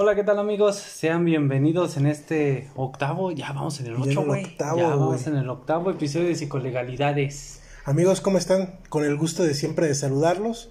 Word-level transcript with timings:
Hola, 0.00 0.14
¿qué 0.14 0.22
tal 0.22 0.38
amigos? 0.38 0.76
Sean 0.76 1.24
bienvenidos 1.24 1.96
en 1.96 2.06
este 2.06 2.68
octavo, 2.76 3.32
ya 3.32 3.52
vamos 3.52 3.80
en 3.80 3.86
el 3.86 3.96
ocho, 3.96 4.24
güey. 4.24 4.44
Ya 4.56 4.72
vamos 4.74 5.26
en 5.26 5.34
el 5.34 5.50
octavo 5.50 5.90
episodio 5.90 6.28
de 6.28 6.36
Psicolegalidades. 6.36 7.58
Amigos, 7.84 8.20
¿cómo 8.20 8.38
están? 8.38 8.78
Con 8.90 9.04
el 9.04 9.16
gusto 9.16 9.42
de 9.42 9.54
siempre 9.54 9.88
de 9.88 9.96
saludarlos. 9.96 10.70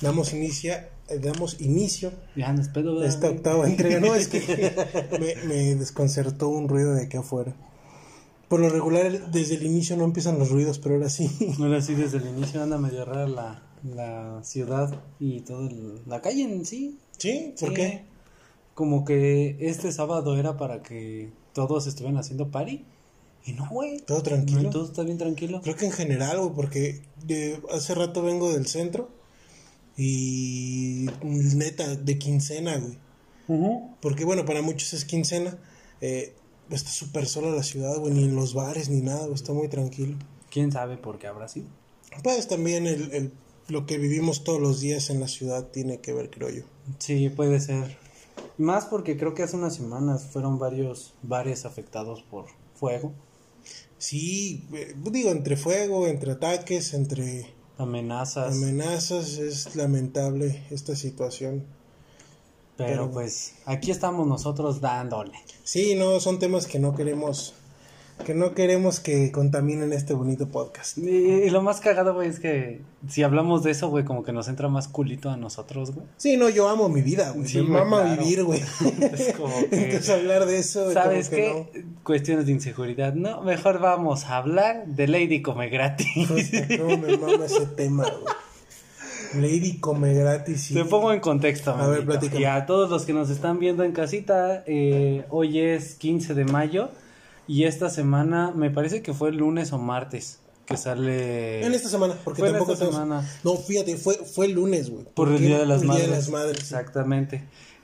Damos, 0.00 0.32
inicia, 0.32 0.90
eh, 1.08 1.18
damos 1.18 1.60
inicio 1.60 2.12
Ya 2.36 2.50
a 2.50 2.52
¿verdad, 2.52 3.04
esta 3.04 3.28
octava 3.30 3.66
entrega. 3.66 3.98
No, 3.98 4.14
es 4.14 4.28
que 4.28 4.38
me, 5.18 5.34
me 5.48 5.74
desconcertó 5.74 6.48
un 6.48 6.68
ruido 6.68 6.94
de 6.94 7.02
aquí 7.06 7.16
afuera. 7.16 7.56
Por 8.46 8.60
lo 8.60 8.68
regular, 8.68 9.32
desde 9.32 9.56
el 9.56 9.64
inicio 9.66 9.96
no 9.96 10.04
empiezan 10.04 10.38
los 10.38 10.50
ruidos, 10.50 10.78
pero 10.78 10.94
ahora 10.94 11.08
sí. 11.08 11.28
Ahora 11.60 11.82
sí, 11.82 11.94
desde 11.96 12.18
el 12.18 12.28
inicio 12.28 12.62
anda 12.62 12.78
medio 12.78 13.04
rara 13.04 13.26
la, 13.26 13.60
la 13.82 14.40
ciudad 14.44 15.02
y 15.18 15.40
toda 15.40 15.68
la 16.06 16.22
calle 16.22 16.44
en 16.44 16.64
sí. 16.64 16.96
¿Sí? 17.18 17.54
¿Por 17.58 17.70
Sí. 17.70 17.74
qué? 17.74 18.04
Como 18.78 19.04
que 19.04 19.56
este 19.58 19.90
sábado 19.90 20.38
era 20.38 20.56
para 20.56 20.84
que 20.84 21.32
todos 21.52 21.88
estuvieran 21.88 22.16
haciendo 22.16 22.52
party. 22.52 22.84
Y 23.44 23.52
no, 23.54 23.68
güey. 23.68 23.98
¿Todo 24.02 24.22
tranquilo? 24.22 24.62
No, 24.62 24.70
todo 24.70 24.84
está 24.84 25.02
bien 25.02 25.18
tranquilo. 25.18 25.60
Creo 25.62 25.74
que 25.74 25.86
en 25.86 25.90
general, 25.90 26.38
güey, 26.38 26.52
porque 26.54 27.02
de- 27.26 27.60
hace 27.72 27.96
rato 27.96 28.22
vengo 28.22 28.52
del 28.52 28.66
centro 28.68 29.08
y 29.96 31.06
neta, 31.56 31.96
de 31.96 32.18
quincena, 32.18 32.76
güey. 32.78 32.98
Porque 34.00 34.24
bueno, 34.24 34.44
para 34.44 34.62
muchos 34.62 34.92
es 34.92 35.04
quincena. 35.04 35.58
Eh, 36.00 36.34
está 36.70 36.88
súper 36.90 37.26
sola 37.26 37.50
la 37.50 37.64
ciudad, 37.64 37.96
güey, 37.98 38.12
ni 38.14 38.22
en 38.24 38.36
los 38.36 38.54
bares 38.54 38.88
ni 38.90 39.00
nada, 39.00 39.22
güey, 39.22 39.34
está 39.34 39.52
muy 39.52 39.66
tranquilo. 39.68 40.16
¿Quién 40.50 40.70
sabe 40.70 40.96
por 40.98 41.18
qué 41.18 41.26
habrá 41.26 41.48
sido? 41.48 41.66
Pues 42.22 42.46
también 42.46 42.86
el, 42.86 43.10
el- 43.12 43.32
lo 43.66 43.86
que 43.86 43.98
vivimos 43.98 44.44
todos 44.44 44.60
los 44.60 44.80
días 44.80 45.10
en 45.10 45.18
la 45.18 45.26
ciudad 45.26 45.66
tiene 45.72 45.98
que 45.98 46.12
ver, 46.12 46.30
creo 46.30 46.48
yo. 46.50 46.62
Sí, 46.98 47.28
puede 47.28 47.58
ser. 47.60 47.98
Más 48.58 48.86
porque 48.86 49.16
creo 49.16 49.34
que 49.34 49.42
hace 49.44 49.56
unas 49.56 49.74
semanas 49.76 50.26
fueron 50.32 50.58
varios 50.58 51.14
bares 51.22 51.64
afectados 51.64 52.22
por 52.22 52.46
fuego, 52.74 53.12
Sí, 53.98 54.64
eh, 54.72 54.94
digo, 55.10 55.30
entre 55.30 55.56
fuego, 55.56 56.06
entre 56.06 56.30
ataques, 56.32 56.94
entre 56.94 57.52
amenazas, 57.78 58.54
amenazas, 58.56 59.38
es 59.38 59.74
lamentable 59.74 60.62
esta 60.70 60.94
situación. 60.94 61.64
pero 62.76 62.90
pero- 62.90 63.10
pues 63.10 63.54
aquí 63.66 63.90
estamos 63.90 64.26
nosotros 64.28 64.80
dándole. 64.80 65.32
Sí, 65.64 65.96
no, 65.96 66.20
son 66.20 66.38
temas 66.38 66.66
que 66.68 66.78
no 66.78 66.94
queremos, 66.94 67.54
que 68.24 68.34
no 68.34 68.52
queremos 68.54 69.00
que 69.00 69.32
contaminen 69.32 69.92
este 69.92 70.12
bonito 70.12 70.48
podcast. 70.48 70.98
Y, 70.98 71.08
y 71.08 71.50
lo 71.50 71.62
más 71.62 71.80
cagado, 71.80 72.14
güey, 72.14 72.28
es 72.28 72.40
que 72.40 72.82
si 73.08 73.22
hablamos 73.22 73.62
de 73.62 73.70
eso, 73.70 73.88
güey, 73.88 74.04
como 74.04 74.22
que 74.22 74.32
nos 74.32 74.48
entra 74.48 74.68
más 74.68 74.88
culito 74.88 75.30
a 75.30 75.36
nosotros, 75.36 75.92
güey. 75.92 76.06
Sí, 76.16 76.36
no, 76.36 76.48
yo 76.48 76.68
amo 76.68 76.88
mi 76.88 77.00
vida, 77.00 77.30
güey. 77.30 77.48
Sí, 77.48 77.58
me 77.62 77.68
güey, 77.70 77.84
mama 77.84 78.02
claro. 78.02 78.22
vivir, 78.22 78.44
güey. 78.44 78.60
Es 79.12 79.34
como 79.34 79.54
que- 79.70 79.84
Entonces 79.84 80.10
hablar 80.10 80.46
de 80.46 80.58
eso, 80.58 80.92
¿Sabes 80.92 81.28
que 81.30 81.66
qué? 81.72 81.84
Cuestiones 82.02 82.46
de 82.46 82.52
inseguridad. 82.52 83.14
No, 83.14 83.42
mejor 83.42 83.80
vamos 83.80 84.24
a 84.26 84.36
hablar 84.36 84.86
de 84.86 85.08
Lady 85.08 85.40
Come 85.42 85.68
Gratis. 85.70 86.28
no. 86.78 86.98
Me 86.98 87.16
mama 87.16 87.44
ese 87.46 87.66
tema, 87.66 88.04
güey. 88.04 88.34
Lady 89.34 89.78
come 89.78 90.14
gratis. 90.14 90.62
sí. 90.62 90.74
Te 90.74 90.86
pongo 90.86 91.12
en 91.12 91.20
contexto, 91.20 91.72
A 91.72 91.86
ver. 91.86 92.06
Y 92.32 92.44
a 92.44 92.64
todos 92.64 92.88
los 92.88 93.04
que 93.04 93.12
nos 93.12 93.28
están 93.28 93.58
viendo 93.58 93.84
en 93.84 93.92
casita, 93.92 94.64
eh, 94.66 95.26
hoy 95.28 95.60
es 95.60 95.96
15 95.96 96.32
de 96.32 96.46
mayo 96.46 96.88
y 97.48 97.64
esta 97.64 97.90
semana, 97.90 98.52
me 98.54 98.70
parece 98.70 99.02
que 99.02 99.12
fue 99.12 99.30
el 99.30 99.38
lunes 99.38 99.72
o 99.72 99.78
martes 99.78 100.38
que 100.66 100.76
sale... 100.76 101.64
En 101.64 101.72
esta 101.72 101.88
semana, 101.88 102.14
porque 102.22 102.40
Fue 102.42 102.50
tampoco 102.50 102.74
esta 102.74 102.84
tenemos- 102.84 103.02
semana. 103.02 103.30
No, 103.42 103.56
fíjate, 103.56 103.96
fue, 103.96 104.16
fue 104.16 104.46
el 104.46 104.52
lunes, 104.52 104.90
güey. 104.90 105.06
Por 105.14 105.28
el 105.28 105.38
Día 105.38 105.58
de 105.58 105.64
las 105.66 105.82
Madres. 105.82 106.04
Día 106.06 106.10
de 106.14 106.16
las 106.20 106.28
Madres. 106.28 106.62
sí. 106.68 106.74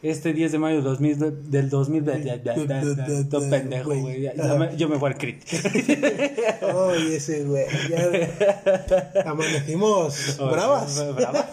Este 0.04 0.34
10 0.34 0.52
de 0.52 0.58
mayo 0.58 0.76
del 0.76 0.84
2000, 0.84 1.50
del 1.50 1.70
2000, 1.70 2.04
ya, 2.04 2.18
ya, 2.18 2.36
ya, 2.36 2.54
ya, 2.54 2.82
ya, 2.82 3.28
todo 3.30 3.48
pendejo, 3.48 3.88
güey. 3.88 4.30
Yo 4.76 4.86
me 4.86 4.98
voy 4.98 5.12
al 5.12 5.16
crit. 5.16 5.42
Ay, 5.50 7.14
ese 7.14 7.42
güey. 7.44 7.64
Ya 7.88 9.24
amanecimos 9.30 10.36
bravas. 10.36 11.14
Bravas. 11.14 11.46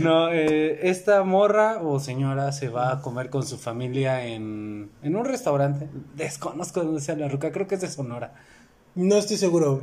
no, 0.00 0.32
eh, 0.32 0.88
esta 0.88 1.22
morra 1.22 1.80
o 1.84 2.00
señora 2.00 2.50
se 2.50 2.68
va 2.68 2.94
a 2.94 3.00
comer 3.00 3.30
con 3.30 3.46
su 3.46 3.56
familia 3.56 4.26
en, 4.26 4.90
en 5.04 5.14
un 5.14 5.24
restaurante. 5.24 5.86
Desconozco 6.16 6.82
dónde 6.82 7.00
sea 7.00 7.14
la 7.14 7.28
ruca, 7.28 7.52
creo 7.52 7.68
que 7.68 7.76
es 7.76 7.80
de 7.80 7.88
Sonora. 7.88 8.34
No 8.96 9.18
estoy 9.18 9.36
seguro. 9.36 9.80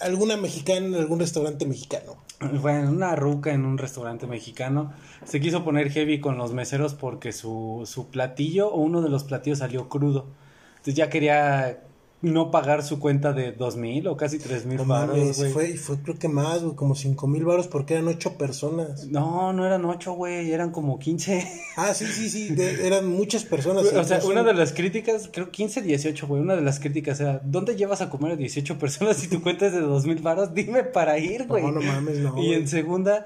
Alguna 0.00 0.36
mexicana 0.36 0.88
en 0.88 0.94
algún 0.96 1.20
restaurante 1.20 1.66
mexicano. 1.66 2.16
Bueno, 2.40 2.90
una 2.90 3.16
ruca 3.16 3.52
en 3.52 3.66
un 3.66 3.76
restaurante 3.76 4.26
mexicano 4.26 4.92
se 5.24 5.40
quiso 5.40 5.62
poner 5.62 5.90
heavy 5.90 6.20
con 6.20 6.38
los 6.38 6.54
meseros 6.54 6.94
porque 6.94 7.32
su, 7.32 7.82
su 7.84 8.08
platillo 8.10 8.68
o 8.68 8.80
uno 8.80 9.02
de 9.02 9.10
los 9.10 9.24
platillos 9.24 9.58
salió 9.58 9.90
crudo. 9.90 10.26
Entonces 10.70 10.94
ya 10.94 11.10
quería 11.10 11.82
no 12.22 12.50
pagar 12.50 12.82
su 12.82 12.98
cuenta 13.00 13.32
de 13.32 13.52
dos 13.52 13.76
mil 13.76 14.06
o 14.06 14.16
casi 14.16 14.38
tres 14.38 14.66
mil 14.66 14.76
baros, 14.78 15.38
güey. 15.38 15.52
fue, 15.52 15.74
fue 15.78 15.98
creo 16.02 16.18
que 16.18 16.28
más, 16.28 16.62
güey, 16.62 16.76
como 16.76 16.94
cinco 16.94 17.26
mil 17.26 17.44
baros 17.46 17.66
porque 17.66 17.94
eran 17.94 18.08
ocho 18.08 18.36
personas. 18.36 19.06
No, 19.06 19.54
no 19.54 19.64
eran 19.64 19.84
ocho, 19.86 20.12
güey, 20.12 20.52
eran 20.52 20.70
como 20.70 20.98
15. 20.98 21.48
Ah, 21.76 21.94
sí, 21.94 22.04
sí, 22.06 22.28
sí, 22.28 22.54
de- 22.54 22.86
eran 22.86 23.06
muchas 23.08 23.44
personas. 23.44 23.86
O 23.86 24.04
sea, 24.04 24.20
una 24.26 24.42
de 24.42 24.52
las 24.52 24.72
críticas, 24.74 25.30
creo 25.32 25.50
15, 25.50 25.80
18, 25.80 26.26
güey, 26.26 26.42
una 26.42 26.56
de 26.56 26.62
las 26.62 26.78
críticas 26.78 27.20
era, 27.20 27.40
¿dónde 27.42 27.74
llevas 27.76 28.02
a 28.02 28.10
comer 28.10 28.32
a 28.32 28.36
18 28.36 28.78
personas 28.78 29.16
si 29.16 29.28
tu 29.28 29.40
cuenta 29.42 29.66
es 29.66 29.72
de 29.72 29.80
dos 29.80 30.04
mil 30.04 30.20
baros? 30.20 30.52
Dime 30.52 30.84
para 30.84 31.18
ir, 31.18 31.46
güey. 31.46 31.62
No, 31.62 31.72
no 31.72 31.80
mames, 31.80 32.18
no. 32.18 32.36
y 32.42 32.52
en 32.52 32.68
segunda, 32.68 33.24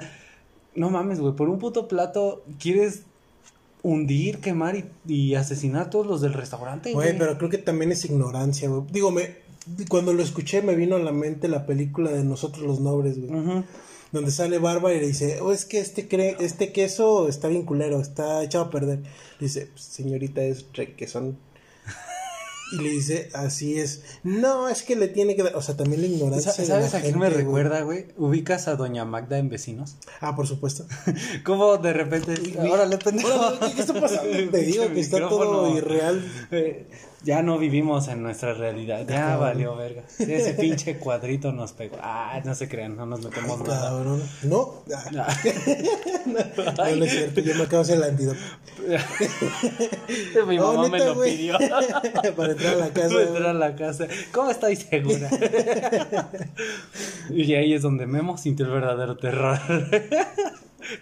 no 0.77 0.91
mames, 0.91 1.19
güey, 1.19 1.35
por 1.35 1.49
un 1.49 1.59
puto 1.59 1.89
plato 1.89 2.45
quieres 2.61 3.07
hundir, 3.85 4.39
quemar 4.39 4.77
y, 4.77 4.85
y 5.07 5.35
asesinar 5.35 5.83
a 5.83 5.91
todos 5.91 6.07
los 6.07 6.21
del 6.23 6.33
restaurante, 6.33 6.93
güey. 6.93 7.09
Güey, 7.09 7.19
pero 7.19 7.39
creo 7.39 7.51
que 7.51 7.59
también 7.59 7.93
es 7.93 8.05
ignorancia, 8.05 8.69
güey. 8.69 8.83
Digo, 8.91 9.13
me, 9.13 9.37
cuando 9.89 10.13
lo 10.13 10.23
escuché 10.23 10.63
me 10.63 10.75
vino 10.75 10.97
a 10.97 10.99
la 10.99 11.13
mente 11.13 11.49
la 11.49 11.67
película 11.67 12.11
de 12.11 12.25
Nosotros 12.25 12.67
los 12.67 12.81
Nobres, 12.81 13.21
güey. 13.21 13.65
Donde 14.11 14.31
sale 14.31 14.59
Bárbara 14.59 14.95
y 14.95 15.01
le 15.01 15.09
dice, 15.09 15.41
oh, 15.41 15.53
es 15.53 15.65
que 15.65 15.81
este, 15.81 16.09
cre 16.09 16.37
este 16.41 16.73
queso 16.73 17.29
está 17.29 17.49
bien 17.49 17.65
culero, 17.65 18.01
está 18.01 18.43
echado 18.43 18.65
a 18.65 18.71
perder. 18.71 19.01
Le 19.01 19.47
dice, 19.47 19.69
señorita, 19.75 20.43
es 20.43 20.67
requesón. 20.73 21.37
Y 22.75 22.83
le 22.83 22.91
dice, 22.91 23.31
así 23.35 23.79
es. 23.79 24.03
No, 24.23 24.69
es 24.69 24.83
que 24.83 24.97
le 24.97 25.09
tiene 25.09 25.37
que 25.37 25.43
dar. 25.43 25.57
O 25.57 25.63
sea, 25.63 25.77
también 25.77 26.01
la 26.03 26.09
ignorancia. 26.09 26.53
Sa- 26.53 26.63
de 26.63 26.69
¿Sabes 26.69 26.93
la 26.93 26.99
a 26.99 27.03
quién 27.03 27.19
me 27.19 27.29
güey. 27.29 27.39
recuerda, 27.43 27.81
güey? 27.83 28.07
Ubicas 28.17 28.69
a 28.69 28.77
Doña 28.77 29.05
Magda 29.05 29.39
en 29.39 29.49
Vecinos. 29.49 29.97
Ah, 30.21 30.35
por 30.37 30.47
supuesto. 30.47 30.87
¿Cómo 31.45 31.77
de 31.79 31.93
repente? 31.93 32.35
Órale, 32.59 32.99
pendejo. 32.99 33.59
¿Qué 33.75 33.81
está 33.81 34.01
pasando? 34.01 34.51
Te 34.51 34.59
digo 34.63 34.89
que 34.93 35.01
está 35.01 35.21
todo 35.29 35.77
irreal. 35.77 36.25
Ya 37.25 37.43
no 37.43 37.59
vivimos 37.59 38.09
en 38.09 38.23
nuestra 38.23 38.53
realidad. 38.55 39.01
Ya 39.09 39.17
Cabrón. 39.17 39.41
valió 39.41 39.77
verga. 39.77 40.03
Ese 40.19 40.55
pinche 40.55 40.99
cuadrito 40.99 41.53
nos 41.53 41.73
pegó. 41.73 41.97
Ah, 42.03 42.41
no 42.45 42.55
se 42.55 42.69
crean, 42.69 42.97
no 42.97 43.07
nos 43.07 43.23
metemos 43.25 43.61
nada. 43.61 43.91
Cabrón. 43.91 44.23
No, 44.43 44.83
ah, 44.95 45.11
no, 46.27 46.97
no 46.97 47.05
es 47.05 47.11
cierto. 47.11 47.41
Yo 47.41 47.55
me 47.55 47.63
acabo 47.65 47.83
de 47.83 47.93
hacer 47.93 47.97
el 47.97 48.05
antídoto. 48.05 48.39
Mi 50.47 50.59
Oh, 50.59 50.73
mamá 50.75 50.89
me 50.89 50.99
lo 50.99 51.21
pidió. 51.23 51.57
Para 52.37 52.53
entrar 52.53 52.75
a 52.75 52.77
la 52.77 52.89
casa. 52.91 53.09
Para 53.15 53.23
entrar 53.23 53.47
a 53.47 53.55
la 53.55 53.77
casa. 53.77 54.07
¿Cómo 54.33 54.51
estoy 54.51 54.77
segura? 54.77 55.31
y 57.31 57.55
ahí 57.55 57.73
es 57.75 57.83
donde 57.83 58.07
Memo 58.07 58.37
sintió 58.37 58.67
el 58.67 58.73
verdadero 58.73 59.17
terror. 59.17 59.59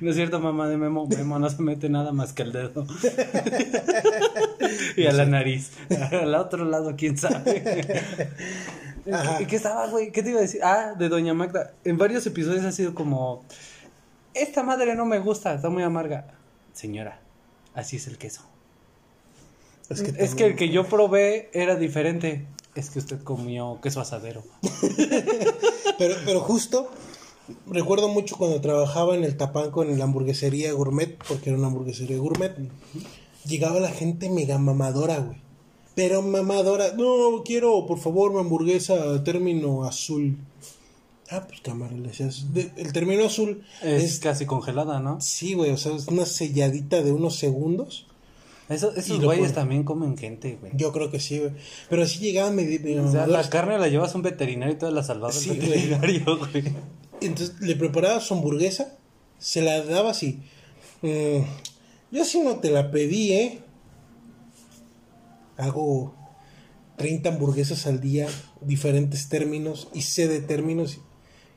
No 0.01 0.11
es 0.11 0.17
cierto, 0.17 0.41
mamá 0.41 0.69
de 0.69 0.77
Memo. 0.77 1.07
Memo 1.07 1.39
no 1.39 1.49
se 1.49 1.63
mete 1.63 1.89
nada 1.89 2.13
más 2.13 2.33
que 2.33 2.43
el 2.43 2.53
dedo. 2.53 2.87
y 4.97 5.07
a 5.07 5.13
la 5.13 5.27
nariz. 5.27 5.73
Al 6.11 6.35
otro 6.35 6.65
lado, 6.65 6.95
quién 6.97 7.17
sabe. 7.17 7.85
Ajá. 9.13 9.39
¿Qué, 9.39 9.47
qué 9.47 9.57
estaba, 9.57 9.87
güey? 9.89 10.13
¿Qué 10.13 10.23
te 10.23 10.31
iba 10.31 10.39
a 10.39 10.43
decir? 10.43 10.61
Ah, 10.63 10.95
de 10.99 11.09
Doña 11.09 11.35
Magda. 11.35 11.73
En 11.85 11.99
varios 11.99 12.27
episodios 12.27 12.65
ha 12.65 12.73
sido 12.73 12.95
como: 12.95 13.45
Esta 14.35 14.63
madre 14.63 14.95
no 14.95 15.05
me 15.05 15.19
gusta, 15.19 15.55
está 15.55 15.71
muy 15.71 15.83
amarga. 15.83 16.27
Señora, 16.73 17.21
así 17.75 17.97
es 17.97 18.07
el 18.07 18.19
queso. 18.19 18.43
Es 19.89 20.01
Es 20.01 20.35
que, 20.35 20.47
el 20.47 20.57
que 20.57 20.71
yo 20.71 20.87
probé 20.87 21.51
era 21.53 21.77
diferente. 21.77 22.47
Es 22.75 22.89
que 22.89 23.01
usted 23.01 23.23
comió 23.23 23.81
queso 23.83 24.01
asadero. 24.01 24.43
Pero, 25.99 26.17
pero 26.25 26.41
justo, 26.41 26.91
recuerdo 27.67 28.09
mucho 28.09 28.37
cuando 28.37 28.61
trabajaba 28.61 29.15
en 29.15 29.25
el 29.25 29.37
Tapanco, 29.37 29.83
en 29.83 29.99
la 29.99 30.05
hamburguesería 30.05 30.73
gourmet, 30.73 31.17
porque 31.29 31.51
era 31.51 31.59
una 31.59 31.69
hamburguesería 31.69 32.19
gourmet, 32.19 32.55
llegaba 33.47 33.81
la 33.81 33.91
gente 33.91 34.29
mega 34.31 34.59
mamadora, 34.59 35.19
güey. 35.19 35.39
Pero 35.95 36.23
mamadora, 36.23 36.95
no, 36.95 37.43
quiero, 37.45 37.87
por 37.87 37.99
favor, 37.99 38.33
mi 38.33 38.41
hamburguesa 38.41 39.23
término 39.25 39.85
azul. 39.85 40.39
Ah, 41.31 41.45
pues 41.47 41.61
cámara, 41.61 41.95
le 41.97 42.09
decías. 42.09 42.47
El 42.77 42.93
término 42.93 43.25
azul 43.25 43.63
Es, 43.83 44.03
es, 44.03 44.21
casi 44.21 44.45
congelada, 44.47 45.01
¿no? 45.01 45.21
sí, 45.21 45.55
güey, 45.55 45.71
o 45.71 45.77
sea, 45.77 45.95
es 45.95 46.09
una 46.09 46.27
selladita 46.27 47.03
de 47.03 47.13
unos 47.13 47.37
segundos. 47.37 48.07
Eso, 48.69 48.95
esos 48.95 49.21
güeyes 49.23 49.53
también 49.53 49.83
comen 49.83 50.17
gente, 50.17 50.57
güey. 50.61 50.73
Yo 50.75 50.93
creo 50.93 51.11
que 51.11 51.21
sí, 51.21 51.39
güey. 51.39 51.53
Pero 51.91 52.03
así 52.05 52.21
llegaban 52.21 52.57
medio, 52.57 53.05
O 53.05 53.11
sea, 53.11 53.27
la 53.27 53.49
carne 53.51 53.79
la 53.79 53.89
llevas 53.89 54.15
a 54.15 54.17
un 54.17 54.23
veterinario 54.23 54.75
y 54.75 54.79
toda 54.79 54.93
la 54.93 55.03
Sí, 55.03 55.11
al 55.51 55.57
güey. 55.57 55.69
veterinario, 55.69 56.39
güey. 56.39 56.65
Entonces 57.27 57.61
le 57.61 57.77
preparaba 57.77 58.21
su 58.21 58.35
hamburguesa, 58.35 58.97
se 59.39 59.63
la 59.63 59.83
daba 59.83 60.11
así. 60.11 60.41
mm, 61.03 61.43
Yo 62.11 62.25
sí 62.25 62.41
no 62.41 62.57
te 62.57 62.71
la 62.71 62.91
pedí, 62.91 63.33
¿eh? 63.33 63.61
Hago 65.57 66.15
30 66.97 67.31
hamburguesas 67.31 67.87
al 67.87 68.01
día, 68.01 68.29
diferentes 68.61 69.29
términos, 69.29 69.89
y 69.93 70.03
sé 70.03 70.29
de 70.29 70.41
términos, 70.41 71.01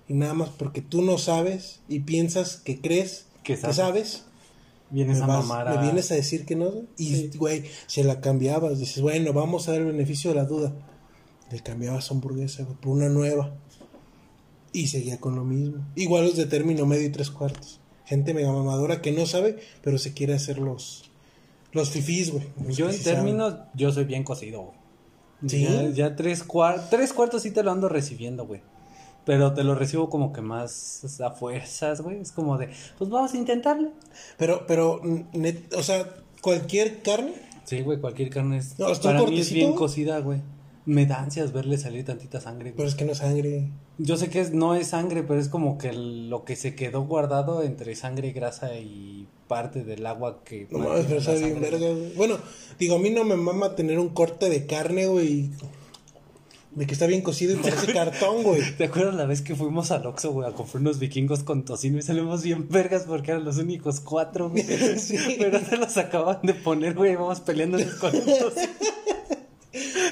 y, 0.07 0.13
nada 0.13 0.33
más 0.33 0.49
porque 0.49 0.81
tú 0.81 1.01
no 1.01 1.17
sabes 1.17 1.81
y 1.87 1.99
piensas 1.99 2.57
que 2.57 2.79
crees 2.79 3.27
que 3.43 3.57
sabes. 3.57 4.23
vienes 4.89 5.21
a 5.21 5.27
mamar 5.27 5.69
Me 5.75 5.81
vienes 5.83 6.11
a 6.11 6.15
decir 6.15 6.45
que 6.45 6.55
no, 6.55 6.71
y 6.97 7.29
güey, 7.37 7.65
se 7.87 8.03
la 8.03 8.21
cambiabas, 8.21 8.79
dices, 8.79 9.01
bueno, 9.01 9.33
vamos 9.33 9.67
a 9.67 9.71
dar 9.71 9.81
el 9.81 9.87
beneficio 9.87 10.31
de 10.31 10.35
la 10.35 10.45
duda. 10.45 10.73
Le 11.51 11.59
cambiabas 11.59 12.09
hamburguesa, 12.09 12.65
por 12.81 12.93
una 12.93 13.09
nueva. 13.09 13.53
Y 14.75 14.87
seguía 14.87 15.21
con 15.21 15.35
lo 15.35 15.45
mismo. 15.45 15.85
Igual 15.95 16.25
los 16.25 16.35
de 16.35 16.47
término 16.47 16.85
medio 16.85 17.05
y 17.05 17.09
tres 17.09 17.31
cuartos. 17.31 17.79
Gente 18.03 18.33
mega 18.33 18.51
mamadora 18.51 19.01
que 19.01 19.13
no 19.13 19.25
sabe, 19.25 19.57
pero 19.81 19.97
se 19.97 20.13
quiere 20.13 20.33
hacer 20.33 20.59
los, 20.59 21.09
los 21.71 21.89
fifís, 21.91 22.29
güey. 22.29 22.43
Yo 22.71 22.89
en 22.89 23.01
términos, 23.01 23.55
yo 23.73 23.93
soy 23.93 24.03
bien 24.03 24.25
cocido, 24.25 24.63
güey. 24.63 24.77
¿Sí? 25.47 25.65
Ya, 25.93 26.17
tres, 26.17 26.43
cuartos 26.43 26.89
tres 26.89 27.13
cuartos 27.13 27.43
sí 27.43 27.51
te 27.51 27.63
lo 27.63 27.71
ando 27.71 27.87
recibiendo, 27.87 28.45
güey. 28.45 28.59
Pero 29.23 29.53
te 29.53 29.63
lo 29.63 29.75
recibo 29.75 30.09
como 30.09 30.33
que 30.33 30.41
más 30.41 31.21
a 31.21 31.31
fuerzas, 31.31 32.01
güey. 32.01 32.19
Es 32.19 32.33
como 32.33 32.57
de, 32.57 32.69
pues 32.97 33.09
vamos 33.09 33.33
a 33.33 33.37
intentarlo. 33.37 33.91
Pero, 34.37 34.67
pero, 34.67 35.01
o 35.77 35.83
sea, 35.83 36.05
cualquier 36.41 37.01
carne. 37.01 37.33
Sí, 37.63 37.79
güey, 37.79 38.01
cualquier 38.01 38.29
carne 38.29 38.57
es. 38.57 38.75
para 39.01 39.23
mí 39.23 39.39
es 39.39 39.53
bien 39.53 39.71
cocida, 39.71 40.19
güey 40.19 40.41
me 40.85 41.05
da 41.05 41.19
ansias 41.19 41.51
verle 41.51 41.77
salir 41.77 42.05
tantita 42.05 42.39
sangre. 42.39 42.73
Pero 42.75 42.87
es 42.87 42.95
que 42.95 43.05
no 43.05 43.13
es 43.13 43.19
sangre. 43.19 43.71
Yo 43.97 44.17
sé 44.17 44.29
que 44.29 44.41
es, 44.41 44.53
no 44.53 44.75
es 44.75 44.87
sangre, 44.87 45.23
pero 45.23 45.39
es 45.39 45.49
como 45.49 45.77
que 45.77 45.93
lo 45.93 46.45
que 46.45 46.55
se 46.55 46.75
quedó 46.75 47.03
guardado 47.03 47.63
entre 47.63 47.95
sangre, 47.95 48.31
grasa 48.31 48.75
y 48.77 49.27
parte 49.47 49.83
del 49.83 50.05
agua 50.05 50.43
que... 50.43 50.67
No 50.69 50.89
pero 51.07 51.39
bien 51.39 51.61
verga, 51.61 51.87
Bueno, 52.15 52.37
digo, 52.79 52.95
a 52.95 52.99
mí 52.99 53.09
no 53.09 53.23
me 53.23 53.35
mama 53.35 53.75
tener 53.75 53.99
un 53.99 54.09
corte 54.09 54.49
de 54.49 54.65
carne, 54.65 55.07
güey. 55.07 55.51
De 56.71 56.85
que 56.85 56.93
está 56.93 57.07
bien 57.07 57.21
cocido 57.21 57.53
y 57.53 57.57
parece 57.57 57.93
cartón, 57.93 58.43
güey. 58.43 58.61
¿Te 58.77 58.83
acuerdas 58.83 59.15
la 59.15 59.25
vez 59.25 59.41
que 59.41 59.55
fuimos 59.55 59.91
al 59.91 60.05
Oxxo, 60.05 60.33
güey, 60.33 60.49
a 60.49 60.53
comprar 60.53 60.81
unos 60.81 60.99
vikingos 60.99 61.43
con 61.43 61.63
tocino 61.63 61.97
y 61.97 62.01
salimos 62.01 62.43
bien 62.43 62.67
vergas 62.69 63.03
porque 63.03 63.31
eran 63.31 63.45
los 63.45 63.57
únicos 63.57 64.01
cuatro, 64.01 64.49
güey? 64.49 64.63
sí. 64.99 65.17
Pero 65.39 65.59
se 65.61 65.77
los 65.77 65.95
acaban 65.97 66.39
de 66.43 66.53
poner, 66.53 66.93
güey, 66.93 67.13
y 67.13 67.15
vamos 67.15 67.39
peleando 67.39 67.77
con 67.99 68.13
el 68.13 68.25
tocino. 68.25 68.73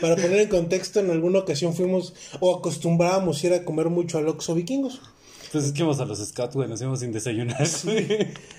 Para 0.03 0.17
poner 0.17 0.41
en 0.41 0.49
contexto, 0.49 0.99
en 0.99 1.11
alguna 1.11 1.39
ocasión 1.39 1.73
fuimos 1.73 2.13
o 2.41 2.53
acostumbrábamos 2.53 3.41
ir 3.45 3.53
a 3.53 3.63
comer 3.63 3.87
mucho 3.87 4.17
al 4.17 4.27
Oxxo 4.27 4.53
Vikingos. 4.53 4.99
Pues 5.53 5.63
es 5.63 5.71
que 5.71 5.79
íbamos 5.79 6.01
a 6.01 6.05
los 6.05 6.19
Scouts, 6.19 6.55
güey, 6.55 6.67
nos 6.67 6.81
íbamos 6.81 6.99
sin 6.99 7.13
desayunar. 7.13 7.65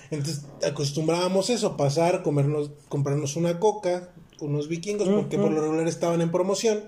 Entonces 0.09 0.41
acostumbrábamos 0.67 1.51
eso, 1.51 1.77
pasar, 1.77 2.23
comernos, 2.23 2.71
comprarnos 2.89 3.35
una 3.35 3.59
coca, 3.59 4.09
unos 4.39 4.67
vikingos, 4.69 5.07
porque 5.07 5.37
por 5.37 5.51
lo 5.51 5.61
regular 5.61 5.87
estaban 5.87 6.19
en 6.21 6.31
promoción. 6.31 6.85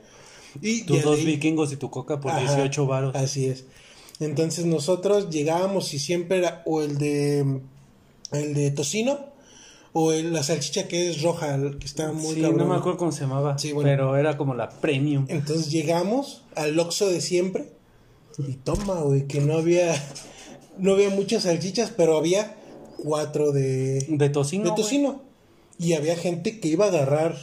Y 0.60 0.86
Tus 0.86 1.04
dos 1.04 1.24
vikingos 1.24 1.72
y 1.72 1.76
tu 1.76 1.92
coca 1.92 2.20
por 2.20 2.36
18 2.36 2.88
varos. 2.88 3.16
Así 3.16 3.46
es. 3.46 3.66
Entonces 4.20 4.66
nosotros 4.66 5.30
llegábamos 5.30 5.94
y 5.94 6.00
siempre 6.00 6.40
era 6.40 6.64
o 6.66 6.82
el 6.82 6.98
de 6.98 7.60
el 8.32 8.54
de 8.56 8.72
tocino 8.72 9.37
o 10.00 10.12
la 10.12 10.44
salchicha 10.44 10.88
que 10.88 11.10
es 11.10 11.24
roja, 11.24 11.58
que 11.80 11.86
está 11.88 12.12
muy 12.12 12.36
Sí, 12.36 12.42
no 12.42 12.68
me 12.68 12.76
acuerdo 12.76 13.00
cómo 13.00 13.12
se 13.12 13.22
llamaba. 13.22 13.58
Sí, 13.58 13.74
Pero 13.82 14.16
era 14.16 14.38
como 14.38 14.54
la 14.54 14.70
premium. 14.70 15.26
Entonces 15.28 15.72
llegamos 15.72 16.44
al 16.54 16.78
Oxxo 16.80 17.10
de 17.10 17.20
siempre. 17.20 17.74
Y 18.38 18.54
toma, 18.54 19.02
güey, 19.02 19.26
que 19.26 19.42
no 19.42 19.58
había. 19.58 19.96
No 20.78 20.94
había 20.94 21.10
muchas 21.10 21.42
salchichas, 21.42 21.90
pero 21.90 22.16
había 22.16 22.56
cuatro 22.98 23.52
de. 23.52 24.06
De 24.08 24.30
tocino. 24.30 24.66
De 24.66 24.76
tocino. 24.76 25.24
Y 25.80 25.94
había 25.94 26.16
gente 26.16 26.60
que 26.60 26.68
iba 26.68 26.86
a 26.86 26.90
agarrar 26.90 27.36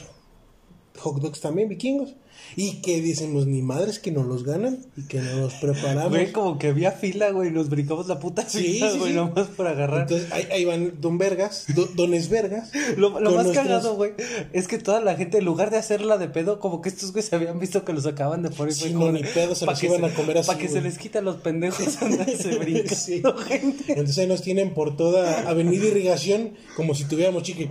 hot 1.00 1.20
dogs 1.20 1.40
también, 1.40 1.68
vikingos. 1.68 2.14
Y 2.56 2.82
que 2.82 3.02
decimos, 3.02 3.46
ni 3.46 3.62
madres 3.62 3.98
que 3.98 4.10
nos 4.10 4.26
los 4.26 4.44
ganan 4.44 4.78
y 4.96 5.02
que 5.02 5.18
nos 5.18 5.34
los 5.34 5.54
preparamos. 5.54 6.10
Güey, 6.10 6.32
como 6.32 6.58
que 6.58 6.68
había 6.68 6.92
fila, 6.92 7.30
güey, 7.30 7.50
nos 7.50 7.68
brincamos 7.68 8.06
la 8.06 8.20
puta 8.20 8.42
fila, 8.42 8.92
güey, 8.92 9.12
nomás 9.12 9.48
por 9.48 9.66
agarrar. 9.66 10.02
Entonces 10.02 10.30
ahí, 10.32 10.64
van 10.64 10.94
Don 11.00 11.18
Vergas, 11.18 11.66
Dones 11.94 12.28
Vergas. 12.28 12.70
lo, 12.96 13.10
más 13.10 13.48
cagado, 13.48 13.96
güey, 13.96 14.12
es 14.52 14.68
que 14.68 14.78
toda 14.78 15.00
la 15.00 15.16
gente, 15.16 15.38
en 15.38 15.44
lugar 15.44 15.70
de 15.70 15.78
hacerla 15.78 16.18
de 16.18 16.28
pedo, 16.28 16.60
como 16.60 16.80
que 16.80 16.88
estos 16.88 17.12
güeyes 17.12 17.28
se 17.30 17.36
habían 17.36 17.58
visto 17.58 17.84
que 17.84 17.92
los 17.92 18.06
acaban 18.06 18.42
de 18.42 18.50
poner. 18.50 18.74
Sí, 18.74 18.92
no, 18.92 19.10
ni 19.10 19.22
pedo, 19.22 19.54
se 19.54 19.66
los 19.66 19.82
iban 19.82 20.04
a 20.04 20.14
comer 20.14 20.38
así. 20.38 20.46
Para 20.46 20.58
que 20.58 20.68
se 20.68 20.80
les 20.80 20.98
quita 20.98 21.20
los 21.20 21.36
pendejos 21.36 21.96
andarse 22.02 22.56
brincando, 22.58 23.36
gente. 23.38 23.84
Entonces 23.88 24.18
ahí 24.18 24.26
nos 24.26 24.42
tienen 24.42 24.74
por 24.74 24.96
toda 24.96 25.48
Avenida 25.48 25.86
Irrigación 25.86 26.54
como 26.76 26.94
si 26.94 27.04
tuviéramos 27.04 27.42
chiqui. 27.42 27.68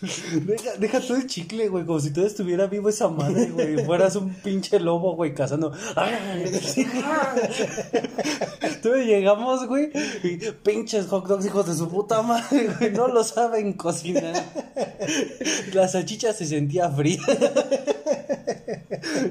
Deja, 0.00 0.76
deja 0.78 1.00
todo 1.00 1.16
el 1.16 1.26
chicle, 1.26 1.68
güey, 1.68 1.84
como 1.84 1.98
si 1.98 2.12
todo 2.12 2.24
estuviera 2.24 2.66
vivo 2.66 2.88
esa 2.88 3.08
madre, 3.08 3.46
güey. 3.46 3.84
Fueras 3.84 4.14
un 4.14 4.32
pinche 4.32 4.78
lobo, 4.78 5.16
güey, 5.16 5.34
cazando. 5.34 5.72
Entonces 8.62 9.06
llegamos, 9.06 9.66
güey, 9.66 9.90
y 10.22 10.36
pinches 10.62 11.06
hot 11.08 11.26
dogs, 11.26 11.46
hijos 11.46 11.66
de 11.66 11.74
su 11.74 11.88
puta 11.88 12.22
madre, 12.22 12.70
güey, 12.78 12.92
no 12.92 13.08
lo 13.08 13.24
saben 13.24 13.72
cocinar. 13.72 14.44
La 15.72 15.88
salchicha 15.88 16.32
se 16.32 16.46
sentía 16.46 16.88
fría. 16.90 17.20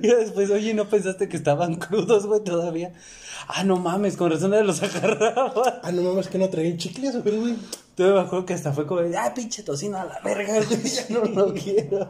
Y 0.02 0.08
después, 0.08 0.50
oye, 0.50 0.74
¿no 0.74 0.90
pensaste 0.90 1.30
que 1.30 1.38
estaban 1.38 1.76
crudos, 1.76 2.26
güey, 2.26 2.44
todavía? 2.44 2.94
Ah, 3.48 3.64
no 3.64 3.78
mames, 3.78 4.18
con 4.18 4.30
razón 4.30 4.52
de 4.52 4.64
los 4.64 4.84
agarraba. 4.84 5.80
Ah, 5.82 5.92
no 5.92 6.04
mames, 6.04 6.28
que 6.28 6.38
no 6.38 6.50
traían 6.50 6.78
chicles, 6.78 7.24
güey. 7.24 7.56
Yo 7.98 8.14
me 8.14 8.20
acuerdo 8.20 8.46
que 8.46 8.54
hasta 8.54 8.74
fue 8.74 8.86
como, 8.86 9.02
ah, 9.18 9.34
pinche 9.34 9.64
tocino 9.64 9.98
a 9.98 10.06
la 10.06 10.20
verga, 10.20 10.62
güey, 10.64 10.84
ya 10.84 11.06
no 11.10 11.24
lo 11.26 11.54
quiero. 11.54 12.10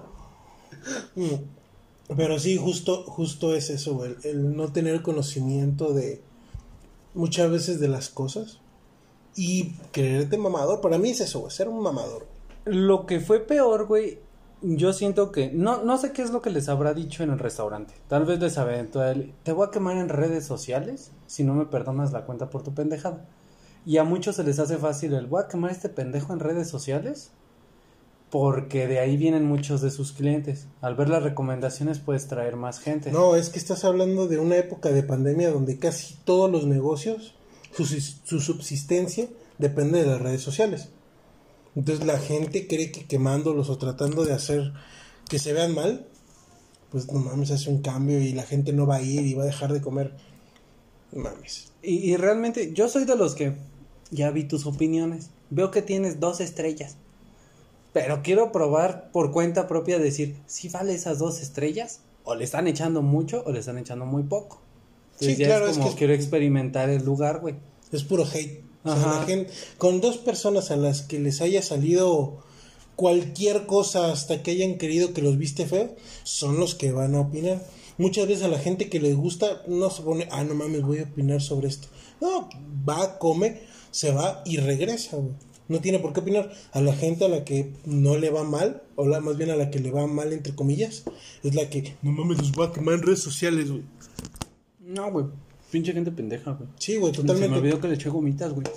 Mm. 1.15 2.15
Pero 2.15 2.39
sí, 2.39 2.57
justo, 2.57 3.03
justo 3.03 3.53
es 3.53 3.69
eso, 3.69 3.95
güey, 3.95 4.15
el 4.23 4.55
no 4.55 4.71
tener 4.71 5.01
conocimiento 5.01 5.93
de 5.93 6.21
muchas 7.13 7.51
veces 7.51 7.79
de 7.79 7.89
las 7.89 8.09
cosas 8.09 8.59
y 9.35 9.73
creerte 9.91 10.37
mamador. 10.37 10.81
Para 10.81 10.97
mí 10.97 11.11
es 11.11 11.21
eso, 11.21 11.41
güey, 11.41 11.51
ser 11.51 11.67
un 11.67 11.81
mamador. 11.81 12.25
Lo 12.65 13.05
que 13.05 13.19
fue 13.19 13.39
peor, 13.39 13.85
güey, 13.85 14.19
yo 14.61 14.93
siento 14.93 15.31
que 15.31 15.51
no, 15.51 15.83
no 15.83 15.97
sé 15.97 16.11
qué 16.11 16.21
es 16.21 16.31
lo 16.31 16.41
que 16.41 16.49
les 16.49 16.69
habrá 16.69 16.93
dicho 16.93 17.23
en 17.23 17.31
el 17.31 17.39
restaurante. 17.39 17.93
Tal 18.07 18.25
vez 18.25 18.39
les 18.39 18.57
aventó 18.57 19.03
él, 19.03 19.33
te 19.43 19.51
voy 19.51 19.67
a 19.67 19.71
quemar 19.71 19.97
en 19.97 20.09
redes 20.09 20.45
sociales 20.45 21.11
si 21.27 21.43
no 21.43 21.53
me 21.53 21.65
perdonas 21.65 22.11
la 22.11 22.25
cuenta 22.25 22.49
por 22.49 22.63
tu 22.63 22.73
pendejada. 22.73 23.25
Y 23.85 23.97
a 23.97 24.03
muchos 24.03 24.35
se 24.35 24.43
les 24.43 24.59
hace 24.59 24.77
fácil 24.77 25.13
el 25.13 25.27
voy 25.27 25.43
a 25.43 25.47
quemar 25.47 25.71
este 25.71 25.89
pendejo 25.89 26.33
en 26.33 26.39
redes 26.39 26.69
sociales 26.69 27.31
porque 28.29 28.87
de 28.87 28.99
ahí 28.99 29.15
vienen 29.15 29.45
muchos 29.45 29.81
de 29.81 29.91
sus 29.91 30.11
clientes. 30.11 30.67
Al 30.81 30.95
ver 30.95 31.09
las 31.09 31.23
recomendaciones 31.23 31.99
puedes 31.99 32.27
traer 32.27 32.55
más 32.57 32.79
gente. 32.79 33.11
No, 33.11 33.35
es 33.35 33.49
que 33.49 33.59
estás 33.59 33.85
hablando 33.85 34.27
de 34.27 34.39
una 34.39 34.57
época 34.57 34.89
de 34.89 35.03
pandemia 35.03 35.51
donde 35.51 35.79
casi 35.79 36.15
todos 36.25 36.51
los 36.51 36.65
negocios, 36.65 37.35
su, 37.73 37.85
su 37.85 38.39
subsistencia 38.41 39.27
depende 39.57 40.03
de 40.03 40.07
las 40.07 40.21
redes 40.21 40.41
sociales. 40.41 40.89
Entonces 41.77 42.05
la 42.05 42.17
gente 42.17 42.67
cree 42.67 42.91
que 42.91 43.05
quemándolos 43.05 43.69
o 43.69 43.77
tratando 43.77 44.25
de 44.25 44.33
hacer 44.33 44.73
que 45.29 45.37
se 45.37 45.53
vean 45.53 45.75
mal, 45.75 46.07
pues 46.91 47.09
no 47.13 47.19
mames, 47.19 47.51
hace 47.51 47.69
un 47.69 47.83
cambio 47.83 48.19
y 48.19 48.33
la 48.33 48.43
gente 48.43 48.73
no 48.73 48.87
va 48.87 48.95
a 48.95 49.01
ir 49.01 49.25
y 49.27 49.35
va 49.35 49.43
a 49.43 49.45
dejar 49.45 49.71
de 49.71 49.79
comer. 49.79 50.15
Mames. 51.13 51.71
y 51.81 52.17
realmente 52.17 52.73
yo 52.73 52.89
soy 52.89 53.05
de 53.05 53.15
los 53.15 53.33
que 53.33 53.53
ya 54.09 54.31
vi 54.31 54.43
tus 54.43 54.65
opiniones. 54.65 55.29
Veo 55.51 55.69
que 55.69 55.81
tienes 55.81 56.19
dos 56.19 56.41
estrellas. 56.41 56.97
Pero 57.93 58.21
quiero 58.23 58.51
probar 58.51 59.11
por 59.11 59.31
cuenta 59.31 59.67
propia 59.67 59.99
decir 59.99 60.35
si 60.47 60.69
vale 60.69 60.93
esas 60.93 61.19
dos 61.19 61.41
estrellas 61.41 62.01
o 62.23 62.35
le 62.35 62.43
están 62.43 62.67
echando 62.67 63.01
mucho 63.03 63.43
o 63.45 63.51
le 63.51 63.59
están 63.59 63.77
echando 63.77 64.05
muy 64.05 64.23
poco. 64.23 64.61
sí, 65.19 65.35
claro, 65.35 65.67
es 65.67 65.77
como 65.77 65.95
quiero 65.95 66.13
experimentar 66.13 66.89
el 66.89 67.05
lugar, 67.05 67.39
güey. 67.39 67.55
Es 67.91 68.03
puro 68.03 68.25
hate. 68.25 68.66
Con 69.77 70.01
dos 70.01 70.17
personas 70.17 70.71
a 70.71 70.77
las 70.77 71.01
que 71.01 71.19
les 71.19 71.41
haya 71.41 71.61
salido 71.61 72.43
cualquier 72.97 73.67
cosa 73.67 74.11
hasta 74.11 74.43
que 74.43 74.51
hayan 74.51 74.77
querido 74.77 75.13
que 75.13 75.21
los 75.21 75.37
viste 75.37 75.65
feo, 75.65 75.95
son 76.23 76.59
los 76.59 76.75
que 76.75 76.91
van 76.91 77.15
a 77.15 77.21
opinar. 77.21 77.63
Muchas 77.97 78.27
veces 78.27 78.43
a 78.43 78.47
la 78.49 78.59
gente 78.59 78.89
que 78.89 78.99
les 78.99 79.15
gusta 79.15 79.63
no 79.67 79.89
se 79.89 80.01
pone, 80.01 80.27
ah, 80.31 80.43
no 80.43 80.55
mames, 80.55 80.81
voy 80.81 80.99
a 80.99 81.03
opinar 81.03 81.41
sobre 81.41 81.67
esto. 81.67 81.87
No, 82.19 82.49
va, 82.87 83.17
come, 83.19 83.61
se 83.91 84.11
va 84.11 84.41
y 84.45 84.57
regresa, 84.57 85.17
No 85.67 85.79
tiene 85.79 85.99
por 85.99 86.13
qué 86.13 86.19
opinar. 86.21 86.51
A 86.71 86.81
la 86.81 86.93
gente 86.93 87.25
a 87.25 87.29
la 87.29 87.43
que 87.45 87.73
no 87.85 88.17
le 88.17 88.29
va 88.29 88.43
mal, 88.43 88.83
o 88.95 89.07
la, 89.07 89.19
más 89.19 89.37
bien 89.37 89.51
a 89.51 89.55
la 89.55 89.69
que 89.69 89.79
le 89.79 89.91
va 89.91 90.05
mal, 90.07 90.33
entre 90.33 90.55
comillas, 90.55 91.03
es 91.43 91.55
la 91.55 91.69
que, 91.69 91.95
no 92.01 92.11
mames, 92.11 92.39
los 92.39 92.51
voy 92.51 92.67
a 92.67 92.71
quemar 92.71 92.95
en 92.95 93.03
redes 93.03 93.21
sociales, 93.21 93.69
güey. 93.69 93.83
No, 94.79 95.11
güey. 95.11 95.25
Pinche 95.71 95.91
gente 95.91 96.11
pendeja, 96.11 96.51
güey. 96.51 96.69
Sí, 96.79 96.95
güey, 96.95 97.11
totalmente. 97.11 97.45
Se 97.45 97.49
me 97.51 97.57
olvidó 97.57 97.81
que 97.81 97.87
le 97.89 97.95
eché 97.95 98.09
gomitas, 98.09 98.53
güey. 98.53 98.67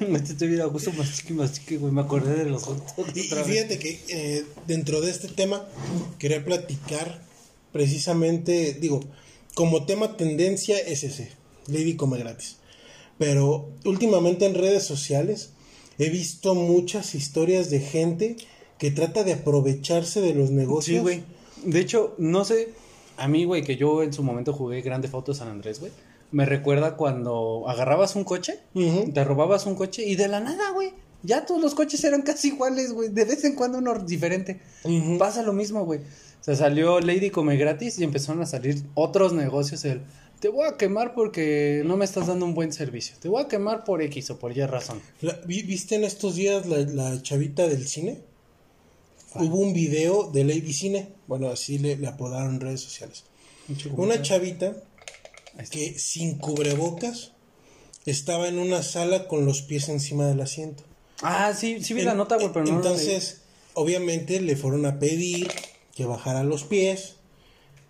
me 0.08 0.18
estoy 0.18 0.48
bien 0.48 0.60
a 0.60 0.66
gusto 0.66 0.92
más 0.92 1.12
chique, 1.52 1.76
güey. 1.76 1.92
Me 1.92 2.00
acordé 2.00 2.34
de 2.34 2.50
los 2.50 2.66
otros. 2.66 2.92
Y, 3.14 3.20
fíjate 3.20 3.78
que 3.78 4.00
eh, 4.08 4.44
dentro 4.66 5.00
de 5.00 5.10
este 5.10 5.28
tema 5.28 5.64
quería 6.18 6.44
platicar 6.44 7.22
precisamente, 7.72 8.74
digo, 8.74 9.00
como 9.54 9.86
tema 9.86 10.16
tendencia 10.16 10.78
es 10.78 11.04
ese. 11.04 11.30
Lady 11.68 11.94
come 11.94 12.18
gratis. 12.18 12.56
Pero 13.18 13.70
últimamente 13.84 14.46
en 14.46 14.54
redes 14.54 14.82
sociales 14.82 15.50
he 15.98 16.10
visto 16.10 16.54
muchas 16.54 17.14
historias 17.14 17.70
de 17.70 17.80
gente 17.80 18.36
que 18.78 18.90
trata 18.90 19.22
de 19.22 19.34
aprovecharse 19.34 20.20
de 20.20 20.34
los 20.34 20.50
negocios. 20.50 20.96
Sí, 20.96 21.00
güey. 21.00 21.22
De 21.64 21.78
hecho, 21.78 22.16
no 22.18 22.44
sé, 22.44 22.70
a 23.22 23.28
mí, 23.28 23.44
güey, 23.44 23.62
que 23.62 23.76
yo 23.76 24.02
en 24.02 24.12
su 24.12 24.22
momento 24.22 24.52
jugué 24.52 24.80
Grande 24.82 25.08
Foto 25.08 25.32
San 25.34 25.48
Andrés, 25.48 25.80
güey. 25.80 25.92
Me 26.30 26.46
recuerda 26.46 26.96
cuando 26.96 27.64
agarrabas 27.68 28.16
un 28.16 28.24
coche, 28.24 28.58
te 29.12 29.24
robabas 29.24 29.66
un 29.66 29.74
coche 29.74 30.02
y 30.06 30.16
de 30.16 30.28
la 30.28 30.40
nada, 30.40 30.70
güey. 30.72 30.92
Ya 31.22 31.46
todos 31.46 31.60
los 31.60 31.74
coches 31.74 32.02
eran 32.04 32.22
casi 32.22 32.48
iguales, 32.48 32.92
güey. 32.92 33.08
De 33.10 33.24
vez 33.24 33.44
en 33.44 33.54
cuando 33.54 33.78
uno 33.78 33.94
diferente. 34.00 34.60
Pasa 35.18 35.42
lo 35.42 35.52
mismo, 35.52 35.84
güey. 35.84 36.00
O 36.00 36.44
sea, 36.44 36.56
salió 36.56 36.98
Lady 37.00 37.30
Come 37.30 37.56
Gratis 37.56 37.98
y 37.98 38.04
empezaron 38.04 38.42
a 38.42 38.46
salir 38.46 38.82
otros 38.94 39.32
negocios. 39.32 39.84
El, 39.84 40.00
te 40.40 40.48
voy 40.48 40.66
a 40.66 40.76
quemar 40.76 41.14
porque 41.14 41.82
no 41.84 41.96
me 41.96 42.04
estás 42.04 42.26
dando 42.26 42.44
un 42.46 42.54
buen 42.54 42.72
servicio. 42.72 43.14
Te 43.20 43.28
voy 43.28 43.40
a 43.42 43.46
quemar 43.46 43.84
por 43.84 44.02
X 44.02 44.30
o 44.30 44.38
por 44.40 44.56
Y 44.56 44.66
razón. 44.66 45.00
La- 45.20 45.38
¿vi- 45.46 45.62
¿Viste 45.62 45.94
en 45.94 46.02
estos 46.02 46.34
días 46.34 46.66
la, 46.66 46.78
la 46.78 47.22
chavita 47.22 47.68
del 47.68 47.86
cine? 47.86 48.18
Hubo 49.34 49.56
un 49.58 49.72
video 49.72 50.30
de 50.30 50.44
Lady 50.44 50.72
Cine, 50.72 51.08
bueno, 51.26 51.48
así 51.48 51.78
le, 51.78 51.96
le 51.96 52.06
apodaron 52.06 52.54
en 52.54 52.60
redes 52.60 52.80
sociales. 52.80 53.24
Una 53.96 54.20
chavita 54.20 54.76
que 55.70 55.98
sin 55.98 56.38
cubrebocas 56.38 57.32
estaba 58.06 58.48
en 58.48 58.58
una 58.58 58.82
sala 58.82 59.28
con 59.28 59.46
los 59.46 59.62
pies 59.62 59.88
encima 59.88 60.26
del 60.26 60.40
asiento. 60.40 60.82
Ah, 61.22 61.54
sí, 61.54 61.82
sí 61.82 61.94
vi 61.94 62.02
la 62.02 62.14
nota, 62.14 62.36
güey, 62.36 62.50
pero 62.52 62.66
no. 62.66 62.76
Entonces, 62.76 63.42
obviamente 63.74 64.40
le 64.40 64.56
fueron 64.56 64.86
a 64.86 64.98
pedir 64.98 65.48
que 65.94 66.04
bajara 66.04 66.42
los 66.42 66.64
pies 66.64 67.14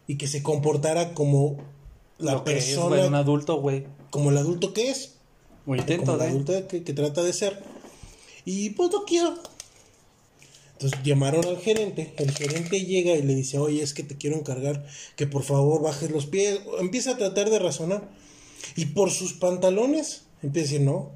y 0.07 0.17
que 0.19 0.27
se 0.27 0.43
comportara 0.43 1.15
como 1.15 1.57
la 2.19 2.33
Lo 2.35 2.45
que 2.45 2.59
es, 2.59 2.65
persona, 2.67 2.97
güey, 2.97 3.09
un 3.09 3.15
adulto, 3.15 3.61
güey. 3.61 3.87
como 4.11 4.31
el 4.31 4.37
adulto 4.37 4.75
que 4.75 4.91
es. 4.91 5.15
O 5.67 5.75
intento 5.75 6.05
como 6.05 6.15
el 6.15 6.19
de. 6.19 6.29
adulto 6.29 6.69
que, 6.69 6.83
que 6.85 6.93
trata 6.93 7.23
de 7.23 7.33
ser. 7.33 7.63
Y 8.45 8.71
pues 8.71 8.91
no 8.91 9.05
quiero. 9.05 9.35
Entonces 10.83 11.05
llamaron 11.05 11.45
al 11.47 11.59
gerente. 11.59 12.13
El 12.17 12.33
gerente 12.33 12.85
llega 12.85 13.15
y 13.15 13.23
le 13.23 13.35
dice, 13.35 13.59
oye, 13.59 13.83
es 13.83 13.95
que 13.95 14.03
te 14.03 14.17
quiero 14.17 14.37
encargar 14.37 14.85
que 15.15 15.29
por 15.29 15.45
favor 15.45 15.81
bajes 15.81 16.11
los 16.11 16.27
pies. 16.27 16.61
Empieza 16.81 17.13
a 17.13 17.17
tratar 17.17 17.51
de 17.51 17.61
razonar. 17.61 18.11
Y 18.75 18.87
por 18.87 19.11
sus 19.11 19.33
pantalones 19.33 20.23
empieza 20.43 20.69
a 20.69 20.71
decir, 20.73 20.81
no. 20.81 21.13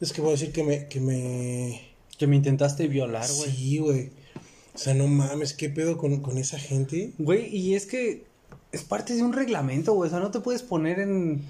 Es 0.00 0.12
que 0.12 0.20
voy 0.20 0.30
a 0.30 0.32
decir 0.32 0.52
que 0.52 0.62
me... 0.62 0.88
Que 0.88 1.00
me... 1.00 1.88
Que 2.18 2.26
me 2.26 2.36
intentaste 2.36 2.88
violar, 2.88 3.26
güey. 3.32 3.50
Sí, 3.50 3.78
güey. 3.78 4.10
O 4.74 4.78
sea, 4.78 4.92
no 4.92 5.06
mames, 5.06 5.54
¿qué 5.54 5.70
pedo 5.70 5.96
con, 5.96 6.20
con 6.20 6.36
esa 6.36 6.58
gente? 6.58 7.12
Güey, 7.18 7.54
y 7.54 7.76
es 7.76 7.86
que 7.86 8.24
es 8.72 8.82
parte 8.82 9.14
de 9.14 9.22
un 9.22 9.32
reglamento, 9.32 9.94
güey. 9.94 10.08
O 10.08 10.10
sea, 10.10 10.20
no 10.20 10.30
te 10.30 10.40
puedes 10.40 10.62
poner 10.62 10.98
en. 10.98 11.42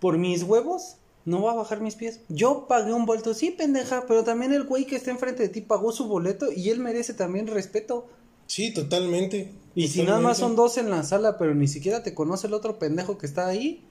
Por 0.00 0.16
mis 0.16 0.42
huevos, 0.42 0.96
no 1.24 1.42
va 1.42 1.52
a 1.52 1.56
bajar 1.56 1.80
mis 1.80 1.94
pies. 1.96 2.20
Yo 2.28 2.66
pagué 2.68 2.92
un 2.92 3.06
vuelto, 3.06 3.34
sí, 3.34 3.50
pendeja, 3.50 4.04
pero 4.06 4.24
también 4.24 4.52
el 4.52 4.64
güey 4.64 4.86
que 4.86 4.96
está 4.96 5.10
enfrente 5.10 5.42
de 5.42 5.48
ti 5.48 5.60
pagó 5.60 5.92
su 5.92 6.06
boleto 6.06 6.50
y 6.52 6.70
él 6.70 6.80
merece 6.80 7.14
también 7.14 7.46
respeto. 7.46 8.08
Sí, 8.46 8.72
totalmente. 8.72 9.52
Y 9.74 9.88
si 9.88 10.02
nada 10.02 10.18
más 10.20 10.38
son 10.38 10.56
dos 10.56 10.76
en 10.78 10.90
la 10.90 11.04
sala, 11.04 11.38
pero 11.38 11.54
ni 11.54 11.68
siquiera 11.68 12.02
te 12.02 12.14
conoce 12.14 12.46
el 12.48 12.54
otro 12.54 12.78
pendejo 12.78 13.16
que 13.18 13.26
está 13.26 13.46
ahí, 13.46 13.84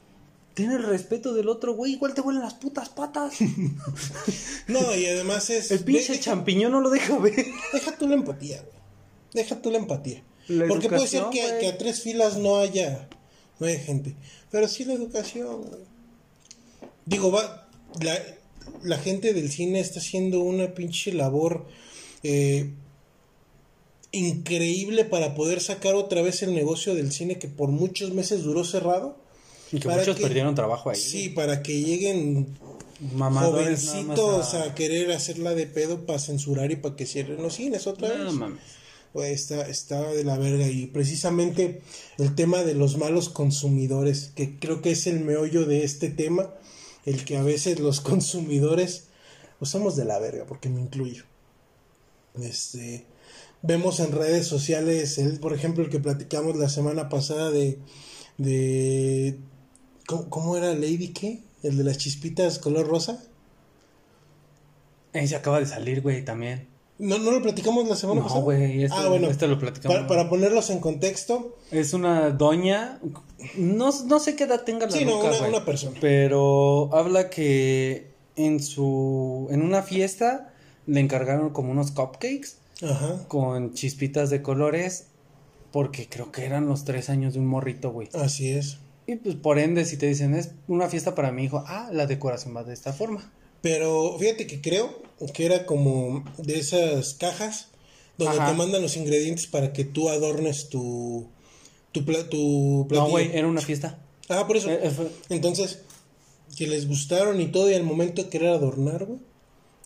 tiene 0.53 0.75
el 0.75 0.83
respeto 0.83 1.33
del 1.33 1.47
otro 1.47 1.73
güey, 1.75 1.93
igual 1.93 2.13
te 2.13 2.19
huelen 2.21 2.41
las 2.41 2.55
putas 2.55 2.89
patas. 2.89 3.35
No, 4.67 4.95
y 4.95 5.05
además 5.07 5.49
es... 5.49 5.71
El 5.71 5.79
pinche 5.83 6.13
de- 6.13 6.19
champiñón 6.19 6.71
no 6.71 6.81
lo 6.81 6.89
deja 6.89 7.17
ver. 7.17 7.45
Deja 7.73 7.97
tú 7.97 8.07
la 8.07 8.15
empatía, 8.15 8.57
güey. 8.61 8.73
Deja 9.33 9.61
tú 9.61 9.71
la 9.71 9.77
empatía. 9.77 10.23
La 10.47 10.67
Porque 10.67 10.89
puede 10.89 11.07
ser 11.07 11.23
que, 11.31 11.39
que 11.59 11.67
a 11.67 11.77
tres 11.77 12.01
filas 12.01 12.37
no 12.37 12.57
haya, 12.57 13.07
no 13.59 13.67
haya 13.67 13.79
gente. 13.79 14.15
Pero 14.51 14.67
sí 14.67 14.83
la 14.85 14.93
educación, 14.93 15.63
güey. 15.63 15.81
Digo, 17.09 17.31
va, 17.31 17.67
la, 18.01 18.17
la 18.83 18.97
gente 18.99 19.33
del 19.33 19.51
cine 19.51 19.79
está 19.79 19.99
haciendo 19.99 20.39
una 20.41 20.73
pinche 20.75 21.11
labor 21.11 21.65
eh, 22.23 22.71
increíble 24.11 25.05
para 25.05 25.35
poder 25.35 25.61
sacar 25.61 25.95
otra 25.95 26.21
vez 26.21 26.41
el 26.43 26.53
negocio 26.53 26.95
del 26.95 27.11
cine 27.11 27.37
que 27.37 27.47
por 27.47 27.69
muchos 27.69 28.11
meses 28.13 28.43
duró 28.43 28.63
cerrado. 28.63 29.17
Y 29.71 29.79
que 29.79 29.87
muchos 29.87 30.15
que- 30.15 30.23
perdieron 30.23 30.55
trabajo 30.55 30.89
ahí. 30.89 30.99
Sí, 30.99 31.29
para 31.29 31.61
que 31.61 31.81
lleguen 31.81 32.47
Mamadores 33.15 33.87
jovencitos 33.89 34.53
a- 34.55 34.63
a... 34.63 34.75
querer 34.75 35.11
hacerla 35.11 35.53
de 35.53 35.67
pedo 35.67 36.05
para 36.05 36.19
censurar 36.19 36.71
y 36.71 36.75
para 36.75 36.95
que 36.95 37.05
cierren 37.05 37.41
los 37.41 37.55
cines 37.55 37.85
otra 37.87 38.09
No 38.17 38.25
vez. 38.25 38.33
mames. 38.33 38.59
Güey, 39.13 39.33
está, 39.33 39.67
está 39.67 40.11
de 40.11 40.23
la 40.23 40.37
verga 40.37 40.67
y 40.67 40.85
precisamente 40.87 41.81
el 42.19 42.35
tema 42.35 42.63
de 42.63 42.75
los 42.75 42.97
malos 42.97 43.29
consumidores, 43.29 44.31
que 44.35 44.59
creo 44.59 44.81
que 44.83 44.91
es 44.91 45.07
el 45.07 45.19
meollo 45.21 45.65
de 45.65 45.83
este 45.83 46.09
tema, 46.09 46.53
el 47.05 47.25
que 47.25 47.37
a 47.37 47.43
veces 47.43 47.79
los 47.79 48.01
consumidores 48.01 49.05
pues 49.59 49.71
somos 49.71 49.95
de 49.97 50.05
la 50.05 50.19
verga, 50.19 50.45
porque 50.45 50.69
me 50.69 50.79
incluyo. 50.79 51.23
Este, 52.41 53.05
vemos 53.61 53.99
en 53.99 54.11
redes 54.13 54.47
sociales, 54.47 55.17
el, 55.17 55.39
por 55.39 55.53
ejemplo, 55.53 55.83
el 55.83 55.89
que 55.89 55.99
platicamos 55.99 56.55
la 56.55 56.69
semana 56.69 57.09
pasada 57.09 57.51
de, 57.51 57.77
de 58.37 59.37
¿cómo, 60.07 60.29
cómo 60.29 60.55
era 60.57 60.73
Lady 60.73 61.09
qué? 61.09 61.43
El 61.63 61.77
de 61.77 61.83
las 61.83 61.97
chispitas 61.97 62.57
color 62.59 62.87
rosa. 62.87 63.21
Ese 65.11 65.35
acaba 65.35 65.59
de 65.59 65.65
salir, 65.65 66.01
güey, 66.01 66.23
también. 66.23 66.67
No, 66.99 67.17
no 67.17 67.31
lo 67.31 67.41
platicamos 67.41 67.87
la 67.87 67.95
semana 67.95 68.19
No, 68.21 68.25
pasada. 68.27 68.43
güey, 68.43 68.83
este- 68.83 68.95
ah, 68.97 69.07
bueno, 69.09 69.27
este 69.29 69.47
lo 69.47 69.57
platicamos. 69.57 69.95
Para, 69.97 70.07
para 70.07 70.29
ponerlos 70.29 70.69
en 70.69 70.79
contexto, 70.79 71.57
Es 71.71 71.93
una 71.93 72.29
doña. 72.31 72.99
No, 73.55 73.91
no 74.05 74.19
sé 74.19 74.35
qué 74.35 74.43
edad 74.45 74.63
tenga 74.63 74.85
la 74.85 74.91
Sí, 74.91 75.05
no, 75.05 75.19
una- 75.19 75.47
una 75.47 75.65
persona. 75.65 75.97
Pero 76.01 76.89
habla 76.93 77.29
que 77.29 78.07
en 78.35 78.59
su. 78.61 79.47
En 79.51 79.61
una 79.61 79.81
fiesta 79.83 80.53
le 80.85 80.99
encargaron 80.99 81.51
como 81.51 81.71
unos 81.71 81.91
cupcakes 81.91 82.57
Ajá. 82.81 83.25
con 83.27 83.73
chispitas 83.73 84.29
de 84.29 84.41
colores. 84.41 85.05
Porque 85.71 86.09
creo 86.09 86.31
que 86.31 86.45
eran 86.45 86.65
los 86.67 86.83
tres 86.83 87.09
años 87.11 87.35
de 87.35 87.39
un 87.39 87.45
morrito, 87.45 87.91
güey. 87.91 88.09
Así 88.13 88.49
es. 88.49 88.79
Y 89.05 89.17
pues 89.17 89.35
por 89.35 89.59
ende, 89.59 89.85
si 89.85 89.97
te 89.97 90.07
dicen 90.07 90.33
es 90.33 90.51
una 90.67 90.89
fiesta 90.89 91.13
para 91.13 91.31
mi 91.31 91.43
hijo, 91.43 91.63
ah, 91.67 91.89
la 91.93 92.07
decoración 92.07 92.55
va 92.55 92.63
de 92.63 92.73
esta 92.73 92.91
forma. 92.91 93.31
Pero 93.61 94.17
fíjate 94.17 94.47
que 94.47 94.61
creo 94.61 94.89
que 95.33 95.45
era 95.45 95.65
como 95.67 96.23
de 96.39 96.57
esas 96.57 97.13
cajas 97.13 97.67
donde 98.17 98.37
Ajá. 98.39 98.49
te 98.51 98.57
mandan 98.57 98.81
los 98.81 98.97
ingredientes 98.97 99.45
para 99.47 99.71
que 99.73 99.83
tú 99.85 100.09
adornes 100.09 100.69
tu 100.69 101.27
tu, 101.91 102.05
pla- 102.05 102.29
tu 102.29 102.85
platillo. 102.87 103.05
No, 103.07 103.11
güey, 103.11 103.31
era 103.35 103.47
una 103.47 103.61
fiesta. 103.61 103.99
Ah, 104.29 104.45
por 104.47 104.57
eso. 104.57 104.69
Eh, 104.69 104.79
eh, 104.83 104.89
fue- 104.89 105.11
Entonces, 105.29 105.81
que 106.55 106.67
les 106.67 106.87
gustaron 106.87 107.39
y 107.41 107.47
todo 107.47 107.69
y 107.69 107.73
al 107.73 107.83
momento 107.83 108.23
de 108.23 108.29
querer 108.29 108.49
adornar, 108.49 109.05
güey, 109.05 109.19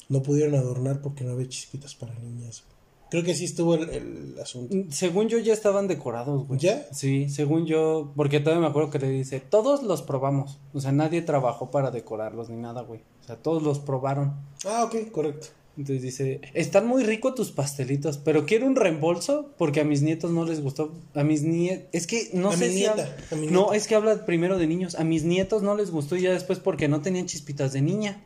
no 0.09 0.21
pudieron 0.21 0.55
adornar 0.55 1.01
porque 1.01 1.23
no 1.23 1.31
había 1.31 1.47
chispitas 1.49 1.95
para 1.95 2.13
niñas. 2.19 2.63
Creo 3.09 3.23
que 3.23 3.33
así 3.33 3.45
estuvo 3.45 3.75
el, 3.75 3.89
el 3.91 4.39
asunto. 4.41 4.75
Según 4.89 5.27
yo 5.29 5.37
ya 5.37 5.53
estaban 5.53 5.87
decorados, 5.87 6.47
güey. 6.47 6.59
¿Ya? 6.59 6.87
Sí, 6.91 7.29
según 7.29 7.67
yo, 7.67 8.11
porque 8.15 8.39
todavía 8.39 8.61
me 8.61 8.67
acuerdo 8.67 8.89
que 8.89 8.97
le 8.97 9.09
dice, 9.09 9.39
todos 9.39 9.83
los 9.83 10.01
probamos. 10.01 10.59
O 10.73 10.81
sea, 10.81 10.91
nadie 10.91 11.21
trabajó 11.21 11.69
para 11.69 11.91
decorarlos 11.91 12.49
ni 12.49 12.57
nada, 12.57 12.81
güey. 12.81 13.01
O 13.21 13.25
sea, 13.27 13.35
todos 13.35 13.61
los 13.61 13.77
probaron. 13.77 14.33
Ah, 14.65 14.83
ok, 14.85 15.11
correcto. 15.11 15.47
Entonces 15.75 16.03
dice, 16.03 16.39
están 16.53 16.85
muy 16.85 17.03
ricos 17.03 17.33
tus 17.33 17.51
pastelitos, 17.51 18.19
pero 18.19 18.45
quiero 18.45 18.67
un 18.67 18.75
reembolso 18.75 19.53
porque 19.57 19.81
a 19.81 19.83
mis 19.83 20.03
nietos 20.03 20.29
no 20.31 20.45
les 20.45 20.61
gustó. 20.61 20.93
A 21.15 21.23
mis 21.23 21.41
nietos, 21.41 21.87
es 21.93 22.05
que 22.05 22.29
no 22.33 22.49
A 22.49 22.57
sé 22.57 22.67
mi 22.67 22.73
si 22.73 22.79
nieta, 22.81 22.91
habla- 22.91 23.15
a 23.31 23.35
mi 23.35 23.47
No, 23.47 23.59
nieta. 23.61 23.75
es 23.77 23.87
que 23.87 23.95
habla 23.95 24.25
primero 24.25 24.59
de 24.59 24.67
niños. 24.67 24.93
A 24.95 25.03
mis 25.03 25.23
nietos 25.23 25.63
no 25.63 25.75
les 25.75 25.89
gustó 25.89 26.15
y 26.15 26.21
ya 26.21 26.31
después 26.31 26.59
porque 26.59 26.87
no 26.87 27.01
tenían 27.01 27.25
chispitas 27.25 27.73
de 27.73 27.81
niña. 27.81 28.21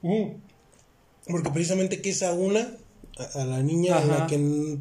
Mm. 0.00 0.28
Porque 1.30 1.50
precisamente 1.50 2.00
que 2.00 2.08
esa 2.10 2.32
una, 2.32 2.74
a, 3.18 3.42
a 3.42 3.44
la 3.44 3.62
niña 3.62 3.98
a 3.98 4.04
la 4.06 4.26
que 4.26 4.78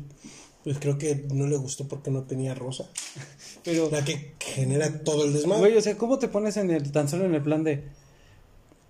pues 0.63 0.77
creo 0.79 0.98
que 0.98 1.25
no 1.33 1.48
le 1.48 1.57
gustó 1.57 1.88
porque 1.88 2.10
no 2.12 2.24
tenía 2.24 2.53
rosa, 2.55 2.88
Pero, 3.63 3.89
la 3.91 4.05
que 4.05 4.33
genera 4.39 5.03
todo 5.03 5.25
el 5.25 5.33
desmadre. 5.33 5.60
güey, 5.60 5.77
o 5.77 5.81
sea, 5.81 5.98
¿cómo 5.98 6.19
te 6.19 6.27
pones 6.29 6.55
en 6.57 6.71
el, 6.71 6.91
tan 6.91 7.10
solo 7.10 7.25
en 7.25 7.33
el 7.36 7.41
plan 7.43 7.63
de, 7.63 7.83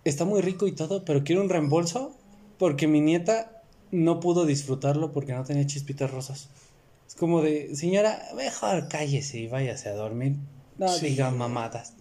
está 0.04 0.24
muy 0.26 0.42
rico 0.42 0.68
y 0.68 0.74
todo, 0.74 1.04
pero 1.06 1.24
quiero 1.24 1.42
un 1.42 1.50
reembolso 1.50 2.14
porque 2.62 2.86
mi 2.88 3.02
nieta 3.02 3.64
no 3.90 4.20
pudo 4.20 4.46
disfrutarlo 4.46 5.12
porque 5.14 5.34
no 5.34 5.44
tenía 5.44 5.66
chispitas 5.66 6.12
rosas? 6.12 6.48
Es 7.08 7.16
como 7.16 7.42
de, 7.42 7.76
señora, 7.76 8.22
mejor 8.36 8.88
cállese 8.88 9.40
y 9.40 9.48
váyase 9.48 9.90
a 9.90 9.96
dormir. 9.96 10.36
No 10.78 10.88
Sí. 10.88 11.08
diga 11.08 11.32
mamadas. 11.32 11.94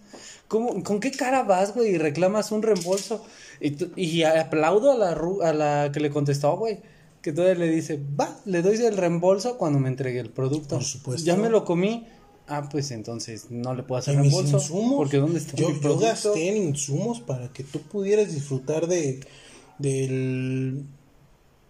¿Cómo, 0.47 0.83
¿Con 0.83 0.99
qué 0.99 1.09
cara 1.09 1.41
vas, 1.41 1.73
güey, 1.73 1.95
y 1.95 1.97
reclamas 1.97 2.51
un 2.51 2.61
reembolso? 2.61 3.25
Y, 3.59 3.75
y 3.99 4.21
aplaudo 4.21 4.91
a 4.91 4.97
la, 4.97 5.15
ru- 5.17 5.43
a 5.43 5.51
la 5.51 5.91
que 5.91 5.99
le 5.99 6.11
contestó, 6.11 6.55
güey. 6.57 6.77
Que 7.23 7.33
todavía 7.33 7.55
le 7.65 7.71
dice, 7.71 7.99
va, 8.19 8.39
le 8.45 8.61
doy 8.61 8.75
el 8.85 8.97
reembolso 8.97 9.57
cuando 9.57 9.79
me 9.79 9.89
entregue 9.89 10.19
el 10.19 10.29
producto. 10.29 10.75
Por 10.75 10.83
supuesto. 10.83 11.25
Ya 11.25 11.35
me 11.37 11.49
lo 11.49 11.65
comí. 11.65 12.05
Ah, 12.47 12.67
pues 12.69 12.91
entonces 12.91 13.47
no 13.49 13.73
le 13.73 13.81
puedo 13.81 13.97
hacer 13.99 14.15
reembolso. 14.15 14.57
insumos, 14.57 14.95
Porque 14.97 15.17
¿dónde 15.17 15.39
está 15.39 15.55
yo, 15.57 15.69
mi 15.69 15.75
yo 15.75 15.81
producto? 15.81 16.05
gasté 16.05 16.49
en 16.49 16.57
insumos 16.57 17.19
para 17.19 17.51
que 17.51 17.63
tú 17.63 17.79
pudieras 17.81 18.31
disfrutar 18.33 18.85
de 18.87 19.21
del 19.77 20.85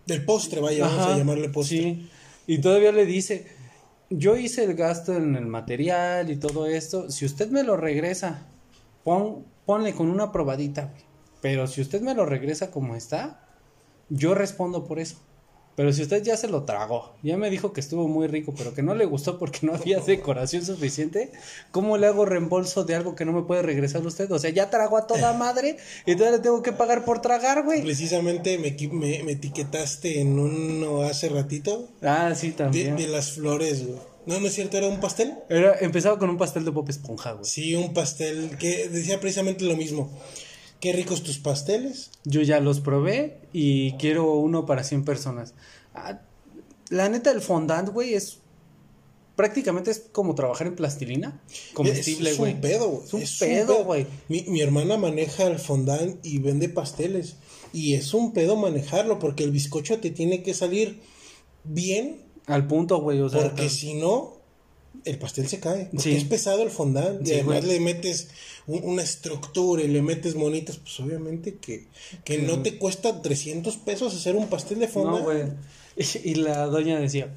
del 0.06 0.26
postre, 0.26 0.62
vaya, 0.62 0.88
vamos 0.88 1.08
a 1.08 1.18
llamarle 1.18 1.50
postre. 1.50 1.78
Sí. 1.78 2.10
Y 2.48 2.60
todavía 2.60 2.92
le 2.92 3.06
dice, 3.06 3.48
yo 4.10 4.36
hice 4.36 4.64
el 4.64 4.76
gasto 4.76 5.16
en 5.16 5.36
el 5.36 5.46
material 5.46 6.32
y 6.32 6.38
todo 6.38 6.66
esto. 6.66 7.10
Si 7.10 7.26
usted 7.26 7.50
me 7.50 7.64
lo 7.64 7.78
regresa, 7.78 8.46
pon, 9.04 9.46
ponle 9.66 9.94
con 9.94 10.10
una 10.10 10.32
probadita. 10.32 10.94
Pero 11.42 11.68
si 11.68 11.82
usted 11.82 12.02
me 12.02 12.14
lo 12.14 12.26
regresa 12.26 12.72
como 12.72 12.96
está, 12.96 13.48
Yo 14.14 14.36
respondo 14.36 14.84
por 14.84 15.00
eso. 15.00 15.16
Pero 15.76 15.94
si 15.94 16.02
usted 16.02 16.22
ya 16.22 16.36
se 16.38 16.48
lo 16.50 16.64
tragó, 16.64 17.14
ya 17.24 17.38
me 17.38 17.50
dijo 17.50 17.72
que 17.72 17.80
estuvo 17.80 18.08
muy 18.08 18.28
rico, 18.28 18.54
pero 18.58 18.74
que 18.74 18.84
no 18.84 18.94
le 18.94 19.06
gustó 19.06 19.40
porque 19.40 19.60
no 19.66 19.74
había 19.74 20.00
decoración 20.06 20.66
suficiente, 20.66 21.32
¿cómo 21.72 21.98
le 21.98 22.08
hago 22.08 22.26
reembolso 22.26 22.84
de 22.84 22.96
algo 22.96 23.16
que 23.16 23.24
no 23.26 23.32
me 23.32 23.44
puede 23.44 23.62
regresar 23.62 24.06
usted? 24.06 24.30
O 24.32 24.38
sea, 24.40 24.50
ya 24.52 24.70
trago 24.70 24.98
a 24.98 25.08
toda 25.08 25.34
madre 25.34 25.78
y 26.06 26.16
todavía 26.16 26.38
le 26.38 26.44
tengo 26.44 26.62
que 26.62 26.74
pagar 26.74 27.06
por 27.06 27.22
tragar, 27.22 27.64
güey. 27.64 27.82
Precisamente 27.82 28.58
me, 28.58 28.76
me, 28.92 29.24
me 29.24 29.32
etiquetaste 29.32 30.20
en 30.22 30.38
uno 30.38 31.04
hace 31.04 31.30
ratito 31.30 31.88
Ah, 32.02 32.34
sí, 32.36 32.52
también. 32.52 32.96
de 32.98 33.08
las 33.08 33.32
flores, 33.32 33.86
güey. 33.88 34.00
No, 34.26 34.40
no 34.40 34.48
es 34.48 34.54
cierto, 34.54 34.78
era 34.78 34.88
un 34.88 35.00
pastel. 35.00 35.34
Era, 35.50 35.78
empezaba 35.80 36.20
con 36.20 36.30
un 36.30 36.38
pastel 36.38 36.64
de 36.64 36.70
Bob 36.70 36.88
Esponja, 36.90 37.32
güey. 37.32 37.46
Sí, 37.46 37.74
un 37.76 37.92
pastel 37.94 38.56
que 38.60 38.88
decía 38.88 39.20
precisamente 39.20 39.66
lo 39.66 39.76
mismo. 39.76 40.12
Qué 40.82 40.92
ricos 40.92 41.24
tus 41.24 41.38
pasteles. 41.38 42.12
Yo 42.26 42.42
ya 42.42 42.60
los 42.60 42.82
probé 42.82 43.38
y 43.54 43.94
quiero 43.94 44.34
uno 44.36 44.66
para 44.66 44.84
100 44.84 45.06
personas. 45.06 45.54
Ah, 45.94 46.22
la 46.90 47.08
neta, 47.08 47.32
el 47.32 47.40
fondant, 47.42 47.90
güey, 47.90 48.16
es 48.16 48.40
prácticamente 49.36 49.90
es 49.92 50.04
como 50.12 50.36
trabajar 50.36 50.68
en 50.68 50.76
plastilina 50.76 51.42
comestible, 51.74 52.32
es, 52.32 52.38
güey. 52.38 52.52
Es 52.52 52.56
un 52.56 52.62
pedo, 52.62 52.90
güey. 52.90 53.24
Es 53.24 53.42
un 53.42 53.48
pedo, 53.48 53.84
güey. 53.86 54.08
Mi, 54.28 54.42
mi 54.44 54.62
hermana 54.62 54.98
maneja 54.98 55.46
el 55.48 55.58
fondant 55.58 56.24
y 56.26 56.40
vende 56.40 56.68
pasteles. 56.68 57.36
Y 57.74 57.94
es 57.94 58.14
un 58.14 58.34
pedo 58.34 58.56
manejarlo 58.58 59.18
porque 59.20 59.44
el 59.44 59.52
bizcocho 59.52 60.00
te 60.00 60.10
tiene 60.12 60.44
que 60.44 60.54
salir 60.54 61.00
bien. 61.64 62.22
Al 62.48 62.68
punto, 62.68 63.00
güey, 63.02 63.22
o 63.22 63.30
sea, 63.30 63.42
Porque 63.44 63.70
si 63.70 63.94
no, 63.94 64.34
el 65.06 65.18
pastel 65.18 65.48
se 65.48 65.60
cae. 65.60 65.86
Porque 65.86 66.12
Sí. 66.12 66.16
es 66.18 66.26
pesado 66.26 66.64
el 66.64 66.70
fondant. 66.70 67.26
Sí, 67.26 67.32
y 67.32 67.36
además 67.36 67.64
le 67.64 67.80
metes 67.80 68.28
un- 68.68 68.84
una 68.84 69.02
estructura 69.04 69.84
y 69.84 69.88
le 69.88 70.02
metes 70.02 70.36
monitas. 70.36 70.78
Pues 70.78 71.00
obviamente 71.00 71.56
que, 71.56 71.88
que 72.24 72.40
no 72.40 72.62
te 72.62 72.78
cuesta 72.78 73.22
300 73.22 73.78
pesos 73.78 74.16
hacer 74.16 74.36
un 74.36 74.48
pastel 74.48 74.80
de 74.80 74.88
fondant. 74.88 75.20
no, 75.20 75.24
güey. 75.24 75.44
Y, 76.24 76.36
la 76.36 76.66
doña 76.68 77.00
decía, 77.00 77.34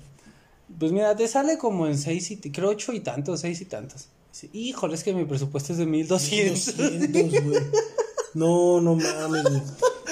pues 0.78 0.92
mira, 0.92 1.14
te 1.16 1.26
sale 1.28 1.58
como 1.58 1.86
en 1.88 1.98
seis 1.98 2.30
y, 2.30 2.36
creo 2.38 2.70
ocho 2.70 2.92
y 2.92 3.00
tantos, 3.00 3.40
seis 3.40 3.60
y 3.60 3.64
tantos. 3.64 4.06
Dice, 4.32 4.48
Híjole, 4.52 4.94
es 4.94 5.02
que 5.04 5.12
mi 5.12 5.24
presupuesto 5.24 5.72
es 5.72 5.78
de 5.78 5.86
1200. 5.86 6.76
200, 6.76 7.44
güey. 7.44 7.60
No, 8.34 8.80
no 8.80 8.94
mames, 8.96 9.42
güey. 9.42 9.60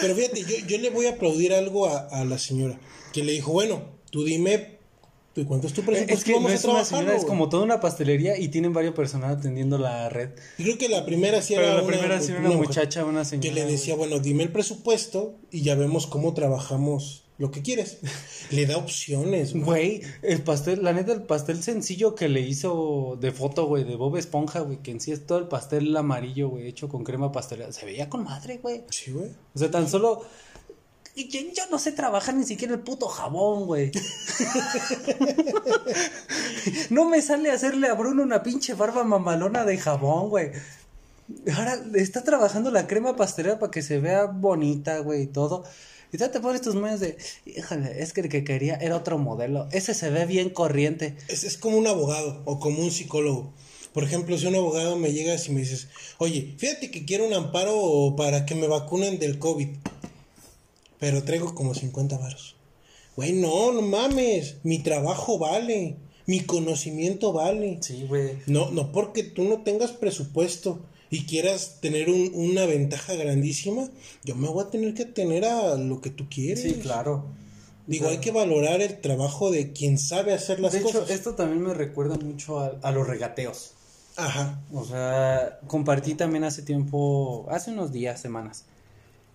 Pero 0.00 0.14
fíjate, 0.16 0.40
yo, 0.42 0.66
yo 0.66 0.78
le 0.78 0.90
voy 0.90 1.06
a 1.06 1.12
aplaudir 1.12 1.54
algo 1.54 1.86
a, 1.86 1.98
a 2.08 2.24
la 2.24 2.38
señora. 2.38 2.78
Que 3.12 3.22
le 3.24 3.32
dijo, 3.32 3.52
bueno, 3.52 3.82
tú 4.10 4.24
dime, 4.24 4.78
¿tú 5.34 5.46
¿cuánto 5.46 5.66
es 5.66 5.72
tu 5.72 5.82
presupuesto? 5.82 6.14
Es 6.14 6.24
que 6.24 6.32
Vamos 6.32 6.50
no 6.50 6.52
a 6.52 6.54
es 6.54 6.64
una 6.64 6.84
señora, 6.84 7.12
es 7.12 7.22
güey". 7.22 7.28
como 7.28 7.48
toda 7.48 7.64
una 7.64 7.80
pastelería 7.80 8.38
y 8.38 8.48
tienen 8.48 8.72
varias 8.72 8.94
personas 8.94 9.38
atendiendo 9.38 9.78
la 9.78 10.08
red. 10.08 10.30
Y 10.58 10.64
creo 10.64 10.78
que 10.78 10.88
la 10.88 11.04
primera 11.04 11.42
sí 11.42 11.54
Pero 11.54 11.66
era 11.66 11.76
la 11.76 11.82
una, 11.82 11.92
primera 11.92 12.20
sí 12.20 12.32
era 12.32 12.40
una 12.40 12.56
muchacha, 12.56 13.04
una 13.04 13.24
señora. 13.24 13.48
Que 13.48 13.54
le 13.54 13.64
decía, 13.64 13.94
bueno, 13.94 14.18
dime 14.18 14.42
el 14.42 14.50
presupuesto 14.52 15.36
y 15.50 15.62
ya 15.62 15.74
vemos 15.74 16.06
cómo 16.06 16.34
trabajamos 16.34 17.24
lo 17.38 17.50
que 17.50 17.62
quieres. 17.62 17.98
Le 18.50 18.66
da 18.66 18.76
opciones, 18.76 19.52
güey. 19.52 19.64
Güey, 19.64 20.02
el 20.22 20.42
pastel, 20.42 20.84
la 20.84 20.92
neta, 20.92 21.12
el 21.12 21.22
pastel 21.22 21.62
sencillo 21.62 22.14
que 22.14 22.28
le 22.28 22.40
hizo 22.42 23.16
de 23.20 23.32
foto, 23.32 23.66
güey, 23.66 23.84
de 23.84 23.96
Bob 23.96 24.16
Esponja, 24.16 24.60
güey, 24.60 24.78
que 24.78 24.90
en 24.90 25.00
sí 25.00 25.10
es 25.10 25.26
todo 25.26 25.38
el 25.38 25.48
pastel 25.48 25.96
amarillo, 25.96 26.50
güey, 26.50 26.68
hecho 26.68 26.88
con 26.88 27.02
crema 27.02 27.32
pastelera. 27.32 27.72
Se 27.72 27.86
veía 27.86 28.08
con 28.08 28.24
madre, 28.24 28.58
güey. 28.62 28.82
Sí, 28.90 29.10
güey. 29.10 29.30
O 29.54 29.58
sea, 29.58 29.70
tan 29.70 29.88
solo. 29.88 30.22
Y 31.14 31.28
Yo, 31.28 31.62
no 31.70 31.78
sé 31.78 31.92
trabajar 31.92 32.34
ni 32.34 32.44
siquiera 32.44 32.74
el 32.74 32.80
puto 32.80 33.06
jabón, 33.06 33.66
güey. 33.66 33.90
no 36.90 37.04
me 37.04 37.20
sale 37.20 37.50
hacerle 37.50 37.88
a 37.88 37.94
Bruno 37.94 38.22
una 38.22 38.42
pinche 38.42 38.74
barba 38.74 39.04
mamalona 39.04 39.64
de 39.64 39.76
jabón, 39.76 40.30
güey. 40.30 40.52
Ahora 41.54 41.78
está 41.94 42.24
trabajando 42.24 42.70
la 42.70 42.86
crema 42.86 43.14
pastelera 43.14 43.58
para 43.58 43.70
que 43.70 43.82
se 43.82 43.98
vea 43.98 44.24
bonita, 44.24 44.98
güey, 45.00 45.22
y 45.22 45.26
todo. 45.26 45.64
Y 46.12 46.18
te 46.18 46.40
pones 46.40 46.60
tus 46.60 46.74
medios 46.74 47.00
de, 47.00 47.16
híjole, 47.46 48.02
es 48.02 48.12
que 48.12 48.22
el 48.22 48.28
que 48.28 48.44
quería 48.44 48.76
era 48.76 48.96
otro 48.96 49.18
modelo. 49.18 49.68
Ese 49.72 49.94
se 49.94 50.10
ve 50.10 50.26
bien 50.26 50.50
corriente. 50.50 51.16
Es, 51.28 51.44
es 51.44 51.56
como 51.56 51.78
un 51.78 51.86
abogado 51.86 52.42
o 52.44 52.58
como 52.58 52.82
un 52.82 52.90
psicólogo. 52.90 53.52
Por 53.92 54.04
ejemplo, 54.04 54.38
si 54.38 54.46
un 54.46 54.54
abogado 54.54 54.96
me 54.96 55.12
llegas 55.12 55.48
y 55.48 55.52
me 55.52 55.60
dices, 55.60 55.88
oye, 56.18 56.54
fíjate 56.56 56.90
que 56.90 57.04
quiero 57.04 57.26
un 57.26 57.34
amparo 57.34 58.14
para 58.16 58.46
que 58.46 58.54
me 58.54 58.66
vacunen 58.66 59.18
del 59.18 59.38
COVID, 59.38 59.68
pero 61.02 61.24
traigo 61.24 61.52
como 61.52 61.74
50 61.74 62.16
varos. 62.16 62.54
Güey, 63.16 63.32
no, 63.32 63.72
no 63.72 63.82
mames, 63.82 64.58
mi 64.62 64.78
trabajo 64.78 65.36
vale, 65.36 65.96
mi 66.26 66.40
conocimiento 66.44 67.32
vale. 67.32 67.78
Sí, 67.82 68.06
güey. 68.08 68.38
No, 68.46 68.70
no 68.70 68.92
porque 68.92 69.24
tú 69.24 69.42
no 69.42 69.62
tengas 69.62 69.90
presupuesto 69.90 70.78
y 71.10 71.24
quieras 71.26 71.78
tener 71.80 72.08
un- 72.08 72.30
una 72.34 72.66
ventaja 72.66 73.14
grandísima, 73.16 73.90
yo 74.22 74.36
me 74.36 74.46
voy 74.48 74.64
a 74.64 74.70
tener 74.70 74.94
que 74.94 75.04
tener 75.04 75.44
a 75.44 75.74
lo 75.74 76.00
que 76.00 76.10
tú 76.10 76.28
quieres. 76.30 76.62
Sí, 76.62 76.74
claro. 76.74 77.24
Digo, 77.88 78.06
hay 78.08 78.18
que 78.18 78.30
valorar 78.30 78.80
el 78.80 79.00
trabajo 79.00 79.50
de 79.50 79.72
quien 79.72 79.98
sabe 79.98 80.32
hacer 80.32 80.60
las 80.60 80.70
de 80.72 80.78
hecho, 80.78 81.00
cosas. 81.00 81.10
esto 81.10 81.34
también 81.34 81.62
me 81.62 81.74
recuerda 81.74 82.14
mucho 82.16 82.60
a, 82.60 82.78
a 82.80 82.92
los 82.92 83.08
regateos. 83.08 83.72
Ajá. 84.16 84.62
O 84.72 84.84
sea, 84.84 85.58
compartí 85.66 86.14
también 86.14 86.44
hace 86.44 86.62
tiempo, 86.62 87.46
hace 87.50 87.72
unos 87.72 87.90
días, 87.90 88.20
semanas, 88.20 88.66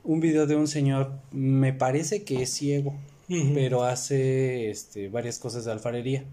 un 0.08 0.22
video 0.22 0.48
de 0.48 0.56
un 0.56 0.68
señor, 0.68 1.12
me 1.32 1.74
parece 1.74 2.24
que 2.24 2.42
es 2.42 2.54
ciego, 2.54 2.96
pero 3.54 3.84
hace 3.84 4.70
este, 4.70 5.10
varias 5.10 5.38
cosas 5.38 5.66
de 5.66 5.74
alfarería. 5.74 6.24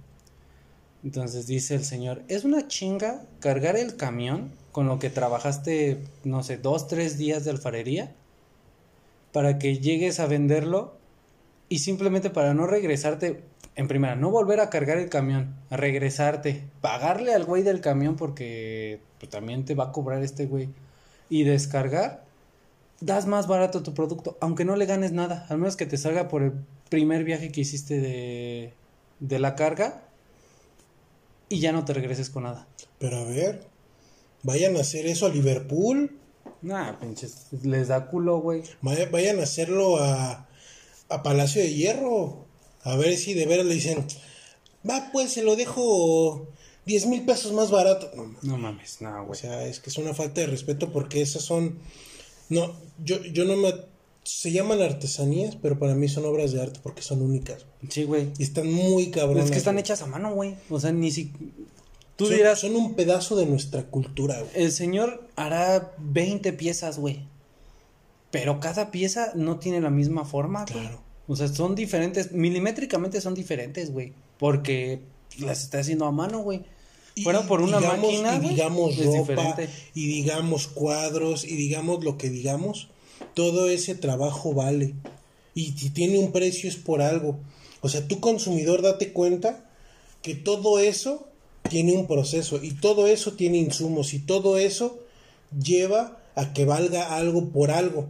Entonces 1.03 1.49
dice 1.49 1.75
el 1.75 1.85
señor, 1.85 2.23
es 2.29 2.45
una 2.45 2.69
chinga 2.69 3.27
cargar 3.41 3.77
el 3.77 3.97
camión 3.97 4.53
con 4.71 4.87
lo 4.87 5.01
que 5.01 5.11
trabajaste, 5.11 5.99
no 6.23 6.45
sé, 6.45 6.57
dos, 6.57 6.87
tres 6.87 7.19
días 7.19 7.45
de 7.45 7.51
alfarería 7.51 8.13
para 9.33 9.59
que 9.59 9.79
llegues 9.79 10.21
a 10.21 10.27
venderlo 10.27 10.97
y 11.69 11.81
simplemente 11.81 12.31
para 12.31 12.55
no 12.55 12.69
regresarte, 12.69 13.43
en 13.75 13.89
primera, 13.89 14.15
no 14.15 14.31
volver 14.31 14.61
a 14.61 14.71
cargar 14.71 14.99
el 14.99 15.09
camión, 15.09 15.57
a 15.71 15.77
regresarte, 15.77 16.63
pagarle 16.81 17.35
al 17.35 17.45
güey 17.45 17.65
del 17.65 17.81
camión 17.81 18.15
porque 18.15 19.01
pues, 19.19 19.31
también 19.31 19.65
te 19.65 19.75
va 19.75 19.87
a 19.87 19.93
cobrar 19.93 20.23
este 20.23 20.47
güey 20.47 20.69
y 21.29 21.43
descargar, 21.43 22.24
das 23.01 23.27
más 23.27 23.47
barato 23.47 23.83
tu 23.83 23.93
producto, 23.95 24.37
aunque 24.41 24.65
no 24.65 24.77
le 24.77 24.87
ganes 24.87 25.13
nada, 25.13 25.47
al 25.49 25.59
menos 25.59 25.77
que 25.77 25.87
te 25.87 25.97
salga 25.99 26.29
por 26.29 26.43
el 26.43 26.53
primer 26.89 27.25
viaje 27.25 27.51
que 27.53 27.61
hiciste 27.63 28.01
de, 28.01 28.73
de 29.21 29.39
la 29.39 29.55
carga 29.55 30.05
y 31.49 31.61
ya 31.61 31.73
no 31.73 31.85
te 31.85 31.93
regreses 31.93 32.31
con 32.31 32.45
nada. 32.45 32.67
Pero 32.99 33.19
a 33.19 33.25
ver, 33.25 33.67
vayan 34.43 34.77
a 34.77 34.81
hacer 34.81 35.07
eso 35.07 35.27
a 35.27 35.31
Liverpool, 35.31 36.19
Nah, 36.63 36.99
pinches, 36.99 37.49
les 37.63 37.89
da 37.89 38.07
culo, 38.07 38.39
güey. 38.39 38.63
vaya- 38.81 39.09
vayan 39.11 39.39
a 39.39 39.43
hacerlo 39.43 39.99
a, 39.99 40.49
a 41.11 41.23
Palacio 41.23 41.61
de 41.61 41.75
Hierro. 41.75 42.47
A 42.83 42.97
ver 42.97 43.17
si 43.19 43.35
de 43.35 43.45
veras 43.45 43.67
le 43.67 43.75
dicen, 43.75 44.07
va 44.89 45.11
pues 45.13 45.33
se 45.33 45.43
lo 45.43 45.57
dejo 45.57 46.49
10 46.87 47.07
mil 47.07 47.23
pesos 47.27 47.53
más 47.53 47.71
barato. 47.71 48.11
No, 48.17 48.35
No 48.43 48.57
mames, 48.57 49.03
no, 49.03 49.23
o 49.23 49.27
güey. 49.27 49.39
sea, 49.41 49.67
es 49.67 49.79
que 49.81 49.91
es 49.91 49.99
una 49.99 50.15
falta 50.15 50.41
de 50.41 50.47
respeto 50.47 50.91
porque 50.91 51.21
esas 51.21 51.43
son... 51.43 51.79
No, 52.55 52.75
yo, 53.03 53.23
yo 53.25 53.45
no 53.45 53.57
me... 53.57 53.75
Se 54.23 54.51
llaman 54.51 54.81
artesanías, 54.81 55.57
pero 55.57 55.79
para 55.79 55.95
mí 55.95 56.09
son 56.09 56.25
obras 56.25 56.53
de 56.53 56.63
arte 56.63 56.81
porque 56.83 57.03
son 57.03 57.21
únicas. 57.21 57.67
Sí, 57.91 58.05
güey. 58.05 58.31
Y 58.39 58.43
están 58.43 58.73
muy 58.73 59.11
cabronas. 59.11 59.47
Es 59.47 59.51
que 59.51 59.59
están 59.59 59.75
güey. 59.75 59.83
hechas 59.83 60.01
a 60.01 60.07
mano, 60.07 60.33
güey. 60.33 60.55
O 60.71 60.81
sea, 60.81 60.93
ni 60.93 61.11
si... 61.11 61.31
Tú 62.17 62.27
son, 62.27 62.37
dirás, 62.37 62.61
son 62.61 62.75
un 62.75 62.95
pedazo 62.95 63.37
de 63.37 63.45
nuestra 63.45 63.83
cultura, 63.83 64.41
güey. 64.41 64.51
el 64.55 64.73
señor 64.73 65.29
hará 65.37 65.95
20 65.99 66.55
piezas, 66.55 66.99
güey. 66.99 67.27
Pero 68.31 68.61
cada 68.61 68.91
pieza 68.91 69.33
no 69.35 69.59
tiene 69.59 69.81
la 69.81 69.91
misma 69.91 70.25
forma, 70.25 70.65
güey. 70.65 70.81
Claro. 70.81 71.03
O 71.27 71.37
sea, 71.37 71.49
son 71.49 71.75
diferentes, 71.75 72.33
milimétricamente 72.33 73.21
son 73.21 73.35
diferentes, 73.35 73.93
güey. 73.93 74.13
Porque 74.39 75.03
las 75.39 75.63
está 75.63 75.81
haciendo 75.81 76.07
a 76.07 76.13
mano, 76.13 76.41
güey. 76.41 76.65
Y- 77.15 77.23
Fuera 77.23 77.43
por 77.47 77.61
una 77.61 77.79
digamos- 77.79 78.01
máquina, 78.23 78.37
y 78.37 78.49
digamos 78.49 78.97
ropa, 78.97 79.57
y 79.95 80.07
digamos 80.07 80.67
cuadros, 80.67 81.45
y 81.45 81.55
digamos 81.57 82.03
lo 82.05 82.19
que 82.19 82.29
digamos, 82.31 82.89
todo 83.35 83.69
ese 83.69 83.95
trabajo 83.95 84.53
vale. 84.53 84.95
Y 85.55 85.73
si 85.79 85.91
tiene 85.91 86.19
un 86.19 86.33
precio 86.33 86.69
es 86.69 86.77
por 86.77 87.03
algo. 87.03 87.39
O 87.81 87.89
sea, 87.89 88.09
tú 88.09 88.19
consumidor 88.19 88.83
date 88.83 89.13
cuenta 89.13 89.71
que 90.23 90.35
todo 90.35 90.79
eso 90.81 91.29
tiene 91.71 91.93
un 91.93 92.07
proceso 92.07 92.59
y 92.63 92.73
todo 92.73 93.07
eso 93.07 93.35
tiene 93.35 93.59
insumos 93.59 94.13
y 94.15 94.19
todo 94.19 94.59
eso 94.59 94.99
lleva 95.57 96.19
a 96.35 96.53
que 96.53 96.65
valga 96.65 97.15
algo 97.17 97.51
por 97.51 97.71
algo. 97.71 98.09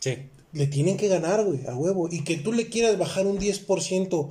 Sí. 0.00 0.16
Le 0.52 0.66
tienen 0.66 0.98
que 0.98 1.08
ganar, 1.08 1.42
güey, 1.44 1.60
a 1.66 1.74
huevo. 1.74 2.08
Y 2.10 2.24
que 2.24 2.36
tú 2.36 2.52
le 2.52 2.68
quieras 2.68 2.98
bajar 2.98 3.26
un 3.26 3.38
10% 3.38 4.30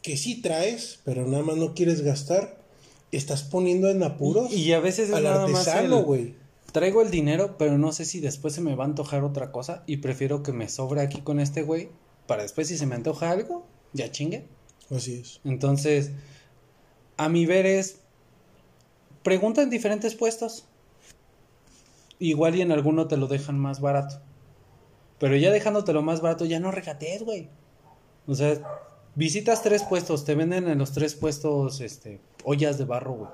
que 0.00 0.16
sí 0.16 0.40
traes, 0.40 1.00
pero 1.04 1.26
nada 1.26 1.42
más 1.44 1.56
no 1.56 1.74
quieres 1.74 2.00
gastar, 2.00 2.56
estás 3.16 3.42
poniendo 3.42 3.88
en 3.88 4.02
apuros 4.02 4.52
Y 4.52 4.72
a 4.72 4.80
veces 4.80 5.08
es 5.08 5.14
al 5.14 5.24
nada 5.24 5.44
artesano, 5.44 6.02
güey. 6.02 6.34
Traigo 6.72 7.02
el 7.02 7.10
dinero, 7.10 7.56
pero 7.56 7.78
no 7.78 7.92
sé 7.92 8.04
si 8.04 8.20
después 8.20 8.54
se 8.54 8.60
me 8.60 8.74
va 8.74 8.84
a 8.84 8.88
antojar 8.88 9.22
otra 9.22 9.52
cosa 9.52 9.84
y 9.86 9.98
prefiero 9.98 10.42
que 10.42 10.52
me 10.52 10.68
sobre 10.68 11.00
aquí 11.00 11.20
con 11.20 11.38
este 11.38 11.62
güey 11.62 11.88
para 12.26 12.42
después 12.42 12.68
si 12.68 12.78
se 12.78 12.86
me 12.86 12.94
antoja 12.94 13.30
algo, 13.30 13.66
ya 13.92 14.10
chingue. 14.10 14.46
Así 14.90 15.14
es. 15.14 15.40
Entonces, 15.44 16.12
a 17.16 17.28
mi 17.28 17.46
ver 17.46 17.66
es, 17.66 18.00
pregunta 19.22 19.62
en 19.62 19.70
diferentes 19.70 20.14
puestos. 20.14 20.66
Igual 22.18 22.54
y 22.56 22.62
en 22.62 22.72
alguno 22.72 23.06
te 23.08 23.16
lo 23.16 23.26
dejan 23.26 23.58
más 23.58 23.80
barato. 23.80 24.20
Pero 25.18 25.36
ya 25.36 25.50
dejándotelo 25.50 26.02
más 26.02 26.20
barato, 26.20 26.44
ya 26.44 26.60
no 26.60 26.70
regatees, 26.70 27.22
güey. 27.22 27.48
O 28.26 28.34
sea, 28.34 28.60
visitas 29.14 29.62
tres 29.62 29.82
puestos, 29.84 30.24
te 30.24 30.34
venden 30.34 30.68
en 30.68 30.78
los 30.78 30.92
tres 30.92 31.14
puestos, 31.14 31.80
este, 31.80 32.20
ollas 32.44 32.78
de 32.78 32.84
barro, 32.84 33.12
güey. 33.12 33.30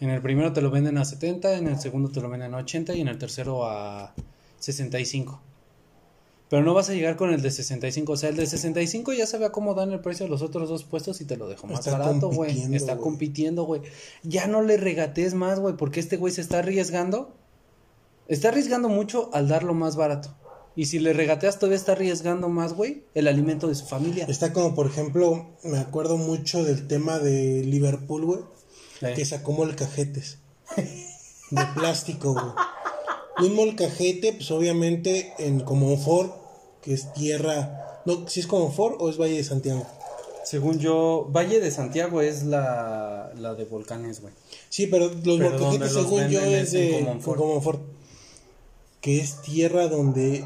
En 0.00 0.08
el 0.08 0.22
primero 0.22 0.52
te 0.52 0.62
lo 0.62 0.70
venden 0.70 0.96
a 0.96 1.04
70, 1.04 1.58
en 1.58 1.68
el 1.68 1.78
segundo 1.78 2.10
te 2.10 2.20
lo 2.20 2.30
venden 2.30 2.54
a 2.54 2.58
80 2.58 2.94
y 2.94 3.02
en 3.02 3.08
el 3.08 3.18
tercero 3.18 3.66
a 3.66 4.14
65. 4.58 5.40
Pero 6.48 6.64
no 6.64 6.74
vas 6.74 6.90
a 6.90 6.94
llegar 6.94 7.16
con 7.16 7.32
el 7.32 7.42
de 7.42 7.50
65. 7.50 8.12
O 8.12 8.16
sea, 8.16 8.30
el 8.30 8.36
de 8.36 8.44
65 8.44 9.12
ya 9.12 9.26
sabe 9.26 9.44
a 9.44 9.52
cómo 9.52 9.74
dan 9.74 9.92
el 9.92 10.00
precio 10.00 10.26
de 10.26 10.30
los 10.30 10.42
otros 10.42 10.68
dos 10.68 10.82
puestos 10.82 11.20
y 11.20 11.24
te 11.24 11.36
lo 11.36 11.48
dejo 11.48 11.68
más 11.68 11.78
Está 11.78 11.96
barato, 11.96 12.28
güey. 12.28 12.74
Está 12.74 12.96
compitiendo, 12.96 13.64
güey. 13.64 13.82
Ya 14.24 14.48
no 14.48 14.60
le 14.62 14.76
regatees 14.76 15.34
más, 15.34 15.60
güey, 15.60 15.76
porque 15.76 16.00
este 16.00 16.16
güey 16.16 16.32
se 16.32 16.40
está 16.40 16.58
arriesgando. 16.58 17.36
Está 18.26 18.48
arriesgando 18.48 18.88
mucho 18.88 19.30
al 19.32 19.46
darlo 19.46 19.74
más 19.74 19.94
barato. 19.94 20.34
Y 20.76 20.86
si 20.86 20.98
le 20.98 21.12
regateas, 21.12 21.58
todavía 21.58 21.76
está 21.76 21.92
arriesgando 21.92 22.48
más, 22.48 22.74
güey, 22.74 23.02
el 23.14 23.28
alimento 23.28 23.66
de 23.68 23.74
su 23.74 23.86
familia. 23.86 24.26
Está 24.28 24.52
como, 24.52 24.74
por 24.74 24.86
ejemplo, 24.86 25.50
me 25.64 25.78
acuerdo 25.78 26.16
mucho 26.16 26.64
del 26.64 26.86
tema 26.86 27.18
de 27.18 27.64
Liverpool, 27.64 28.24
güey. 28.24 28.40
Que 29.14 29.24
sacó 29.24 29.52
molcajetes. 29.52 30.38
de 31.50 31.62
plástico, 31.74 32.34
güey. 32.34 33.48
Un 33.48 33.56
molcajete, 33.56 34.34
pues 34.34 34.50
obviamente 34.50 35.32
en 35.38 35.60
Comonfort, 35.60 36.34
que 36.82 36.92
es 36.92 37.12
tierra. 37.14 38.02
No, 38.04 38.28
si 38.28 38.40
es 38.40 38.46
Comonfort 38.46 38.96
o 39.00 39.08
es 39.08 39.18
Valle 39.18 39.36
de 39.36 39.44
Santiago. 39.44 39.86
Según 40.44 40.78
yo, 40.78 41.28
Valle 41.30 41.60
de 41.60 41.70
Santiago 41.70 42.22
es 42.22 42.44
la, 42.44 43.32
la 43.36 43.54
de 43.54 43.64
volcanes, 43.64 44.20
güey. 44.20 44.32
Sí, 44.68 44.86
pero 44.86 45.08
los 45.08 45.38
Pero 45.38 45.50
molcajetes, 45.50 45.92
según 45.92 46.28
yo, 46.28 46.40
es 46.40 46.72
de 46.72 47.18
Comonfort. 47.24 47.80
Que 49.00 49.20
es 49.20 49.40
tierra 49.42 49.88
donde 49.88 50.44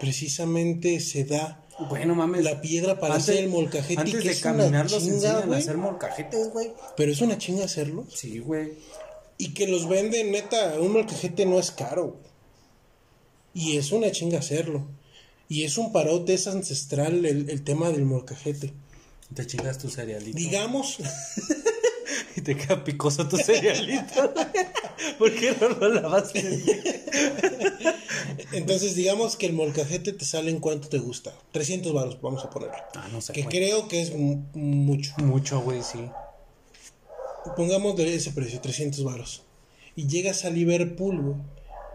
precisamente 0.00 1.00
se 1.00 1.24
da 1.24 1.62
Bueno, 1.90 2.14
mames. 2.14 2.42
la 2.44 2.60
piedra 2.60 2.98
para 2.98 3.14
antes, 3.14 3.28
hacer 3.30 3.44
el 3.44 3.50
molcajete. 3.50 4.00
Antes 4.00 4.22
que 4.22 4.28
de 4.28 4.34
es 4.34 4.44
una 4.44 4.86
chinga, 4.86 5.06
enseñan 5.14 5.52
a 5.52 5.56
hacer 5.56 5.76
molcajetes, 5.76 6.50
güey. 6.52 6.72
Pero 6.96 7.12
es 7.12 7.20
una 7.20 7.38
chinga 7.38 7.64
hacerlo. 7.64 8.06
Sí, 8.14 8.38
güey. 8.38 8.72
Y 9.38 9.52
que 9.54 9.66
los 9.66 9.88
venden, 9.88 10.30
neta, 10.32 10.74
un 10.80 10.92
molcajete 10.92 11.44
no 11.46 11.58
es 11.58 11.70
caro. 11.70 12.06
güey. 12.20 12.34
Y 13.54 13.76
es 13.76 13.92
una 13.92 14.10
chinga 14.10 14.38
hacerlo. 14.38 14.86
Y 15.48 15.64
es 15.64 15.76
un 15.78 15.92
parote, 15.92 16.34
es 16.34 16.46
ancestral 16.46 17.24
el, 17.26 17.50
el 17.50 17.62
tema 17.62 17.90
del 17.90 18.04
molcajete. 18.04 18.72
Te 19.34 19.46
chingas 19.46 19.78
tu 19.78 19.88
cerealito. 19.90 20.36
Digamos, 20.36 20.98
Y 22.36 22.40
te 22.40 22.56
queda 22.56 22.82
picoso 22.84 23.28
tu 23.28 23.36
cerealito. 23.36 24.32
¿Por 25.18 25.34
qué 25.34 25.54
no 25.60 25.68
lo 25.68 25.88
lavaste? 25.94 26.42
entonces 28.52 28.94
digamos 28.94 29.36
que 29.36 29.46
el 29.46 29.52
molcajete 29.52 30.12
te 30.12 30.24
sale 30.24 30.50
en 30.50 30.60
cuánto 30.60 30.88
te 30.88 30.98
gusta. 30.98 31.32
300 31.52 31.92
varos, 31.92 32.20
vamos 32.20 32.44
a 32.44 32.50
ponerlo. 32.50 32.76
Ah, 32.94 33.08
no 33.12 33.20
sé. 33.20 33.32
Que 33.32 33.42
güey. 33.42 33.56
creo 33.56 33.88
que 33.88 34.02
es 34.02 34.14
mu- 34.14 34.44
mucho. 34.54 35.12
Mucho, 35.18 35.60
güey, 35.60 35.82
sí. 35.82 35.98
Pongamos 37.56 37.96
de 37.96 38.14
ese 38.14 38.30
precio, 38.30 38.60
300 38.60 39.04
varos. 39.04 39.42
Y 39.96 40.06
llegas 40.06 40.44
a 40.44 40.50
Liverpool, 40.50 41.20
güey, 41.20 41.36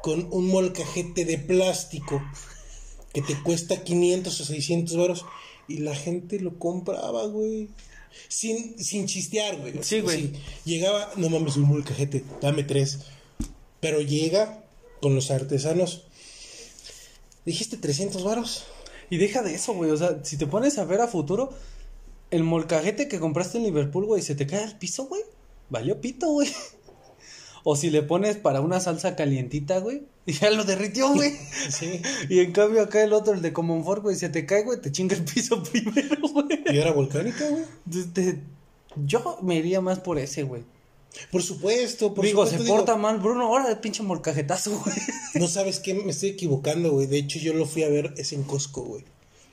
con 0.01 0.27
un 0.31 0.47
molcajete 0.47 1.25
de 1.25 1.37
plástico 1.37 2.21
que 3.13 3.21
te 3.21 3.41
cuesta 3.43 3.83
500 3.83 4.39
o 4.39 4.45
600 4.45 4.97
varos. 4.97 5.25
Y 5.67 5.77
la 5.79 5.95
gente 5.95 6.39
lo 6.39 6.57
compraba, 6.57 7.25
güey. 7.25 7.69
Sin, 8.27 8.77
sin 8.83 9.07
chistear, 9.07 9.57
güey. 9.57 9.73
Sí, 9.81 10.01
güey. 10.01 10.33
Llegaba, 10.65 11.11
no 11.15 11.29
mames, 11.29 11.57
un 11.57 11.63
molcajete, 11.63 12.23
dame 12.41 12.63
tres. 12.63 12.99
Pero 13.79 14.01
llega 14.01 14.63
con 15.01 15.15
los 15.15 15.31
artesanos. 15.31 16.05
Dijiste 17.45 17.77
300 17.77 18.23
varos. 18.23 18.65
Y 19.09 19.17
deja 19.17 19.41
de 19.41 19.55
eso, 19.55 19.73
güey. 19.73 19.91
O 19.91 19.97
sea, 19.97 20.19
si 20.23 20.37
te 20.37 20.47
pones 20.47 20.77
a 20.77 20.85
ver 20.85 21.01
a 21.01 21.07
futuro, 21.07 21.51
el 22.31 22.43
molcajete 22.43 23.07
que 23.07 23.19
compraste 23.19 23.57
en 23.57 23.63
Liverpool, 23.63 24.05
güey, 24.05 24.21
se 24.21 24.35
te 24.35 24.45
cae 24.45 24.63
al 24.63 24.77
piso, 24.77 25.05
güey. 25.05 25.23
Valió 25.69 25.99
pito, 26.01 26.27
güey. 26.27 26.49
O 27.63 27.75
si 27.75 27.89
le 27.89 28.03
pones 28.03 28.37
para 28.37 28.61
una 28.61 28.79
salsa 28.79 29.15
calientita, 29.15 29.79
güey, 29.79 30.03
y 30.25 30.33
ya 30.33 30.51
lo 30.51 30.63
derritió, 30.63 31.11
güey. 31.13 31.33
Sí. 31.69 32.01
Y 32.29 32.39
en 32.39 32.51
cambio 32.51 32.81
acá 32.81 33.03
el 33.03 33.13
otro, 33.13 33.33
el 33.33 33.41
de 33.41 33.53
Comonfort, 33.53 34.01
güey, 34.03 34.15
se 34.15 34.29
te 34.29 34.45
cae, 34.45 34.63
güey, 34.63 34.79
te 34.81 34.91
chinga 34.91 35.15
el 35.15 35.23
piso 35.23 35.61
primero, 35.71 36.17
güey. 36.29 36.63
Y 36.71 36.77
era 36.77 36.91
volcánica, 36.91 37.45
güey. 37.49 37.63
Yo 39.05 39.37
me 39.41 39.55
iría 39.55 39.81
más 39.81 39.99
por 39.99 40.17
ese, 40.19 40.43
güey. 40.43 40.63
Por 41.31 41.41
supuesto, 41.41 42.13
por 42.13 42.23
Digo, 42.23 42.45
supuesto. 42.45 42.65
se 42.65 42.69
porta 42.71 42.95
mal 42.95 43.17
Bruno, 43.19 43.45
ahora 43.47 43.67
de 43.67 43.75
pinche 43.75 44.03
molcajetazo, 44.03 44.79
güey. 44.79 44.95
No 45.35 45.47
sabes 45.47 45.79
qué, 45.79 45.93
me 45.93 46.11
estoy 46.11 46.29
equivocando, 46.29 46.91
güey. 46.91 47.07
De 47.07 47.17
hecho, 47.17 47.39
yo 47.39 47.53
lo 47.53 47.65
fui 47.65 47.83
a 47.83 47.89
ver, 47.89 48.13
es 48.17 48.31
en 48.33 48.43
Costco, 48.43 48.81
güey. 48.83 49.03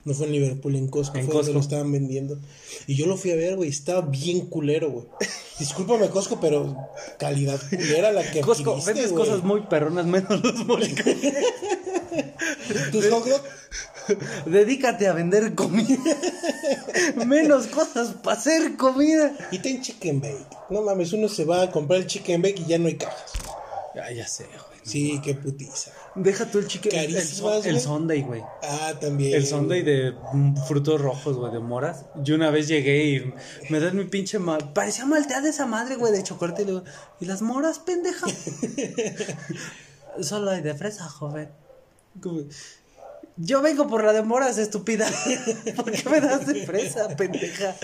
No 0.07 0.15
fue 0.15 0.27
en 0.27 0.33
Liverpool, 0.33 0.77
en 0.77 0.87
Costco, 0.87 1.19
En 1.19 1.27
fue 1.27 1.35
donde 1.35 1.53
lo 1.53 1.59
estaban 1.59 1.91
vendiendo. 1.91 2.39
Y 2.87 2.95
yo 2.95 3.07
lo 3.07 3.17
fui 3.17 3.33
a 3.33 3.35
ver, 3.35 3.57
güey, 3.57 3.69
estaba 3.69 4.03
bien 4.03 4.47
culero, 4.47 4.89
güey. 4.89 5.07
Discúlpame, 5.59 6.09
Costco, 6.11 6.39
pero 6.41 6.77
calidad 7.19 7.61
culera 7.69 8.13
la 8.13 8.23
que 8.31 8.41
Costco, 8.41 8.81
vendes 8.87 9.11
güey. 9.11 9.27
cosas 9.27 9.43
muy 9.43 9.63
perronas, 9.63 10.07
menos 10.07 10.43
los 10.45 10.65
molcajetes. 10.65 11.35
Tus 12.93 13.09
hot 13.11 13.27
Dedícate 14.47 15.09
a 15.09 15.13
vender 15.13 15.57
comida. 15.57 15.99
Menos 17.27 17.67
cosas 17.67 18.15
para 18.23 18.37
hacer 18.39 18.77
comida. 18.77 19.37
y 19.51 19.59
ten 19.59 19.83
chicken 19.83 20.21
bake. 20.21 20.47
No 20.71 20.83
mames, 20.83 21.13
uno 21.15 21.29
se 21.29 21.45
va 21.45 21.63
a 21.63 21.71
comprar 21.73 21.99
el 21.99 22.07
chicken 22.07 22.43
bake 22.43 22.61
y 22.61 22.67
ya 22.67 22.79
no 22.79 22.87
hay 22.87 22.95
cajas. 22.95 23.33
Ya, 23.97 24.09
ya 24.13 24.29
sé, 24.29 24.45
güey. 24.45 24.76
Sí, 24.87 25.21
qué 25.23 25.35
putiza. 25.35 25.91
Deja 26.15 26.49
tú 26.49 26.59
el 26.59 26.69
chicken. 26.69 26.95
El, 26.95 27.13
Carísimas, 27.13 27.67
el. 27.67 27.81
Sunday, 27.81 28.23
güey. 28.23 28.43
Ah, 28.63 28.95
también. 29.01 29.35
El 29.35 29.45
Sunday 29.45 29.83
de 29.83 30.15
frutos 30.69 31.01
rojos, 31.01 31.37
güey, 31.37 31.53
de 31.53 31.59
moras. 31.59 32.05
Yo 32.23 32.37
una 32.37 32.51
vez 32.51 32.69
llegué 32.69 33.05
y 33.05 33.35
me 33.69 33.81
das 33.81 33.95
mi 33.95 34.05
pinche 34.05 34.39
ma- 34.39 34.59
Parecía 34.59 35.05
malteada 35.05 35.49
esa 35.49 35.67
madre, 35.67 35.97
güey, 35.97 36.13
de 36.13 36.23
chocolate. 36.23 36.63
Y, 36.63 36.65
le 36.67 36.71
digo, 36.73 36.85
¿y 37.21 37.25
las 37.25 37.43
moras, 37.43 37.81
pendeja? 37.81 38.27
Solo 40.21 40.53
hay 40.53 40.63
de 40.63 40.75
fresa, 40.75 41.09
joven. 41.09 41.51
Yo 43.37 43.61
vengo 43.61 43.89
por 43.89 44.05
la 44.05 44.13
de 44.13 44.23
moras, 44.23 44.57
estúpida. 44.59 45.07
¿Por 45.77 45.91
qué 45.91 46.09
me 46.09 46.21
das 46.21 46.47
de 46.47 46.65
fresa, 46.65 47.09
pendeja? 47.17 47.75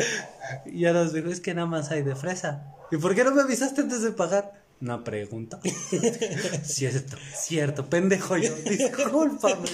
Y 0.67 0.81
ya 0.83 0.93
nos 0.93 1.13
dijo, 1.13 1.29
es 1.29 1.41
que 1.41 1.53
nada 1.53 1.67
más 1.67 1.91
hay 1.91 2.03
de 2.03 2.15
fresa. 2.15 2.73
¿Y 2.91 2.97
por 2.97 3.15
qué 3.15 3.25
no 3.25 3.33
me 3.33 3.43
avisaste 3.43 3.81
antes 3.83 4.03
de 4.03 4.13
pagar? 4.13 4.62
Una 4.83 5.05
pregunta. 5.05 5.61
cierto, 6.65 7.17
cierto, 7.41 7.89
pendejo 7.89 8.37
yo. 8.37 8.53
Discúlpame. 8.69 9.69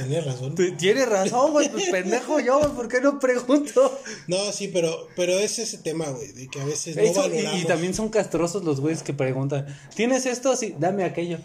Tenías 0.00 0.24
razón. 0.26 0.54
T- 0.54 0.72
Tienes 0.72 1.08
razón, 1.08 1.52
güey, 1.52 1.70
pues 1.70 1.88
pendejo 1.90 2.40
yo, 2.40 2.58
güey, 2.58 2.72
¿por 2.72 2.88
qué 2.88 3.00
no 3.00 3.18
pregunto? 3.18 3.98
No, 4.28 4.52
sí, 4.52 4.68
pero, 4.68 5.08
pero 5.16 5.32
es 5.38 5.58
ese 5.58 5.78
tema, 5.78 6.06
güey, 6.10 6.32
de 6.32 6.48
que 6.48 6.60
a 6.60 6.64
veces 6.66 6.94
no 6.94 7.02
Eso, 7.02 7.20
valoramos. 7.22 7.62
y, 7.62 7.64
también 7.64 7.94
son 7.94 8.10
castrosos 8.10 8.64
los 8.64 8.80
güeyes 8.80 9.02
que 9.02 9.14
preguntan, 9.14 9.66
¿tienes 9.94 10.26
esto? 10.26 10.54
Sí, 10.56 10.74
dame 10.78 11.04
aquello. 11.04 11.38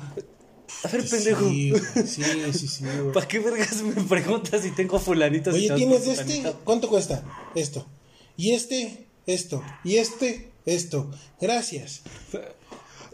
A 0.84 0.88
ver, 0.89 1.03
pendejo. 1.10 1.47
Sí, 1.49 1.71
güey, 1.71 1.82
sí, 2.05 2.23
sí, 2.53 2.67
sí, 2.67 2.84
güey. 2.84 3.13
¿Para 3.13 3.27
qué 3.29 3.39
vergas 3.39 3.82
me 3.82 3.93
preguntas 4.03 4.62
si 4.62 4.71
tengo 4.71 4.99
fulanitos? 4.99 5.53
y 5.55 5.58
Oye, 5.58 5.67
todos 5.67 5.79
¿tienes 5.79 6.08
este? 6.08 6.23
fulanito? 6.25 6.60
¿Cuánto 6.65 6.89
cuesta? 6.89 7.23
Esto. 7.55 7.88
Y 8.36 8.51
este, 8.51 9.08
esto. 9.25 9.63
Y 9.84 9.95
este, 9.97 10.51
esto. 10.73 11.10
Gracias. 11.39 12.03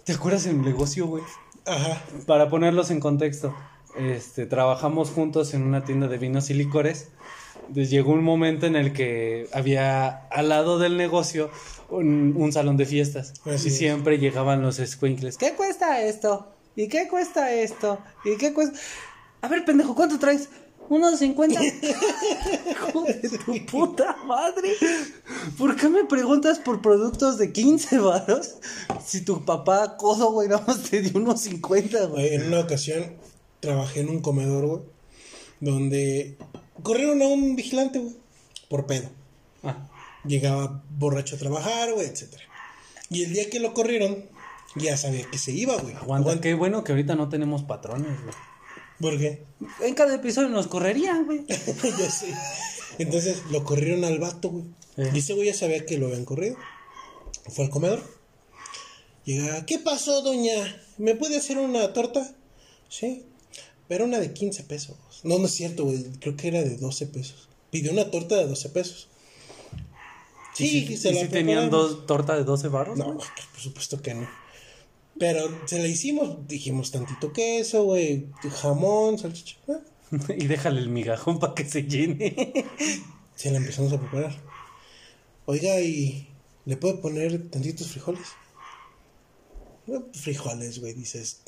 ¿Te 0.04 0.14
acuerdas 0.14 0.46
en 0.46 0.60
el 0.60 0.66
negocio, 0.66 1.08
güey? 1.08 1.24
Ajá. 1.66 2.02
Para 2.26 2.50
ponerlos 2.50 2.92
en 2.92 3.00
contexto, 3.00 3.56
este, 3.98 4.46
trabajamos 4.46 5.10
juntos 5.10 5.54
en 5.54 5.64
una 5.64 5.84
tienda 5.84 6.08
de 6.08 6.18
vinos 6.18 6.50
y 6.50 6.54
licores. 6.54 7.10
Entonces 7.62 7.90
llegó 7.90 8.12
un 8.12 8.24
momento 8.24 8.68
en 8.68 8.76
el 8.76 8.94
que 8.94 9.48
había 9.52 10.28
al 10.28 10.50
lado 10.50 10.78
del 10.78 10.98
negocio 10.98 11.50
un, 11.90 12.36
un 12.38 12.52
salón 12.52 12.78
de 12.78 12.86
fiestas. 12.86 13.34
Así 13.46 13.70
y 13.70 13.72
es. 13.72 13.78
siempre 13.78 14.20
llegaban 14.20 14.62
los 14.62 14.76
squinkles. 14.78 15.38
¿Qué 15.38 15.54
cuesta 15.54 16.02
esto? 16.02 16.52
¿Y 16.76 16.88
qué 16.88 17.08
cuesta 17.08 17.54
esto? 17.54 18.00
¿Y 18.24 18.38
qué 18.38 18.54
cuesta? 18.54 18.78
A 19.42 19.48
ver, 19.48 19.64
pendejo, 19.66 19.96
¿cuánto 19.96 20.20
traes? 20.20 20.50
¿Unos 20.90 21.20
50? 21.20 21.60
Hijo 21.64 23.04
de 23.04 23.30
tu 23.46 23.66
puta 23.66 24.16
madre. 24.26 24.74
¿Por 25.58 25.76
qué 25.76 25.90
me 25.90 26.06
preguntas 26.06 26.60
por 26.60 26.82
productos 26.82 27.38
de 27.38 27.52
15 27.52 28.00
varos? 28.00 28.56
Si 29.04 29.22
tu 29.22 29.44
papá 29.46 29.98
codo, 29.98 30.32
güey, 30.32 30.48
nada 30.48 30.64
más 30.68 30.84
te 30.84 31.02
dio 31.02 31.20
unos 31.20 31.42
50, 31.42 32.06
güey. 32.08 32.36
En 32.36 32.48
una 32.48 32.60
ocasión 32.60 33.14
trabajé 33.60 34.02
en 34.02 34.10
un 34.10 34.22
comedor, 34.22 34.66
güey. 34.68 34.82
Donde 35.60 36.38
corrieron 36.84 37.22
a 37.22 37.28
un 37.28 37.56
vigilante, 37.56 38.00
güey. 38.00 38.16
Por 38.70 38.86
pedo. 38.86 39.10
Ah, 39.64 39.88
Llegaba 40.26 40.84
borracho 40.98 41.36
a 41.36 41.40
trabajar, 41.40 41.94
güey, 41.94 42.08
etcétera. 42.08 42.44
Y 43.10 43.24
el 43.24 43.34
día 43.34 43.50
que 43.50 43.60
lo 43.60 43.74
corrieron, 43.74 44.26
ya 44.76 44.98
sabía 44.98 45.26
que 45.30 45.38
se 45.38 45.52
iba, 45.52 45.76
güey. 45.78 45.94
aguanta, 45.96 46.42
qué 46.42 46.54
bueno 46.54 46.84
que 46.84 46.92
ahorita 46.92 47.16
no 47.16 47.30
tenemos 47.30 47.64
patrones, 47.64 48.22
güey. 48.22 48.36
¿Por 49.00 49.18
qué? 49.18 49.44
En 49.82 49.94
cada 49.94 50.16
episodio 50.16 50.50
nos 50.50 50.68
correrían, 50.68 51.26
güey. 51.26 51.46
ya 51.48 52.10
sé. 52.10 52.34
Entonces 52.98 53.44
lo 53.52 53.64
corrieron 53.64 54.04
al 54.06 54.20
vato, 54.20 54.50
güey. 54.50 54.66
Eh. 54.98 55.12
Y 55.14 55.20
ese 55.20 55.34
güey 55.34 55.48
ya 55.48 55.54
sabía 55.54 55.86
que 55.86 55.98
lo 55.98 56.08
habían 56.08 56.26
corrido. 56.26 56.58
Fue 57.50 57.66
al 57.66 57.72
comedor. 57.72 58.02
Llega, 59.26 59.66
¿qué 59.66 59.80
pasó, 59.80 60.22
doña? 60.22 60.82
¿Me 60.98 61.16
puede 61.16 61.38
hacer 61.38 61.58
una 61.58 61.94
torta? 61.94 62.36
Sí. 62.90 63.26
Era 63.90 64.06
una 64.06 64.20
de 64.20 64.34
15 64.34 64.64
pesos. 64.64 64.96
No, 65.24 65.40
no 65.40 65.46
es 65.46 65.52
cierto, 65.52 65.86
güey. 65.86 66.04
Creo 66.20 66.36
que 66.36 66.48
era 66.48 66.62
de 66.62 66.78
12 66.78 67.08
pesos. 67.08 67.50
Pidió 67.72 67.92
una 67.92 68.10
torta 68.10 68.36
de 68.36 68.48
12 68.48 68.70
pesos. 68.70 69.10
Sí, 70.54 70.88
¿Y 70.90 70.98
si, 70.98 71.28
tenían 71.28 71.70
dos 71.70 72.06
torta 72.06 72.36
de 72.38 72.46
12 72.46 72.70
barros? 72.70 72.98
No, 72.98 73.18
por 73.18 73.60
supuesto 73.60 74.02
que 74.02 74.14
no. 74.14 74.45
Pero 75.18 75.50
se 75.66 75.80
la 75.80 75.88
hicimos, 75.88 76.48
dijimos 76.48 76.92
tantito 76.92 77.32
queso, 77.32 77.84
güey, 77.84 78.28
jamón, 78.62 79.18
salchicha. 79.18 79.58
y 80.38 80.48
déjale 80.48 80.82
el 80.82 80.90
migajón 80.90 81.40
para 81.40 81.56
que 81.56 81.66
se 81.66 81.84
llene. 81.84 82.36
se 83.36 83.52
la 83.52 83.58
empezamos 83.58 83.94
a 83.94 84.00
preparar. 84.00 84.36
Oiga, 85.46 85.80
¿y 85.80 86.28
le 86.66 86.78
puedo 86.78 87.02
poner 87.02 87.50
tantitos 87.50 87.88
frijoles? 87.88 88.28
frijoles, 90.14 90.80
güey, 90.80 90.94
dices. 90.94 91.42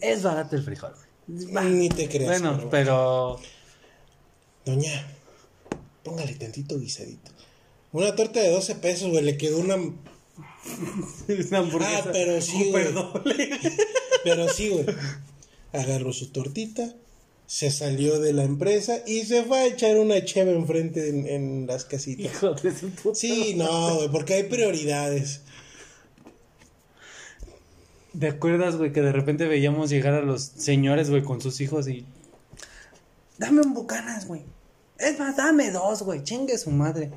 Es 0.00 0.22
barato 0.22 0.54
el 0.54 0.62
frijol, 0.62 0.92
Ni 1.26 1.88
te 1.88 2.08
creas. 2.08 2.40
Bueno, 2.40 2.68
pero... 2.70 3.40
Doña, 4.64 5.08
póngale 6.04 6.34
tantito 6.34 6.78
guisadito. 6.78 7.32
Una 7.90 8.14
torta 8.14 8.40
de 8.40 8.50
12 8.50 8.76
pesos, 8.76 9.10
güey, 9.10 9.24
le 9.24 9.36
quedó 9.36 9.58
una 9.58 9.76
una 11.48 11.58
hamburguesa. 11.58 12.04
Ah, 12.06 12.10
pero 12.12 12.40
sí, 12.40 12.70
güey. 12.70 12.86
pero 14.24 14.48
sí, 14.48 14.68
güey. 14.70 14.86
Agarró 15.72 16.12
su 16.12 16.30
tortita, 16.30 16.94
se 17.46 17.70
salió 17.70 18.20
de 18.20 18.32
la 18.32 18.44
empresa 18.44 18.98
y 19.06 19.24
se 19.24 19.42
fue 19.44 19.58
a 19.58 19.66
echar 19.66 19.96
una 19.98 20.24
cheve 20.24 20.52
enfrente 20.52 21.08
en, 21.08 21.26
en 21.26 21.66
las 21.66 21.84
casitas. 21.84 22.26
Hijo 22.26 22.54
de 22.54 22.74
su 22.76 22.90
puta 22.90 23.18
Sí, 23.18 23.54
no, 23.56 23.96
güey, 23.96 24.08
porque 24.08 24.34
hay 24.34 24.42
prioridades. 24.44 25.40
¿Te 28.18 28.28
acuerdas, 28.28 28.76
güey, 28.76 28.92
que 28.92 29.00
de 29.00 29.12
repente 29.12 29.46
veíamos 29.46 29.88
llegar 29.88 30.14
a 30.14 30.20
los 30.20 30.42
señores, 30.42 31.08
güey, 31.08 31.22
con 31.22 31.40
sus 31.40 31.60
hijos 31.62 31.88
y... 31.88 32.04
Dame 33.38 33.62
un 33.62 33.72
bucanas, 33.72 34.26
güey. 34.26 34.42
Es 34.98 35.18
más, 35.18 35.36
dame 35.36 35.70
dos, 35.70 36.02
güey. 36.02 36.22
Chingue 36.22 36.58
su 36.58 36.70
madre. 36.70 37.10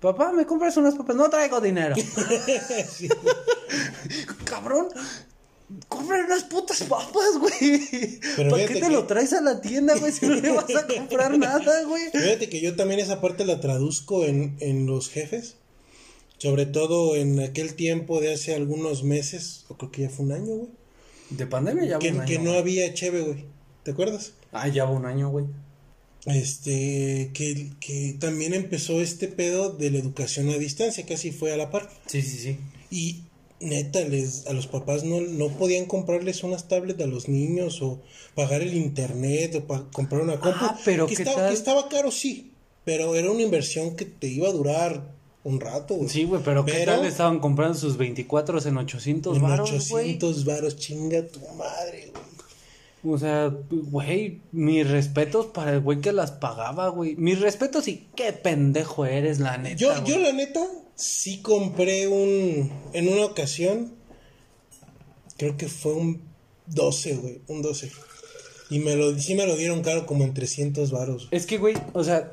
Papá, 0.00 0.32
¿me 0.32 0.46
compras 0.46 0.76
unas 0.76 0.94
papas? 0.94 1.16
No 1.16 1.28
traigo 1.28 1.60
dinero. 1.60 1.96
Cabrón, 4.44 4.88
compra 5.88 6.24
unas 6.24 6.44
putas 6.44 6.82
papas, 6.84 7.38
güey. 7.38 8.20
¿Para 8.36 8.66
qué 8.66 8.80
te 8.80 8.90
lo 8.90 9.06
traes 9.06 9.32
a 9.32 9.40
la 9.40 9.60
tienda, 9.60 9.96
güey, 9.96 10.12
si 10.12 10.26
no 10.26 10.36
le 10.36 10.52
vas 10.52 10.74
a 10.74 10.86
comprar 10.86 11.36
nada, 11.38 11.82
güey? 11.84 12.10
Fíjate 12.12 12.48
que 12.48 12.60
yo 12.60 12.76
también 12.76 13.00
esa 13.00 13.20
parte 13.20 13.44
la 13.44 13.60
traduzco 13.60 14.24
en, 14.24 14.56
en 14.60 14.86
los 14.86 15.08
jefes. 15.08 15.56
Sobre 16.38 16.66
todo 16.66 17.16
en 17.16 17.40
aquel 17.40 17.74
tiempo 17.74 18.20
de 18.20 18.32
hace 18.32 18.54
algunos 18.54 19.02
meses, 19.02 19.64
o 19.66 19.76
creo 19.76 19.90
que 19.90 20.02
ya 20.02 20.10
fue 20.10 20.26
un 20.26 20.32
año, 20.32 20.54
güey. 20.54 20.70
De 21.30 21.46
pandemia 21.46 21.84
ya 21.84 21.98
que, 21.98 22.12
un 22.12 22.20
año. 22.20 22.28
Que 22.28 22.38
no 22.38 22.52
había 22.52 22.94
cheve, 22.94 23.22
güey. 23.22 23.44
¿Te 23.82 23.90
acuerdas? 23.90 24.34
Ah, 24.52 24.68
ya 24.68 24.84
va 24.84 24.92
un 24.92 25.04
año, 25.04 25.30
güey. 25.30 25.46
Este, 26.26 27.30
que, 27.32 27.70
que 27.80 28.16
también 28.18 28.52
empezó 28.52 29.00
este 29.00 29.28
pedo 29.28 29.70
de 29.70 29.90
la 29.90 29.98
educación 29.98 30.50
a 30.50 30.58
distancia, 30.58 31.06
casi 31.06 31.30
fue 31.30 31.52
a 31.52 31.56
la 31.56 31.70
par. 31.70 31.88
Sí, 32.06 32.22
sí, 32.22 32.38
sí. 32.38 32.58
Y 32.90 33.22
neta, 33.60 34.00
les, 34.00 34.46
a 34.46 34.52
los 34.52 34.66
papás 34.66 35.04
no, 35.04 35.20
no 35.20 35.48
podían 35.48 35.86
comprarles 35.86 36.42
unas 36.44 36.68
tablets 36.68 37.02
a 37.02 37.06
los 37.06 37.28
niños 37.28 37.82
o 37.82 38.00
pagar 38.34 38.62
el 38.62 38.74
internet 38.74 39.54
o 39.56 39.90
comprar 39.92 40.22
una 40.22 40.38
compu. 40.38 40.58
Ah, 40.60 40.78
pero 40.84 41.06
que, 41.06 41.14
estaba, 41.14 41.48
que 41.48 41.54
estaba 41.54 41.88
caro, 41.88 42.10
sí, 42.10 42.52
pero 42.84 43.14
era 43.14 43.30
una 43.30 43.42
inversión 43.42 43.96
que 43.96 44.04
te 44.04 44.28
iba 44.28 44.48
a 44.48 44.52
durar 44.52 45.14
un 45.44 45.60
rato, 45.60 45.94
güey. 45.94 46.08
Sí, 46.08 46.24
güey, 46.24 46.42
pero, 46.44 46.64
¿qué 46.64 46.84
tal 46.84 47.04
estaban 47.04 47.38
comprando 47.40 47.78
sus 47.78 47.96
24 47.96 48.66
en 48.66 48.76
800 48.76 49.40
varos, 49.40 49.70
800 49.70 50.44
varos, 50.44 50.76
chinga 50.76 51.26
tu 51.26 51.40
madre, 51.56 52.10
güey. 52.12 52.27
O 53.10 53.18
sea, 53.18 53.50
güey, 53.70 54.42
mis 54.52 54.88
respetos 54.88 55.46
para 55.46 55.72
el 55.72 55.80
güey 55.80 56.00
que 56.00 56.12
las 56.12 56.32
pagaba, 56.32 56.88
güey. 56.88 57.16
Mis 57.16 57.40
respetos 57.40 57.88
y 57.88 58.08
qué 58.14 58.32
pendejo 58.32 59.06
eres, 59.06 59.40
la 59.40 59.56
neta. 59.56 59.76
Yo, 59.76 60.04
yo 60.04 60.18
la 60.18 60.32
neta, 60.32 60.60
sí 60.94 61.40
compré 61.40 62.08
un. 62.08 62.70
En 62.92 63.08
una 63.08 63.24
ocasión. 63.24 63.94
Creo 65.36 65.56
que 65.56 65.68
fue 65.68 65.94
un 65.94 66.22
12, 66.66 67.16
güey. 67.16 67.40
Un 67.46 67.62
12. 67.62 67.90
Y 68.70 68.80
me 68.80 68.96
lo, 68.96 69.18
sí 69.18 69.34
me 69.34 69.46
lo 69.46 69.56
dieron 69.56 69.82
caro 69.82 70.04
como 70.04 70.24
en 70.24 70.34
300 70.34 70.90
varos. 70.90 71.28
Es 71.30 71.46
que, 71.46 71.58
güey, 71.58 71.74
o 71.94 72.04
sea. 72.04 72.32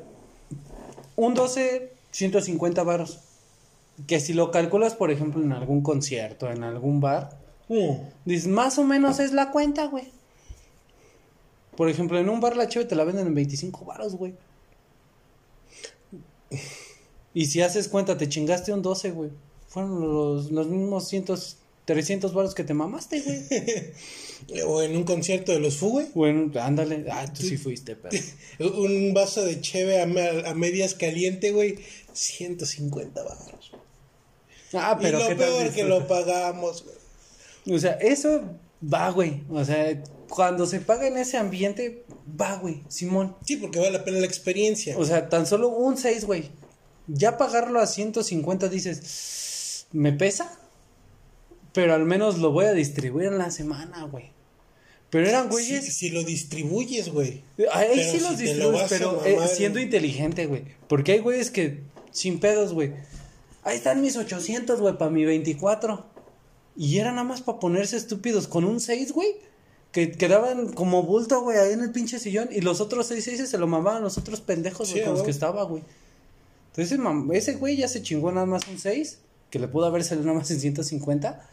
Un 1.14 1.34
12, 1.34 1.92
150 2.10 2.82
varos. 2.82 3.20
Que 4.06 4.20
si 4.20 4.34
lo 4.34 4.50
calculas, 4.50 4.94
por 4.94 5.10
ejemplo, 5.10 5.42
en 5.42 5.52
algún 5.52 5.82
concierto, 5.82 6.50
en 6.50 6.64
algún 6.64 7.00
bar. 7.00 7.38
Mm. 7.68 7.94
Dices, 8.26 8.48
más 8.48 8.78
o 8.78 8.84
menos 8.84 9.20
es 9.20 9.32
la 9.32 9.50
cuenta, 9.50 9.86
güey. 9.86 10.04
Por 11.76 11.88
ejemplo, 11.88 12.18
en 12.18 12.28
un 12.28 12.40
bar 12.40 12.56
la 12.56 12.68
cheve 12.68 12.86
te 12.86 12.94
la 12.94 13.04
venden 13.04 13.26
en 13.26 13.34
25 13.34 13.84
baros, 13.84 14.14
güey. 14.16 14.34
Y 17.34 17.46
si 17.46 17.60
haces 17.60 17.88
cuenta, 17.88 18.16
te 18.16 18.28
chingaste 18.28 18.72
un 18.72 18.82
12, 18.82 19.10
güey. 19.10 19.30
Fueron 19.68 20.00
los, 20.00 20.50
los 20.50 20.68
mismos 20.68 21.06
cientos, 21.08 21.58
300 21.84 22.32
baros 22.32 22.54
que 22.54 22.64
te 22.64 22.72
mamaste, 22.72 23.20
güey. 23.20 24.62
o 24.66 24.82
en 24.82 24.96
un 24.96 25.04
concierto 25.04 25.52
de 25.52 25.60
los 25.60 25.76
Fu, 25.76 25.90
güey. 25.90 26.06
Bueno, 26.14 26.50
ándale. 26.60 27.04
Ah, 27.10 27.30
tú 27.32 27.42
sí 27.42 27.58
fuiste, 27.58 27.94
pero. 27.94 28.16
un 28.78 29.12
vaso 29.12 29.44
de 29.44 29.60
cheve 29.60 30.00
a, 30.00 30.06
medias 30.54 30.94
caliente, 30.94 31.50
güey. 31.50 31.78
150 32.12 33.22
baros. 33.22 33.72
Ah, 34.72 34.98
pero. 35.00 35.18
Y 35.18 35.30
lo 35.30 35.36
peor 35.36 35.70
que 35.72 35.84
lo 35.84 36.06
pagamos, 36.08 36.84
güey. 36.84 37.76
O 37.76 37.78
sea, 37.78 37.92
eso 37.94 38.44
va, 38.82 39.10
güey. 39.10 39.42
O 39.50 39.64
sea, 39.64 40.02
cuando 40.28 40.66
se 40.66 40.80
paga 40.80 41.06
en 41.06 41.16
ese 41.16 41.36
ambiente, 41.36 42.04
va, 42.40 42.56
güey, 42.56 42.82
Simón. 42.88 43.36
Sí, 43.44 43.56
porque 43.56 43.78
vale 43.78 43.92
la 43.92 44.04
pena 44.04 44.18
la 44.18 44.26
experiencia. 44.26 44.96
O 44.98 45.04
sea, 45.04 45.28
tan 45.28 45.46
solo 45.46 45.68
un 45.68 45.96
6, 45.96 46.24
güey. 46.24 46.50
Ya 47.06 47.38
pagarlo 47.38 47.80
a 47.80 47.86
150 47.86 48.68
dices, 48.68 49.86
¿me 49.92 50.12
pesa? 50.12 50.58
Pero 51.72 51.94
al 51.94 52.04
menos 52.04 52.38
lo 52.38 52.50
voy 52.50 52.64
a 52.64 52.72
distribuir 52.72 53.26
en 53.28 53.38
la 53.38 53.50
semana, 53.50 54.04
güey. 54.04 54.32
Pero 55.10 55.28
eran 55.28 55.48
güeyes. 55.48 55.84
Si, 55.94 56.10
lo 56.10 56.24
distribuyes, 56.24 57.10
güey. 57.10 57.44
Ahí 57.72 58.02
sí 58.02 58.18
los 58.18 58.38
distribuyes, 58.38 58.86
pero 58.88 59.24
eh, 59.24 59.38
siendo 59.54 59.78
inteligente, 59.78 60.46
güey. 60.46 60.64
Porque 60.88 61.12
hay 61.12 61.18
güeyes 61.20 61.50
que, 61.50 61.82
sin 62.10 62.40
pedos, 62.40 62.72
güey. 62.72 62.92
Ahí 63.62 63.76
están 63.76 64.00
mis 64.00 64.16
800, 64.16 64.80
güey, 64.80 64.98
para 64.98 65.10
mi 65.10 65.24
24. 65.24 66.04
Y 66.76 66.98
era 66.98 67.12
nada 67.12 67.24
más 67.24 67.40
para 67.40 67.60
ponerse 67.60 67.96
estúpidos 67.96 68.48
con 68.48 68.64
un 68.64 68.80
6, 68.80 69.12
güey 69.12 69.45
que 69.96 70.12
quedaban 70.12 70.74
como 70.74 71.04
bulto, 71.04 71.40
güey, 71.40 71.56
ahí 71.56 71.72
en 71.72 71.80
el 71.80 71.90
pinche 71.90 72.18
sillón. 72.18 72.50
Y 72.52 72.60
los 72.60 72.82
otros 72.82 73.06
seis, 73.06 73.24
seis 73.24 73.48
se 73.48 73.56
lo 73.56 73.66
mamaban 73.66 74.02
los 74.02 74.18
otros 74.18 74.42
pendejos, 74.42 74.92
con 74.92 75.14
los 75.14 75.22
que 75.22 75.30
estaba, 75.30 75.62
güey. 75.62 75.82
Entonces 76.72 77.00
ese 77.32 77.54
güey 77.54 77.78
ya 77.78 77.88
se 77.88 78.02
chingó 78.02 78.30
nada 78.30 78.44
más 78.44 78.68
un 78.68 78.78
6, 78.78 79.20
que 79.48 79.58
le 79.58 79.68
pudo 79.68 79.86
haber 79.86 80.04
salido 80.04 80.26
nada 80.26 80.40
más 80.40 80.50
en 80.50 80.60
150. 80.60 81.48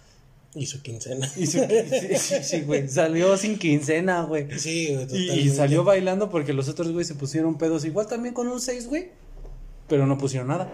Y 0.55 0.65
su 0.65 0.81
quincena. 0.81 1.31
Y 1.37 1.47
su 1.47 1.59
sí, 1.59 2.35
sí, 2.43 2.61
güey. 2.63 2.89
Salió 2.89 3.37
sin 3.37 3.57
quincena, 3.57 4.23
güey. 4.23 4.59
Sí, 4.59 4.93
güey. 4.93 5.39
Y, 5.39 5.49
salió 5.49 5.85
bailando 5.85 6.29
porque 6.29 6.51
los 6.51 6.67
otros, 6.67 6.91
güey, 6.91 7.05
se 7.05 7.15
pusieron 7.15 7.57
pedos 7.57 7.85
igual 7.85 8.07
también 8.07 8.33
con 8.33 8.49
un 8.49 8.59
6, 8.59 8.87
güey. 8.87 9.11
Pero 9.87 10.05
no 10.05 10.17
pusieron 10.17 10.49
nada. 10.49 10.69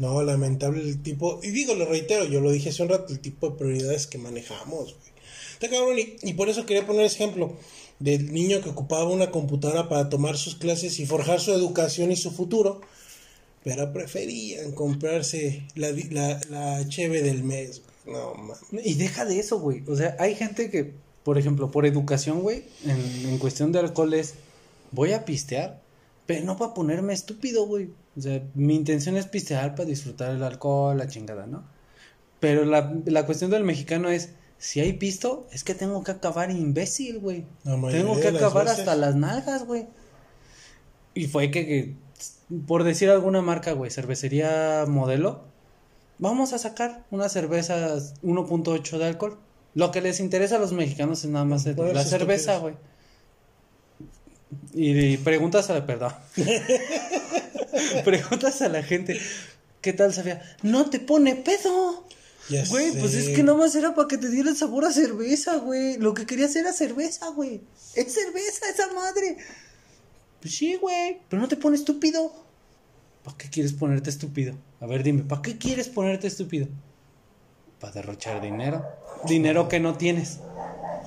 No, 0.00 0.20
lamentable 0.24 0.82
el 0.82 1.00
tipo. 1.00 1.38
Y 1.44 1.50
digo, 1.50 1.76
lo 1.76 1.86
reitero, 1.86 2.24
yo 2.24 2.40
lo 2.40 2.50
dije 2.50 2.70
hace 2.70 2.82
un 2.82 2.88
rato, 2.88 3.12
el 3.12 3.20
tipo 3.20 3.50
de 3.50 3.58
prioridades 3.58 4.08
que 4.08 4.18
manejamos, 4.18 4.96
güey. 4.96 5.15
Está 5.56 5.70
cabrón, 5.70 5.96
y, 5.98 6.34
por 6.34 6.50
eso 6.50 6.66
quería 6.66 6.86
poner 6.86 7.06
ejemplo 7.06 7.56
del 7.98 8.30
niño 8.30 8.60
que 8.60 8.68
ocupaba 8.68 9.08
una 9.08 9.30
computadora 9.30 9.88
para 9.88 10.10
tomar 10.10 10.36
sus 10.36 10.54
clases 10.54 11.00
y 11.00 11.06
forjar 11.06 11.40
su 11.40 11.50
educación 11.52 12.12
y 12.12 12.16
su 12.16 12.30
futuro, 12.30 12.82
pero 13.64 13.90
preferían 13.90 14.72
comprarse 14.72 15.66
la, 15.74 15.88
la, 16.50 16.86
cheve 16.88 17.22
del 17.22 17.42
mes. 17.42 17.80
No, 18.04 18.34
mames. 18.34 18.58
Y 18.84 18.94
deja 18.96 19.24
de 19.24 19.38
eso, 19.38 19.58
güey. 19.58 19.82
O 19.88 19.96
sea, 19.96 20.14
hay 20.18 20.34
gente 20.34 20.70
que, 20.70 20.92
por 21.24 21.38
ejemplo, 21.38 21.70
por 21.70 21.86
educación, 21.86 22.42
güey, 22.42 22.64
en, 22.84 23.30
en 23.30 23.38
cuestión 23.38 23.72
de 23.72 23.78
alcohol 23.78 24.12
es, 24.12 24.34
voy 24.92 25.14
a 25.14 25.24
pistear, 25.24 25.80
pero 26.26 26.44
no 26.44 26.58
para 26.58 26.74
ponerme 26.74 27.14
estúpido, 27.14 27.66
güey. 27.66 27.88
O 28.14 28.20
sea, 28.20 28.42
mi 28.54 28.74
intención 28.74 29.16
es 29.16 29.24
pistear 29.24 29.74
para 29.74 29.88
disfrutar 29.88 30.36
el 30.36 30.42
alcohol, 30.42 30.98
la 30.98 31.08
chingada, 31.08 31.46
¿no? 31.46 31.64
Pero 32.40 32.66
la, 32.66 32.94
la 33.06 33.24
cuestión 33.24 33.50
del 33.50 33.64
mexicano 33.64 34.10
es, 34.10 34.28
si 34.58 34.80
hay 34.80 34.94
pisto, 34.94 35.46
es 35.52 35.64
que 35.64 35.74
tengo 35.74 36.02
que 36.02 36.12
acabar 36.12 36.50
imbécil, 36.50 37.18
güey. 37.18 37.44
Tengo 37.64 38.18
que 38.20 38.28
acabar 38.28 38.68
hasta 38.68 38.96
las 38.96 39.14
nalgas, 39.14 39.64
güey. 39.64 39.86
Y 41.14 41.26
fue 41.26 41.50
que, 41.50 41.94
por 42.66 42.84
decir 42.84 43.10
alguna 43.10 43.42
marca, 43.42 43.72
güey, 43.72 43.90
cervecería 43.90 44.84
modelo, 44.86 45.44
vamos 46.18 46.52
a 46.52 46.58
sacar 46.58 47.04
unas 47.10 47.32
cervezas 47.32 48.14
1.8 48.22 48.98
de 48.98 49.04
alcohol. 49.04 49.38
Lo 49.74 49.90
que 49.90 50.00
les 50.00 50.20
interesa 50.20 50.56
a 50.56 50.58
los 50.58 50.72
mexicanos 50.72 51.22
es 51.24 51.30
nada 51.30 51.44
más 51.44 51.66
la 51.66 52.04
cerveza, 52.04 52.58
güey. 52.58 52.74
Y, 54.72 55.18
preguntas 55.18 55.68
a 55.70 55.86
perdón. 55.86 56.12
preguntas 58.04 58.62
a 58.62 58.68
la 58.68 58.82
gente, 58.82 59.20
¿qué 59.80 59.92
tal 59.92 60.14
sabía? 60.14 60.42
No 60.62 60.88
te 60.88 61.00
pone 61.00 61.34
pedo. 61.34 62.06
Ya 62.48 62.64
Güey, 62.68 62.92
pues 62.92 63.14
es 63.14 63.34
que 63.34 63.42
nomás 63.42 63.74
era 63.74 63.94
para 63.94 64.06
que 64.06 64.18
te 64.18 64.28
diera 64.28 64.50
el 64.50 64.56
sabor 64.56 64.84
a 64.84 64.92
cerveza, 64.92 65.56
güey. 65.56 65.98
Lo 65.98 66.14
que 66.14 66.26
querías 66.26 66.54
era 66.54 66.72
cerveza, 66.72 67.28
güey. 67.30 67.60
Es 67.94 68.14
cerveza 68.14 68.68
esa 68.72 68.92
madre. 68.92 69.36
Pues 70.40 70.54
sí, 70.54 70.76
güey. 70.76 71.18
Pero 71.28 71.42
no 71.42 71.48
te 71.48 71.56
pones 71.56 71.80
estúpido. 71.80 72.32
¿Para 73.24 73.36
qué 73.36 73.50
quieres 73.50 73.72
ponerte 73.72 74.10
estúpido? 74.10 74.54
A 74.80 74.86
ver, 74.86 75.02
dime, 75.02 75.24
¿para 75.24 75.42
qué 75.42 75.58
quieres 75.58 75.88
ponerte 75.88 76.28
estúpido? 76.28 76.68
Para 77.80 77.94
derrochar 77.94 78.40
dinero. 78.40 78.84
Dinero 79.26 79.66
que 79.68 79.80
no 79.80 79.96
tienes. 79.96 80.38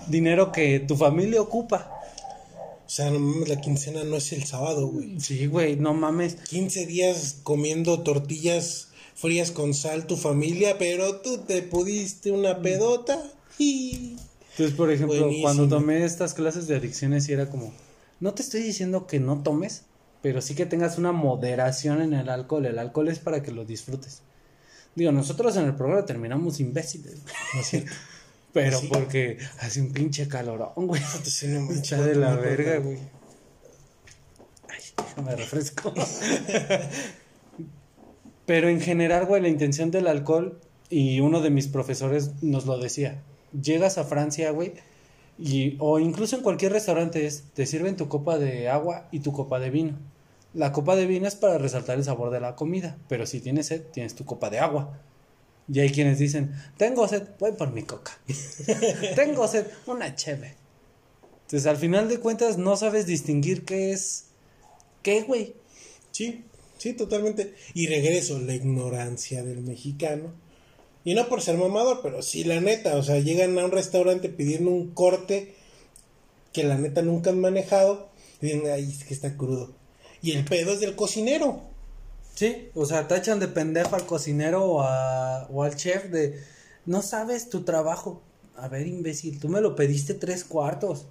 Dinero 0.07 0.51
que 0.51 0.81
tu 0.81 0.97
familia 0.97 1.41
ocupa. 1.41 1.89
O 2.85 2.89
sea, 2.89 3.11
no 3.11 3.19
mames, 3.19 3.47
la 3.47 3.61
quincena 3.61 4.03
no 4.03 4.17
es 4.17 4.33
el 4.33 4.43
sábado, 4.43 4.87
güey. 4.87 5.19
Sí, 5.21 5.45
güey, 5.45 5.77
no 5.77 5.93
mames. 5.93 6.35
15 6.35 6.87
días 6.87 7.37
comiendo 7.43 8.01
tortillas 8.01 8.88
frías 9.19 9.51
con 9.51 9.73
sal 9.73 10.07
tu 10.07 10.15
familia, 10.17 10.77
pero 10.77 11.17
tú 11.21 11.39
te 11.39 11.61
pudiste 11.61 12.31
una 12.31 12.61
pedota 12.61 13.21
y... 13.57 14.15
Entonces, 14.51 14.75
por 14.75 14.91
ejemplo, 14.91 15.17
Buenísimo. 15.19 15.43
cuando 15.43 15.67
tomé 15.69 16.03
estas 16.05 16.33
clases 16.33 16.67
de 16.67 16.75
adicciones, 16.75 17.23
sí 17.25 17.33
era 17.33 17.49
como, 17.49 17.73
no 18.19 18.33
te 18.33 18.41
estoy 18.41 18.61
diciendo 18.61 19.07
que 19.07 19.19
no 19.19 19.41
tomes, 19.41 19.83
pero 20.21 20.41
sí 20.41 20.53
que 20.55 20.65
tengas 20.65 20.97
una 20.97 21.11
moderación 21.13 22.01
en 22.01 22.13
el 22.13 22.29
alcohol. 22.29 22.65
El 22.65 22.77
alcohol 22.79 23.07
es 23.07 23.19
para 23.19 23.41
que 23.41 23.51
lo 23.51 23.63
disfrutes. 23.63 24.21
Digo, 24.95 25.11
nosotros 25.13 25.55
en 25.55 25.65
el 25.65 25.75
programa 25.75 26.05
terminamos 26.05 26.59
imbéciles, 26.59 27.19
No 27.53 27.61
es 27.61 27.67
cierto. 27.67 27.91
pero 28.51 28.79
Sí. 28.79 28.89
porque 28.91 29.37
hace 29.59 29.79
un 29.81 29.93
pinche 29.93 30.27
calorón, 30.27 30.71
güey. 30.75 31.01
Sí, 31.23 31.47
no 31.47 31.61
manches, 31.61 31.93
Está 31.93 32.01
de 32.05 32.15
la 32.15 32.35
me 32.35 32.41
verga, 32.41 32.77
güey. 32.79 32.97
Ay, 34.67 34.81
déjame 34.97 35.35
refresco. 35.37 35.93
Pero 38.49 38.67
en 38.67 38.81
general, 38.81 39.27
güey, 39.27 39.43
la 39.43 39.47
intención 39.47 39.91
del 39.91 40.07
alcohol, 40.07 40.59
y 40.89 41.19
uno 41.19 41.39
de 41.39 41.51
mis 41.51 41.67
profesores 41.67 42.31
nos 42.41 42.65
lo 42.65 42.79
decía, 42.79 43.21
llegas 43.53 43.99
a 43.99 44.05
Francia, 44.05 44.49
güey, 44.49 44.73
y, 45.37 45.75
o 45.77 45.99
incluso 45.99 46.35
en 46.35 46.41
cualquier 46.41 46.71
restaurante 46.71 47.27
es, 47.27 47.43
te 47.53 47.67
sirven 47.67 47.95
tu 47.95 48.07
copa 48.07 48.39
de 48.39 48.67
agua 48.67 49.07
y 49.11 49.19
tu 49.19 49.33
copa 49.33 49.59
de 49.59 49.69
vino. 49.69 49.99
La 50.55 50.71
copa 50.71 50.95
de 50.95 51.05
vino 51.05 51.27
es 51.27 51.35
para 51.35 51.59
resaltar 51.59 51.99
el 51.99 52.03
sabor 52.03 52.31
de 52.31 52.39
la 52.39 52.55
comida, 52.55 52.97
pero 53.07 53.27
si 53.27 53.39
tienes 53.39 53.67
sed, 53.67 53.83
tienes 53.93 54.15
tu 54.15 54.25
copa 54.25 54.49
de 54.49 54.57
agua. 54.57 54.97
Y 55.71 55.81
hay 55.81 55.91
quienes 55.91 56.17
dicen, 56.17 56.51
tengo 56.75 57.07
sed, 57.07 57.27
voy 57.37 57.51
por 57.51 57.71
mi 57.71 57.83
coca. 57.83 58.17
tengo 59.15 59.47
sed, 59.47 59.67
una 59.85 60.15
cheve. 60.15 60.55
Entonces, 61.41 61.67
al 61.67 61.77
final 61.77 62.09
de 62.09 62.19
cuentas, 62.19 62.57
no 62.57 62.75
sabes 62.77 63.05
distinguir 63.05 63.63
qué 63.63 63.91
es. 63.91 64.29
¿Qué, 65.03 65.21
güey? 65.21 65.53
Sí, 66.09 66.45
sí, 66.79 66.93
totalmente. 66.93 67.53
Y 67.75 67.87
regreso, 67.87 68.39
la 68.39 68.55
ignorancia 68.55 69.43
del 69.43 69.61
mexicano. 69.61 70.33
Y 71.05 71.13
no 71.15 71.29
por 71.29 71.41
ser 71.41 71.57
mamador, 71.57 72.01
pero 72.03 72.21
sí, 72.23 72.43
la 72.43 72.59
neta, 72.61 72.97
o 72.97 73.03
sea, 73.03 73.19
llegan 73.19 73.57
a 73.59 73.65
un 73.65 73.71
restaurante 73.71 74.29
pidiendo 74.29 74.71
un 74.71 74.91
corte 74.93 75.55
que 76.53 76.63
la 76.63 76.77
neta 76.77 77.01
nunca 77.01 77.29
han 77.29 77.39
manejado 77.39 78.09
y 78.41 78.47
dicen, 78.47 78.63
ay, 78.71 78.89
es 78.91 79.03
que 79.05 79.13
está 79.13 79.37
crudo. 79.37 79.73
Y 80.21 80.31
el 80.33 80.45
pedo 80.45 80.73
es 80.73 80.79
del 80.81 80.95
cocinero. 80.95 81.61
Sí, 82.35 82.69
o 82.75 82.85
sea, 82.85 83.07
tachan 83.07 83.39
de 83.39 83.47
pendejo 83.49 83.95
al 83.95 84.05
cocinero 84.05 84.65
o, 84.65 84.81
a- 84.81 85.47
o 85.51 85.63
al 85.63 85.75
chef 85.75 86.05
de. 86.05 86.39
No 86.85 87.01
sabes 87.01 87.49
tu 87.49 87.63
trabajo. 87.63 88.21
A 88.55 88.67
ver, 88.69 88.87
imbécil, 88.87 89.39
tú 89.39 89.49
me 89.49 89.61
lo 89.61 89.75
pediste 89.75 90.13
tres 90.13 90.43
cuartos. 90.45 91.07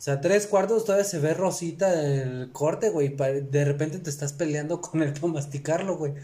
O 0.00 0.02
sea, 0.02 0.22
tres 0.22 0.46
cuartos 0.46 0.86
todavía 0.86 1.04
se 1.04 1.18
ve 1.18 1.34
rosita 1.34 1.92
el 2.02 2.50
corte, 2.52 2.88
güey. 2.88 3.14
De 3.50 3.66
repente 3.66 3.98
te 3.98 4.08
estás 4.08 4.32
peleando 4.32 4.80
con 4.80 5.02
él 5.02 5.12
para 5.12 5.26
masticarlo, 5.34 5.98
güey. 5.98 6.14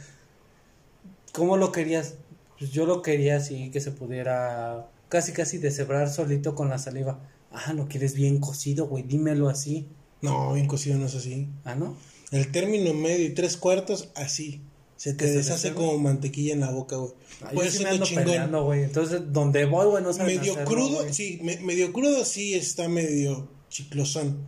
¿Cómo 1.33 1.59
lo 1.59 1.73
querías? 1.73 2.15
Pues 2.59 2.71
yo 2.71 2.87
lo 2.87 3.03
quería 3.03 3.37
así, 3.37 3.71
que 3.71 3.83
se 3.83 3.91
pudiera 3.91 4.89
casi 5.11 5.33
casi 5.33 5.59
deshebrar 5.59 6.09
solito 6.11 6.55
con 6.55 6.71
la 6.71 6.79
saliva. 6.79 7.21
Ah, 7.53 7.75
lo 7.75 7.87
quieres 7.87 8.15
bien 8.15 8.39
cocido, 8.41 8.87
güey, 8.87 9.03
dímelo 9.03 9.51
así. 9.51 9.87
No, 10.23 10.55
bien 10.55 10.67
cocido 10.67 10.99
no 10.99 11.05
es 11.05 11.15
así. 11.15 11.49
Ah, 11.65 11.75
¿no? 11.75 11.95
El 12.31 12.51
término 12.51 12.95
medio 12.95 13.27
y 13.27 13.31
tres 13.35 13.59
cuartos, 13.59 14.09
así. 14.15 14.63
Se 14.97 15.13
te 15.13 15.31
deshace 15.31 15.75
como 15.75 15.99
mantequilla 15.99 16.55
en 16.55 16.61
la 16.61 16.71
boca, 16.71 16.97
güey. 16.97 17.13
Ah, 17.43 17.51
eso 17.53 17.61
sí 17.61 17.61
me 17.61 17.69
es 17.69 17.83
lo 17.83 17.89
ando 17.91 18.07
chingón. 18.07 18.25
peleando, 18.25 18.65
güey. 18.65 18.85
Entonces, 18.85 19.21
donde 19.31 19.67
voy, 19.67 19.87
güey, 19.87 20.03
no 20.03 20.15
saben 20.15 20.39
Medio 20.39 20.53
hacerlo, 20.55 20.71
crudo, 20.71 21.13
sí, 21.13 21.39
me- 21.43 21.59
medio 21.59 21.93
crudo 21.93 22.25
sí 22.25 22.55
está 22.55 22.89
medio 22.89 23.55
chiclosón. 23.71 24.39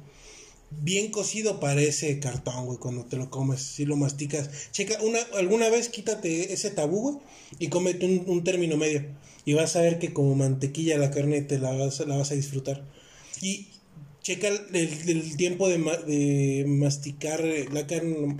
Bien 0.70 1.10
cocido 1.10 1.60
parece 1.60 2.18
cartón, 2.20 2.66
güey, 2.66 2.78
cuando 2.78 3.04
te 3.06 3.16
lo 3.16 3.30
comes, 3.30 3.60
si 3.62 3.86
lo 3.86 3.96
masticas. 3.96 4.50
Checa, 4.70 5.00
una, 5.02 5.18
alguna 5.34 5.70
vez 5.70 5.88
quítate 5.88 6.52
ese 6.52 6.70
tabú, 6.70 7.00
güey, 7.00 7.16
y 7.58 7.68
cómete 7.68 8.04
un, 8.04 8.24
un 8.26 8.44
término 8.44 8.76
medio. 8.76 9.04
Y 9.46 9.54
vas 9.54 9.76
a 9.76 9.80
ver 9.80 9.98
que 9.98 10.12
como 10.12 10.34
mantequilla 10.34 10.98
la 10.98 11.10
carne 11.10 11.40
te 11.40 11.58
la 11.58 11.72
vas, 11.72 12.00
la 12.00 12.16
vas 12.16 12.30
a 12.32 12.34
disfrutar. 12.34 12.84
Y 13.40 13.68
checa 14.22 14.48
el, 14.48 14.60
el- 14.74 15.36
tiempo 15.38 15.68
de, 15.70 15.78
de 16.06 16.64
masticar 16.66 17.40
eh, 17.40 17.66
la 17.72 17.86
carne, 17.86 18.36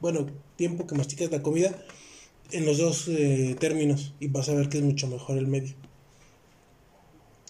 bueno, 0.00 0.26
tiempo 0.56 0.88
que 0.88 0.96
masticas 0.96 1.30
la 1.30 1.40
comida 1.42 1.80
en 2.50 2.66
los 2.66 2.78
dos 2.78 3.06
eh, 3.06 3.54
términos. 3.60 4.14
Y 4.18 4.26
vas 4.26 4.48
a 4.48 4.54
ver 4.54 4.68
que 4.68 4.78
es 4.78 4.84
mucho 4.84 5.06
mejor 5.06 5.38
el 5.38 5.46
medio. 5.46 5.74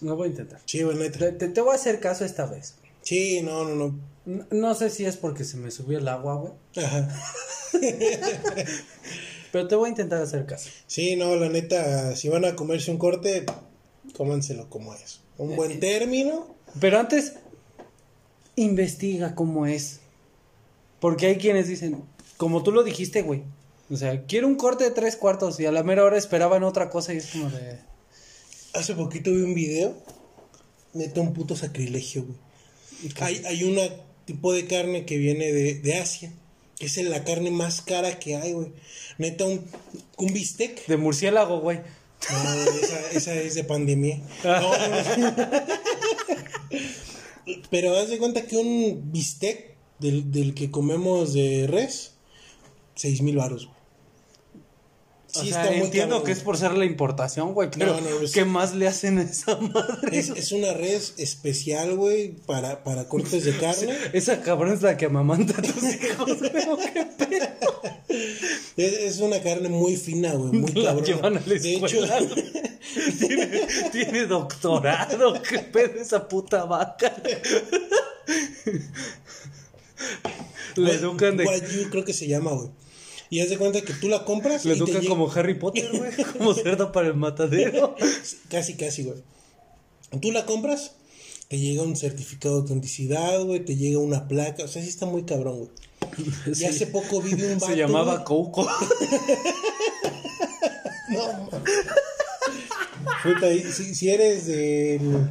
Lo 0.01 0.15
voy 0.15 0.27
a 0.27 0.31
intentar. 0.31 0.59
Sí, 0.65 0.81
güey, 0.83 0.97
neta. 0.97 1.19
Te, 1.19 1.31
te- 1.33 1.47
te 1.49 1.61
voy 1.61 1.71
a 1.71 1.75
hacer 1.75 1.99
caso 1.99 2.25
esta 2.25 2.45
vez. 2.45 2.75
Sí, 3.01 3.41
no, 3.41 3.63
no, 3.63 3.75
no. 3.75 3.99
No, 4.25 4.45
no 4.51 4.75
sé 4.75 4.89
si 4.89 5.05
es 5.05 5.17
porque 5.17 5.43
se 5.43 5.57
me 5.57 5.71
subió 5.71 5.97
el 5.97 6.07
agua, 6.07 6.35
güey. 6.35 6.53
Ajá. 6.85 7.07
Pero 9.51 9.67
te 9.67 9.75
voy 9.75 9.87
a 9.87 9.89
intentar 9.89 10.21
hacer 10.21 10.45
caso. 10.45 10.69
Sí, 10.87 11.15
no, 11.15 11.35
la 11.35 11.49
neta, 11.49 12.15
si 12.15 12.29
van 12.29 12.45
a 12.45 12.55
comerse 12.55 12.91
un 12.91 12.97
corte, 12.97 13.45
cómanselo 14.15 14.69
como 14.69 14.93
es. 14.93 15.21
Un 15.37 15.55
buen 15.55 15.79
término. 15.79 16.55
Pero 16.79 16.99
antes, 16.99 17.33
investiga 18.55 19.35
cómo 19.35 19.65
es. 19.65 19.99
Porque 20.99 21.27
hay 21.27 21.37
quienes 21.37 21.67
dicen, 21.67 22.03
como 22.37 22.63
tú 22.63 22.71
lo 22.71 22.83
dijiste, 22.83 23.23
güey. 23.23 23.43
O 23.89 23.97
sea, 23.97 24.23
quiero 24.25 24.47
un 24.47 24.55
corte 24.55 24.85
de 24.85 24.91
tres 24.91 25.17
cuartos 25.17 25.59
y 25.59 25.65
a 25.65 25.71
la 25.71 25.83
mera 25.83 26.05
hora 26.05 26.17
esperaban 26.17 26.63
otra 26.63 26.89
cosa 26.89 27.13
y 27.13 27.17
es 27.17 27.27
como 27.31 27.49
de... 27.49 27.79
Hace 28.73 28.93
poquito 28.95 29.31
vi 29.31 29.41
un 29.41 29.53
video. 29.53 29.95
Neta, 30.93 31.21
un 31.21 31.33
puto 31.33 31.55
sacrilegio, 31.55 32.25
güey. 32.25 32.37
Hay, 33.19 33.41
hay 33.45 33.63
un 33.63 33.79
tipo 34.25 34.53
de 34.53 34.65
carne 34.67 35.05
que 35.05 35.17
viene 35.17 35.51
de, 35.51 35.75
de 35.75 35.95
Asia. 35.95 36.33
Que 36.77 36.85
es 36.87 36.97
la 36.97 37.23
carne 37.23 37.51
más 37.51 37.81
cara 37.81 38.17
que 38.19 38.35
hay, 38.35 38.53
güey. 38.53 38.73
Neta, 39.17 39.45
un, 39.45 39.65
un 40.17 40.33
bistec. 40.33 40.85
De 40.87 40.97
murciélago, 40.97 41.59
güey. 41.59 41.79
No, 42.31 42.53
esa, 42.81 43.11
esa 43.11 43.33
es 43.35 43.55
de 43.55 43.63
pandemia. 43.63 44.21
No, 44.43 44.61
no, 44.61 45.17
no. 45.17 45.35
Pero 47.69 47.97
haz 47.97 48.09
de 48.09 48.17
cuenta 48.19 48.45
que 48.45 48.57
un 48.57 49.11
bistec 49.11 49.75
del, 49.99 50.31
del 50.31 50.53
que 50.53 50.71
comemos 50.71 51.33
de 51.33 51.67
res, 51.67 52.13
seis 52.95 53.21
mil 53.21 53.37
baros. 53.37 53.65
güey. 53.65 53.80
O 55.33 55.43
sea, 55.45 55.73
entiendo 55.73 56.15
cabrón, 56.15 56.25
que 56.25 56.31
es 56.31 56.39
por 56.41 56.57
ser 56.57 56.73
la 56.73 56.85
importación, 56.85 57.53
güey, 57.53 57.69
pero 57.71 57.93
No, 57.93 58.01
no, 58.01 58.21
es- 58.21 58.31
¿qué 58.31 58.43
más 58.45 58.73
le 58.75 58.87
hacen 58.87 59.17
a 59.19 59.23
esa 59.23 59.55
madre? 59.57 60.17
Es, 60.17 60.29
es 60.29 60.51
una 60.51 60.73
res 60.73 61.13
especial, 61.17 61.95
güey, 61.95 62.31
para, 62.45 62.83
para 62.83 63.07
cortes 63.07 63.43
de 63.45 63.55
carne. 63.59 63.95
Esa 64.13 64.41
cabrón 64.41 64.73
es 64.73 64.81
la 64.81 64.97
que 64.97 65.05
amamanta 65.05 65.53
a 65.57 65.61
tus 65.61 65.83
hijos, 65.83 66.39
güey, 66.39 66.51
qué 66.93 67.07
pedo. 67.17 67.47
Es, 68.77 68.93
es 68.93 69.19
una 69.19 69.39
carne 69.41 69.69
muy 69.69 69.95
fina, 69.95 70.33
güey, 70.33 70.51
muy 70.51 70.71
La 70.75 70.85
cabrona. 70.95 71.05
llevan 71.07 71.37
a 71.37 71.39
la 71.39 71.53
De 71.55 71.73
hecho, 71.75 72.07
tiene, 73.19 73.47
tiene 73.91 74.25
doctorado, 74.25 75.41
qué 75.41 75.59
pedo 75.59 76.01
esa 76.01 76.27
puta 76.27 76.65
vaca. 76.65 77.13
Le 80.75 80.91
educan 80.93 81.37
de... 81.37 81.45
Wagyu 81.45 81.89
creo 81.89 82.05
que 82.05 82.13
se 82.13 82.27
llama, 82.27 82.51
güey. 82.51 82.69
Y 83.31 83.39
haz 83.39 83.49
de 83.49 83.57
cuenta 83.57 83.81
que 83.81 83.93
tú 83.93 84.09
la 84.09 84.25
compras 84.25 84.65
Le 84.65 84.73
educan 84.73 85.05
como 85.05 85.31
Harry 85.31 85.57
Potter, 85.57 85.89
güey. 85.91 86.11
Como 86.37 86.53
cerdo 86.53 86.91
para 86.91 87.07
el 87.07 87.15
matadero. 87.15 87.95
Casi, 88.49 88.75
casi, 88.75 89.03
güey. 89.03 89.23
Tú 90.21 90.31
la 90.33 90.45
compras, 90.45 90.91
te 91.47 91.57
llega 91.57 91.81
un 91.81 91.95
certificado 91.95 92.55
de 92.55 92.61
autenticidad, 92.61 93.41
güey, 93.43 93.63
te 93.63 93.77
llega 93.77 93.99
una 93.99 94.27
placa, 94.27 94.65
o 94.65 94.67
sea, 94.67 94.81
sí 94.83 94.89
está 94.89 95.05
muy 95.05 95.23
cabrón, 95.23 95.59
güey. 95.59 95.69
Y 96.51 96.55
Sí. 96.55 96.65
hace 96.65 96.87
poco 96.87 97.21
vi 97.21 97.33
de 97.35 97.53
un 97.53 97.59
vato, 97.59 97.67
Se 97.67 97.77
llamaba 97.77 98.13
güey. 98.15 98.25
Coco. 98.25 98.67
No. 101.09 101.49
Puta, 103.23 103.47
si 103.73 104.09
eres 104.09 104.45
del 104.47 105.29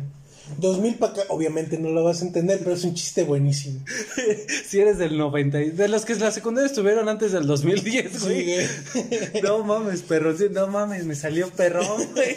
2000 0.58 0.96
para 0.96 1.12
acá, 1.12 1.22
obviamente 1.28 1.78
no 1.78 1.90
lo 1.90 2.02
vas 2.04 2.22
a 2.22 2.26
entender, 2.26 2.58
pero 2.60 2.72
es 2.74 2.84
un 2.84 2.94
chiste 2.94 3.24
buenísimo. 3.24 3.80
si 4.68 4.78
eres 4.80 4.98
del 4.98 5.16
90. 5.18 5.62
y- 5.62 5.70
De 5.70 5.88
los 5.88 6.04
que 6.04 6.14
la 6.16 6.30
secundaria 6.30 6.66
estuvieron 6.68 7.08
antes 7.08 7.32
del 7.32 7.46
2010, 7.46 8.12
Sí, 8.12 8.18
güey. 8.24 8.44
güey. 8.46 8.66
No 9.42 9.64
mames, 9.64 10.02
perro. 10.02 10.34
No 10.50 10.66
mames, 10.68 11.04
me 11.04 11.14
salió 11.14 11.48
perrón, 11.50 12.08
güey. 12.14 12.34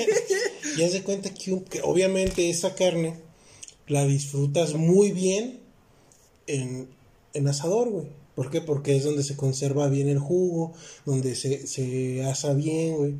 Y 0.77 0.83
haz 0.83 0.93
de 0.93 1.03
cuenta 1.03 1.33
que 1.33 1.61
obviamente 1.83 2.49
esa 2.49 2.75
carne 2.75 3.15
la 3.87 4.05
disfrutas 4.05 4.73
muy 4.75 5.11
bien 5.11 5.59
en, 6.47 6.87
en 7.33 7.47
asador, 7.47 7.89
güey. 7.89 8.07
¿Por 8.35 8.49
qué? 8.49 8.61
Porque 8.61 8.95
es 8.95 9.03
donde 9.03 9.23
se 9.23 9.35
conserva 9.35 9.87
bien 9.89 10.09
el 10.09 10.17
jugo, 10.19 10.73
donde 11.05 11.35
se, 11.35 11.67
se 11.67 12.23
asa 12.25 12.53
bien, 12.53 12.95
güey. 12.95 13.15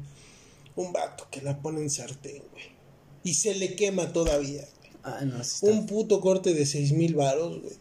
un 0.76 0.92
vato 0.92 1.28
que 1.30 1.42
la 1.42 1.62
pone 1.62 1.82
en 1.82 1.90
sartén, 1.92 2.42
güey. 2.52 2.64
Y 3.24 3.36
se 3.36 3.54
le 3.56 3.76
quema 3.76 4.12
todavía. 4.12 4.68
Güey. 5.04 5.16
Ah, 5.16 5.26
no, 5.26 5.44
sí 5.44 5.66
está- 5.66 5.68
Un 5.78 5.86
puto 5.86 6.20
corte 6.22 6.54
de 6.54 6.66
seis 6.66 6.92
mil 6.92 7.16
varos, 7.16 7.62
güey. 7.62 7.76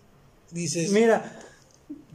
Dices, 0.51 0.91
Mira, 0.91 1.39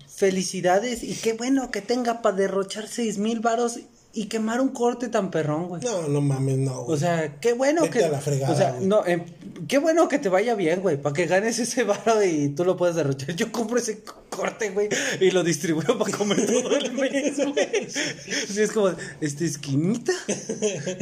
felicidades 0.08 1.04
y 1.04 1.14
qué 1.16 1.34
bueno 1.34 1.72
que 1.72 1.82
tenga 1.82 2.22
para 2.22 2.36
derrochar 2.38 2.88
seis 2.88 3.18
mil 3.18 3.40
varos 3.40 3.80
y 4.14 4.26
quemar 4.26 4.62
un 4.62 4.70
corte 4.70 5.10
tan 5.10 5.30
perrón, 5.30 5.68
güey. 5.68 5.84
no, 5.84 6.08
no 6.08 6.22
mames, 6.22 6.58
no, 6.58 6.84
güey. 6.86 6.96
O 6.96 7.00
sea, 7.00 7.40
qué 7.40 7.54
bueno 7.54 7.84
Vete 7.84 8.00
que. 8.00 8.06
a 8.06 8.10
la 8.10 8.20
fregada, 8.20 8.52
o 8.54 8.58
sea, 8.58 8.72
güey. 8.72 8.88
no, 8.88 9.06
em, 9.06 9.24
qué 9.68 9.78
bueno 9.78 10.08
que 10.08 10.18
te 10.18 10.28
vaya 10.30 10.56
bien, 10.56 10.82
güey. 10.82 11.00
Para 11.00 11.14
que 11.14 11.28
ganes 11.28 11.60
ese 11.60 11.84
varo 11.84 12.24
y 12.24 12.50
tú 12.50 12.66
lo 12.66 12.78
puedas 12.78 12.96
derrochar. 12.96 13.36
Yo 13.36 13.52
compro 13.52 13.78
ese 13.78 14.00
co- 14.00 14.24
corte, 14.30 14.72
güey, 14.72 14.90
y 15.20 15.30
lo 15.30 15.44
distribuyo 15.44 16.00
para 16.00 16.18
comer 16.18 16.48
todo 16.48 16.76
el 16.78 16.92
mes, 16.94 17.38
güey. 17.38 17.88
Sí, 17.90 18.62
es 18.62 18.72
como, 18.72 18.92
esta 19.22 19.44
esquinita. 19.46 20.14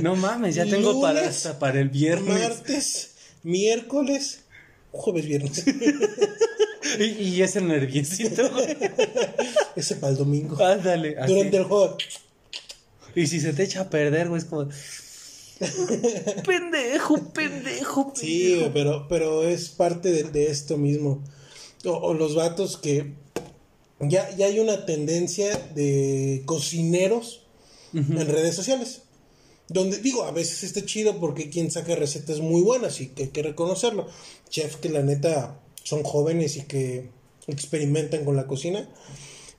No 0.01 0.17
mames, 0.17 0.55
ya 0.55 0.65
tengo 0.65 0.99
para 1.01 1.21
hasta 1.25 1.57
para 1.57 1.79
el 1.79 1.89
viernes. 1.89 2.49
martes, 2.49 3.11
miércoles, 3.45 4.41
jueves, 4.91 5.25
viernes. 5.25 5.63
Y, 6.99 7.03
y 7.03 7.41
ese 7.41 7.61
nerviosito, 7.61 8.49
güey. 8.51 8.77
Ese 9.75 9.95
para 9.95 10.11
el 10.11 10.17
domingo. 10.17 10.63
Ándale. 10.63 11.17
así. 11.17 11.33
Durante 11.33 11.57
el 11.57 11.63
juego. 11.63 11.97
Y 13.15 13.27
si 13.27 13.41
se 13.41 13.53
te 13.53 13.63
echa 13.63 13.81
a 13.81 13.89
perder, 13.89 14.29
güey, 14.29 14.39
es 14.39 14.45
como. 14.45 14.69
pendejo, 16.45 17.33
pendejo, 17.33 18.13
Sí, 18.15 18.55
güey, 18.55 18.71
pero, 18.71 19.07
pero 19.09 19.43
es 19.43 19.69
parte 19.69 20.11
de, 20.11 20.23
de 20.23 20.51
esto 20.51 20.77
mismo. 20.77 21.23
O, 21.83 21.91
o 21.91 22.13
los 22.13 22.35
vatos 22.35 22.77
que 22.77 23.13
ya, 23.99 24.33
ya 24.35 24.45
hay 24.45 24.59
una 24.59 24.85
tendencia 24.85 25.57
de 25.73 26.43
cocineros 26.45 27.41
en 27.93 28.27
redes 28.27 28.55
sociales. 28.55 29.01
Donde 29.67 29.97
digo, 29.97 30.23
a 30.23 30.31
veces 30.31 30.63
está 30.63 30.85
chido 30.85 31.19
porque 31.19 31.49
quien 31.49 31.71
saca 31.71 31.95
recetas 31.95 32.39
muy 32.39 32.61
buenas 32.61 33.01
y 33.01 33.07
que 33.07 33.23
hay 33.23 33.29
que 33.29 33.41
reconocerlo. 33.41 34.07
Chefs 34.49 34.77
que 34.77 34.89
la 34.89 35.01
neta 35.01 35.59
son 35.83 36.03
jóvenes 36.03 36.55
y 36.57 36.61
que 36.61 37.09
experimentan 37.47 38.25
con 38.25 38.35
la 38.35 38.45
cocina. 38.47 38.87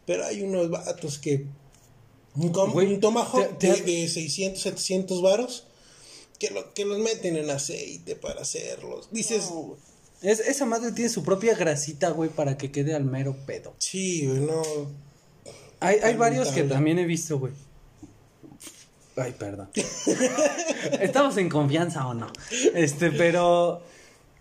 Pero 0.07 0.25
hay 0.25 0.43
unos 0.43 0.71
vatos 0.71 1.19
que 1.19 1.47
un, 2.37 2.53
te- 3.59 3.73
te- 3.75 3.83
de, 3.83 4.01
de 4.03 4.09
600, 4.09 4.63
700 4.63 5.23
varos 5.23 5.67
que, 6.39 6.51
lo, 6.51 6.73
que 6.75 6.85
los 6.85 6.99
meten 7.01 7.37
en 7.37 7.51
aceite 7.51 8.15
para 8.15 8.43
hacerlos. 8.43 9.09
Dices, 9.11 9.49
Es, 10.23 10.39
esa 10.41 10.67
madre 10.67 10.93
tiene 10.93 11.11
su 11.11 11.25
propia 11.25 11.55
grasita, 11.57 12.11
güey, 12.11 12.31
para 12.31 12.57
que 12.57 12.71
quede 12.71 12.95
al 12.95 13.05
mero 13.05 13.37
pedo. 13.47 13.75
sí, 13.79 14.27
güey, 14.27 14.41
no. 14.41 14.63
Hay, 15.81 15.99
hay 16.03 16.15
varios 16.17 16.49
que 16.49 16.63
también 16.75 16.99
he 16.99 17.05
visto, 17.07 17.39
güey. 17.39 17.53
Ay, 19.17 19.35
perdón. 19.39 19.69
¿Estamos 21.01 21.37
en 21.39 21.49
confianza 21.49 22.07
o 22.07 22.15
no? 22.15 22.27
Este, 22.75 23.11
pero 23.11 23.83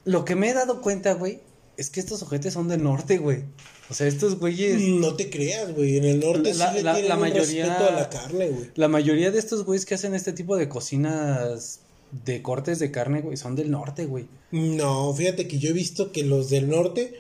lo 0.04 0.26
que 0.26 0.36
me 0.36 0.50
he 0.50 0.54
dado 0.54 0.82
cuenta, 0.82 1.14
güey, 1.14 1.40
es 1.78 1.90
que 1.90 2.00
estos 2.00 2.22
ojetes 2.24 2.54
son 2.54 2.68
del 2.68 2.84
norte, 2.84 3.18
güey. 3.18 3.44
O 3.90 3.94
sea, 3.94 4.08
estos 4.08 4.40
güeyes. 4.40 4.80
No 4.82 5.16
te 5.16 5.30
creas, 5.30 5.74
güey. 5.74 5.98
En 5.98 6.06
el 6.06 6.20
norte 6.20 6.54
La- 6.56 6.70
sí 6.72 6.76
le 6.78 6.84
la- 6.84 6.94
tienen 6.94 7.10
la 7.10 7.16
un 7.16 7.22
mayoría- 7.22 7.66
respeto 7.66 7.90
a 7.90 7.92
la 8.00 8.10
carne, 8.10 8.48
güey. 8.50 8.72
La 8.76 8.88
mayoría 8.88 9.32
de 9.32 9.40
estos 9.40 9.64
güeyes 9.64 9.86
que 9.86 9.96
hacen 9.96 10.16
este 10.16 10.34
tipo 10.34 10.58
de 10.58 10.68
cocinas 10.70 11.80
de 12.26 12.42
cortes 12.42 12.80
de 12.80 12.92
carne, 12.92 13.22
güey, 13.22 13.36
son 13.38 13.56
del 13.56 13.72
norte, 13.72 14.06
güey. 14.06 14.26
No, 14.52 15.14
fíjate 15.14 15.48
que 15.48 15.60
yo 15.60 15.70
he 15.70 15.74
visto 15.74 16.12
que 16.12 16.24
los 16.24 16.50
del 16.50 16.70
norte, 16.70 17.20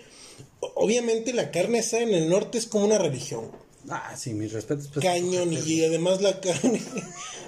obviamente 0.75 1.33
la 1.33 1.51
carne 1.51 1.79
asada 1.79 2.03
en 2.03 2.13
el 2.13 2.29
norte 2.29 2.57
es 2.57 2.65
como 2.65 2.85
una 2.85 2.97
religión. 2.97 3.51
Ah, 3.89 4.15
sí, 4.17 4.33
mis 4.33 4.51
respetos. 4.51 4.87
pues, 4.91 5.05
Cañón 5.05 5.51
y 5.53 5.83
además 5.83 6.21
la 6.21 6.39
carne, 6.41 6.81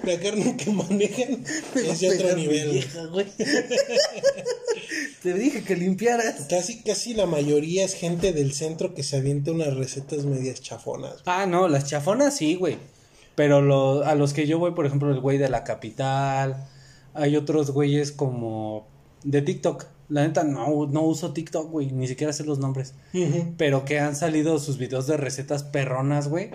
la 0.08 0.18
carne 0.20 0.56
que 0.56 0.70
manejan 0.70 1.44
es 1.74 2.00
de 2.00 2.10
otro 2.10 2.36
nivel. 2.36 2.66
güey. 2.68 2.72
vieja, 2.80 3.04
güey. 3.06 3.26
Te 5.22 5.34
dije 5.34 5.62
que 5.64 5.76
limpiaras. 5.76 6.46
Casi, 6.48 6.82
casi 6.82 7.14
la 7.14 7.26
mayoría 7.26 7.84
es 7.84 7.94
gente 7.94 8.32
del 8.32 8.52
centro 8.52 8.94
que 8.94 9.02
se 9.02 9.16
avienta 9.16 9.52
unas 9.52 9.74
recetas 9.76 10.24
medias 10.24 10.60
chafonas. 10.60 11.16
Ah, 11.26 11.46
no, 11.46 11.68
las 11.68 11.86
chafonas 11.88 12.36
sí, 12.36 12.54
güey. 12.54 12.78
Pero 13.34 13.60
lo- 13.60 14.04
a 14.04 14.14
los 14.14 14.32
que 14.32 14.46
yo 14.46 14.58
voy, 14.58 14.72
por 14.72 14.86
ejemplo, 14.86 15.10
el 15.10 15.20
güey 15.20 15.38
de 15.38 15.48
la 15.48 15.64
capital. 15.64 16.66
Hay 17.14 17.36
otros 17.36 17.70
güeyes 17.72 18.12
como 18.12 18.86
de 19.24 19.42
TikTok. 19.42 19.86
La 20.08 20.26
neta, 20.26 20.42
no, 20.42 20.86
no 20.86 21.02
uso 21.02 21.32
TikTok, 21.32 21.70
güey. 21.70 21.92
Ni 21.92 22.08
siquiera 22.08 22.32
sé 22.32 22.44
los 22.44 22.58
nombres. 22.58 22.94
Pero 23.58 23.84
que 23.84 24.00
han 24.00 24.16
salido 24.16 24.58
sus 24.58 24.78
videos 24.78 25.06
de 25.06 25.16
recetas 25.16 25.62
perronas, 25.64 26.28
güey. 26.28 26.50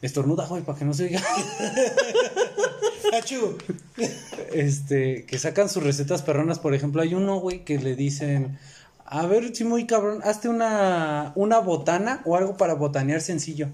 Estornuda, 0.00 0.46
güey, 0.46 0.62
para 0.62 0.78
que 0.78 0.84
no 0.84 0.94
se 0.94 1.04
oiga. 1.04 1.22
Achú. 3.12 3.56
este, 4.52 5.26
que 5.26 5.38
sacan 5.38 5.68
sus 5.68 5.82
recetas 5.82 6.22
perronas, 6.22 6.58
por 6.58 6.74
ejemplo, 6.74 7.02
hay 7.02 7.14
uno, 7.14 7.38
güey, 7.38 7.64
que 7.64 7.78
le 7.78 7.96
dicen, 7.96 8.58
a 9.04 9.26
ver, 9.26 9.54
si 9.54 9.64
muy 9.64 9.86
cabrón, 9.86 10.20
hazte 10.24 10.48
una, 10.48 11.32
una 11.36 11.58
botana 11.58 12.22
o 12.24 12.36
algo 12.36 12.56
para 12.56 12.74
botanear 12.74 13.20
sencillo. 13.20 13.68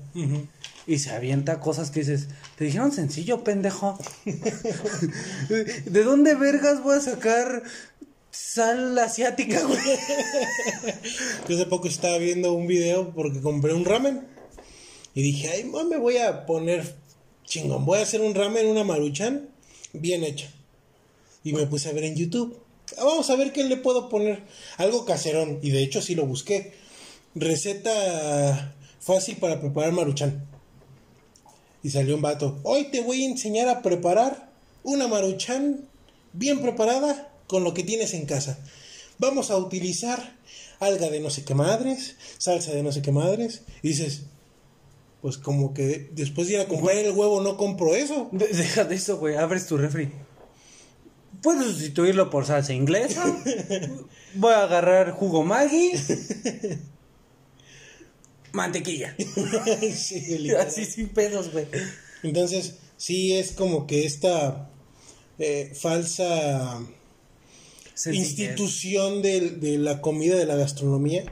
Y 0.87 0.99
se 0.99 1.11
avienta 1.11 1.61
cosas 1.61 1.91
que 1.91 2.01
dices, 2.01 2.29
te 2.57 2.65
dijeron 2.65 2.93
sencillo, 2.93 3.43
pendejo. 3.43 3.99
¿De 5.49 6.05
dónde 6.05 6.35
vergas 6.35 6.83
voy 6.83 6.97
a 6.97 7.01
sacar 7.01 7.63
sal 8.33 8.99
asiática, 8.99 9.63
güey? 9.63 9.79
Yo 11.49 11.55
hace 11.55 11.67
poco 11.67 11.87
estaba 11.87 12.19
viendo 12.19 12.53
un 12.55 12.67
video 12.67 13.13
porque 13.15 13.41
compré 13.41 13.75
un 13.75 13.85
ramen. 13.85 14.27
Y 15.15 15.23
dije, 15.23 15.51
ay, 15.51 15.65
me 15.65 15.99
voy 15.99 16.17
a 16.17 16.47
poner 16.47 16.97
chingón. 17.45 17.85
Voy 17.85 17.99
a 17.99 18.03
hacer 18.03 18.23
un 18.23 18.35
ramen, 18.35 18.67
una 18.67 18.83
maruchan 18.83 19.51
bien 19.93 20.25
hecha. 20.25 20.51
Y 21.45 21.53
me 21.53 21.67
puse 21.67 21.91
a 21.91 21.93
ver 21.93 22.05
en 22.05 22.17
YouTube. 22.17 22.59
Ah, 22.97 23.05
Vamos 23.05 23.29
a 23.29 23.37
ver 23.37 23.53
qué 23.53 23.65
le 23.65 23.77
puedo 23.77 24.09
poner. 24.09 24.43
Algo 24.79 25.05
caserón. 25.05 25.59
Y 25.63 25.71
de 25.71 25.83
hecho 25.83 26.01
sí 26.01 26.15
lo 26.15 26.27
busqué. 26.27 26.73
Receta 27.35 28.75
fácil 29.01 29.37
para 29.37 29.61
preparar 29.61 29.93
maruchan. 29.93 30.47
Y 31.83 31.91
salió 31.91 32.15
un 32.15 32.23
vato. 32.23 32.61
Hoy 32.63 32.85
te 32.85 33.03
voy 33.03 33.23
a 33.23 33.29
enseñar 33.29 33.69
a 33.69 33.83
preparar 33.83 34.51
una 34.83 35.09
maruchan 35.09 35.87
bien 36.33 36.63
preparada 36.63 37.32
con 37.53 37.63
lo 37.65 37.75
que 37.75 37.85
tienes 37.85 38.15
en 38.15 38.25
casa. 38.25 38.59
Vamos 39.19 39.51
a 39.51 39.57
utilizar 39.59 40.37
alga 40.81 41.11
de 41.11 41.21
no 41.21 41.29
sé 41.31 41.45
qué 41.45 41.55
madres, 41.55 42.17
salsa 42.39 42.73
de 42.73 42.83
no 42.83 42.91
sé 42.91 43.03
qué 43.03 43.13
madres. 43.13 43.63
Y 43.83 43.89
dices, 43.89 44.23
pues 45.21 45.37
como 45.39 45.75
que 45.75 46.09
después 46.13 46.49
de 46.49 46.55
ir 46.55 46.61
a 46.61 46.67
comprar 46.67 46.97
el 46.97 47.13
huevo 47.13 47.43
no 47.43 47.57
compro 47.59 47.95
eso. 47.95 48.29
De- 48.33 48.49
deja 48.49 48.85
de 48.85 48.95
eso, 48.97 49.19
güey, 49.19 49.37
abres 49.37 49.67
tu 49.67 49.77
refri. 49.77 50.11
Puedes 51.43 51.65
sustituirlo 51.67 52.31
por 52.31 52.47
salsa 52.47 52.73
inglesa. 52.73 53.23
Voy 54.35 54.53
a 54.53 54.63
agarrar 54.63 55.11
jugo 55.13 55.45
Maggi. 55.45 55.93
Mantequilla. 58.53 59.15
Sí. 59.95 60.51
Así 60.59 60.85
sin 60.87 61.09
pedos, 61.11 61.53
güey. 61.53 61.67
Entonces, 62.23 62.77
sí 62.97 63.35
es 63.35 63.53
como 63.53 63.87
que 63.87 64.05
esta 64.07 64.71
eh, 65.39 65.73
falsa 65.75 66.81
Sencillez. 67.95 68.29
institución 68.29 69.23
del- 69.23 69.61
de, 69.61 69.79
la 69.79 70.01
comida, 70.01 70.37
de 70.37 70.47
la 70.47 70.57
gastronomía, 70.57 71.25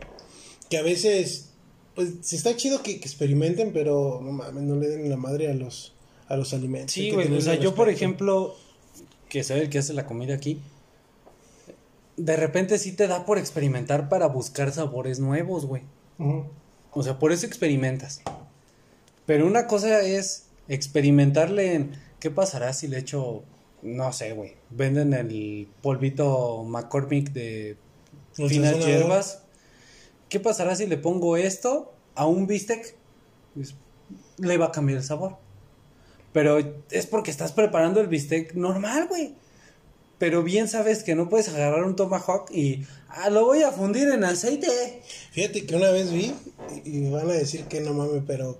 que 0.68 0.78
a 0.78 0.82
veces, 0.82 1.50
pues, 1.94 2.10
se 2.22 2.36
está 2.36 2.56
chido 2.56 2.82
que, 2.82 3.00
que 3.00 3.06
experimenten, 3.06 3.72
pero 3.72 4.20
no 4.22 4.32
mames, 4.32 4.62
no 4.62 4.76
le 4.76 4.88
den 4.88 5.08
la 5.10 5.16
madre 5.16 5.50
a 5.50 5.54
los, 5.54 5.92
a 6.28 6.36
los 6.36 6.52
alimentos. 6.54 6.92
Sí, 6.92 7.10
güey. 7.10 7.32
O 7.34 7.40
sea, 7.40 7.54
yo, 7.56 7.74
por 7.74 7.88
ejemplo, 7.88 8.54
que 9.28 9.42
soy 9.44 9.60
el 9.60 9.70
que 9.70 9.78
hace 9.78 9.92
la 9.94 10.06
comida 10.06 10.34
aquí, 10.34 10.60
de 12.16 12.36
repente 12.36 12.78
sí 12.78 12.92
te 12.92 13.06
da 13.08 13.24
por 13.24 13.38
experimentar 13.38 14.08
para 14.08 14.26
buscar 14.26 14.72
sabores 14.72 15.18
nuevos, 15.20 15.64
güey. 15.66 15.82
O 16.92 17.02
sea, 17.02 17.18
por 17.18 17.32
eso 17.32 17.46
experimentas. 17.46 18.20
Pero 19.26 19.46
una 19.46 19.66
cosa 19.66 20.02
es 20.02 20.44
experimentarle 20.68 21.74
en 21.74 21.92
qué 22.18 22.30
pasará 22.30 22.72
si 22.74 22.88
le 22.88 22.98
echo, 22.98 23.42
no 23.82 24.12
sé, 24.12 24.32
güey. 24.32 24.54
Venden 24.70 25.14
el 25.14 25.68
polvito 25.82 26.64
McCormick 26.64 27.32
de 27.32 27.76
finas 28.34 28.84
hierbas. 28.84 29.42
¿Qué 30.28 30.40
pasará 30.40 30.76
si 30.76 30.86
le 30.86 30.96
pongo 30.96 31.36
esto 31.36 31.92
a 32.14 32.26
un 32.26 32.46
bistec? 32.46 32.94
Pues, 33.54 33.74
le 34.38 34.56
va 34.56 34.66
a 34.66 34.72
cambiar 34.72 34.98
el 34.98 35.04
sabor. 35.04 35.36
Pero 36.32 36.58
es 36.90 37.06
porque 37.06 37.30
estás 37.30 37.52
preparando 37.52 38.00
el 38.00 38.06
bistec 38.06 38.54
normal, 38.54 39.08
güey. 39.08 39.34
Pero 40.18 40.42
bien 40.42 40.68
sabes 40.68 41.02
que 41.02 41.14
no 41.14 41.28
puedes 41.28 41.48
agarrar 41.48 41.82
un 41.82 41.96
tomahawk 41.96 42.50
y 42.50 42.84
ah, 43.08 43.30
lo 43.30 43.46
voy 43.46 43.62
a 43.62 43.72
fundir 43.72 44.08
en 44.08 44.22
aceite. 44.22 45.02
Fíjate 45.32 45.64
que 45.64 45.74
una 45.74 45.90
vez 45.90 46.12
vi, 46.12 46.34
y 46.84 47.08
van 47.08 47.30
a 47.30 47.32
decir 47.32 47.64
que 47.64 47.80
no 47.80 47.94
mames, 47.94 48.22
pero 48.26 48.58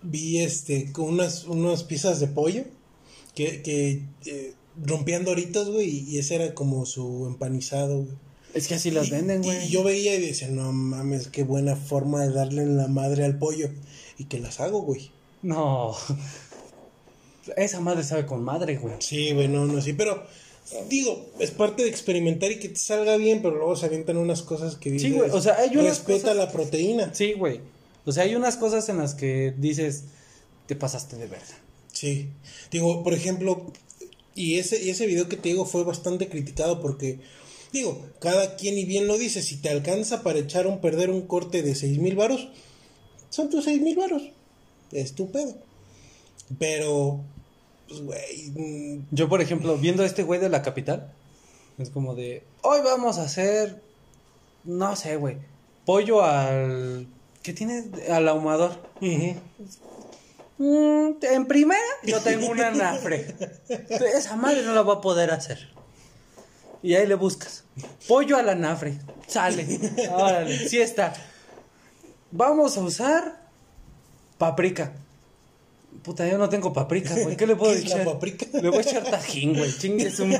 vi 0.00 0.38
este 0.38 0.90
con 0.90 1.10
unas, 1.10 1.44
unas 1.44 1.84
piezas 1.84 2.18
de 2.18 2.26
pollo 2.28 2.64
que, 3.34 3.62
que 3.62 4.02
eh, 4.26 4.54
rompían 4.84 5.24
doritos, 5.24 5.70
güey, 5.70 6.04
y 6.08 6.18
ese 6.18 6.34
era 6.36 6.54
como 6.54 6.86
su 6.86 7.26
empanizado, 7.26 7.98
güey. 8.02 8.16
Es 8.54 8.68
que 8.68 8.74
así 8.74 8.90
las 8.90 9.08
Y- 9.08 9.10
venden, 9.12 9.42
y, 9.42 9.46
güey. 9.46 9.68
yo 9.68 9.82
veía 9.82 10.14
y 10.14 10.20
decía, 10.20 10.48
no 10.48 10.72
mames, 10.72 11.28
qué 11.28 11.42
buena 11.42 11.74
forma 11.76 12.20
de 12.26 12.32
darle 12.32 12.62
en 12.62 12.76
la 12.76 12.86
madre 12.88 13.24
al 13.24 13.38
pollo. 13.38 13.70
Y 14.18 14.24
que 14.26 14.38
las 14.38 14.60
hago, 14.60 14.82
güey. 14.82 15.10
No. 15.42 15.96
Esa 17.56 17.80
madre 17.80 18.04
sabe 18.04 18.26
con 18.26 18.42
madre, 18.44 18.76
güey. 18.76 18.94
Sí, 19.00 19.32
güey, 19.32 19.48
no, 19.48 19.64
no, 19.66 19.80
sí, 19.80 19.94
pero 19.94 20.22
digo, 20.88 21.26
es 21.40 21.50
parte 21.50 21.82
de 21.82 21.88
experimentar 21.88 22.52
y 22.52 22.58
que 22.60 22.68
te 22.68 22.76
salga 22.78 23.16
bien, 23.16 23.42
pero 23.42 23.56
luego 23.56 23.74
se 23.74 23.86
avientan 23.86 24.16
unas 24.16 24.42
cosas 24.42 24.76
que 24.76 24.90
dices, 24.92 25.10
Sí, 25.10 25.16
güey, 25.16 25.30
o 25.30 25.40
sea, 25.40 25.56
hay 25.56 25.70
unas 25.76 25.98
respeta 25.98 26.20
cosas- 26.20 26.36
la 26.36 26.52
proteína. 26.52 27.12
Sí, 27.14 27.32
güey. 27.32 27.60
O 28.04 28.12
sea, 28.12 28.24
hay 28.24 28.34
unas 28.36 28.56
cosas 28.56 28.88
en 28.88 28.98
las 28.98 29.14
que 29.14 29.54
dices, 29.58 30.04
te 30.66 30.76
pasaste 30.76 31.16
de 31.16 31.26
verga. 31.26 31.58
Sí. 32.02 32.30
Digo, 32.72 33.04
por 33.04 33.14
ejemplo, 33.14 33.64
y 34.34 34.58
ese, 34.58 34.82
y 34.82 34.90
ese 34.90 35.06
video 35.06 35.28
que 35.28 35.36
te 35.36 35.50
digo 35.50 35.64
fue 35.64 35.84
bastante 35.84 36.28
criticado 36.28 36.80
porque, 36.80 37.20
digo, 37.72 38.04
cada 38.18 38.56
quien 38.56 38.76
y 38.76 38.84
bien 38.84 39.06
lo 39.06 39.18
dice, 39.18 39.40
si 39.40 39.58
te 39.58 39.68
alcanza 39.68 40.24
para 40.24 40.40
echar 40.40 40.66
un 40.66 40.80
perder 40.80 41.10
un 41.10 41.28
corte 41.28 41.62
de 41.62 41.76
seis 41.76 42.00
mil 42.00 42.16
varos, 42.16 42.48
son 43.30 43.50
tus 43.50 43.66
seis 43.66 43.80
mil 43.80 43.96
varos. 43.96 44.32
Es 44.90 45.14
tu 45.14 45.30
pedo. 45.30 45.54
Pero, 46.58 47.20
pues, 47.86 48.00
güey, 48.00 48.50
mm, 48.50 49.06
Yo, 49.12 49.28
por 49.28 49.40
ejemplo, 49.40 49.78
viendo 49.78 50.02
a 50.02 50.06
este 50.06 50.24
güey 50.24 50.40
de 50.40 50.48
la 50.48 50.62
capital, 50.62 51.12
es 51.78 51.90
como 51.90 52.16
de, 52.16 52.42
hoy 52.62 52.80
vamos 52.82 53.18
a 53.18 53.22
hacer, 53.22 53.80
no 54.64 54.96
sé, 54.96 55.14
güey, 55.14 55.36
pollo 55.86 56.24
al... 56.24 57.06
¿Qué 57.44 57.52
tiene? 57.52 57.84
Al 58.10 58.26
ahumador. 58.26 58.72
ujú. 59.00 59.36
Mm, 60.62 61.16
en 61.22 61.46
primera, 61.46 61.80
yo 62.04 62.20
tengo 62.20 62.46
una 62.46 62.68
anafre. 62.74 63.34
Esa 64.14 64.36
madre 64.36 64.62
no 64.62 64.72
la 64.74 64.82
va 64.82 64.94
a 64.94 65.00
poder 65.00 65.32
hacer. 65.32 65.68
Y 66.84 66.94
ahí 66.94 67.04
le 67.04 67.16
buscas. 67.16 67.64
Pollo 68.06 68.36
al 68.36 68.48
anafre. 68.48 69.00
Sale. 69.26 69.80
Órale, 70.12 70.68
sí 70.68 70.80
está. 70.80 71.14
Vamos 72.30 72.76
a 72.76 72.80
usar 72.82 73.40
paprika. 74.38 74.92
Puta, 76.04 76.28
yo 76.28 76.38
no 76.38 76.48
tengo 76.48 76.72
paprika, 76.72 77.12
güey. 77.20 77.36
¿Qué 77.36 77.46
le 77.46 77.56
puedo 77.56 77.72
¿Qué 77.72 77.78
es 77.78 77.84
la 77.88 77.96
echar? 77.96 78.04
paprika? 78.12 78.46
Le 78.52 78.68
voy 78.68 78.78
a 78.78 78.82
echar 78.82 79.02
tajín, 79.02 79.56
güey. 79.56 79.76
Chingue 79.76 80.12
su 80.12 80.26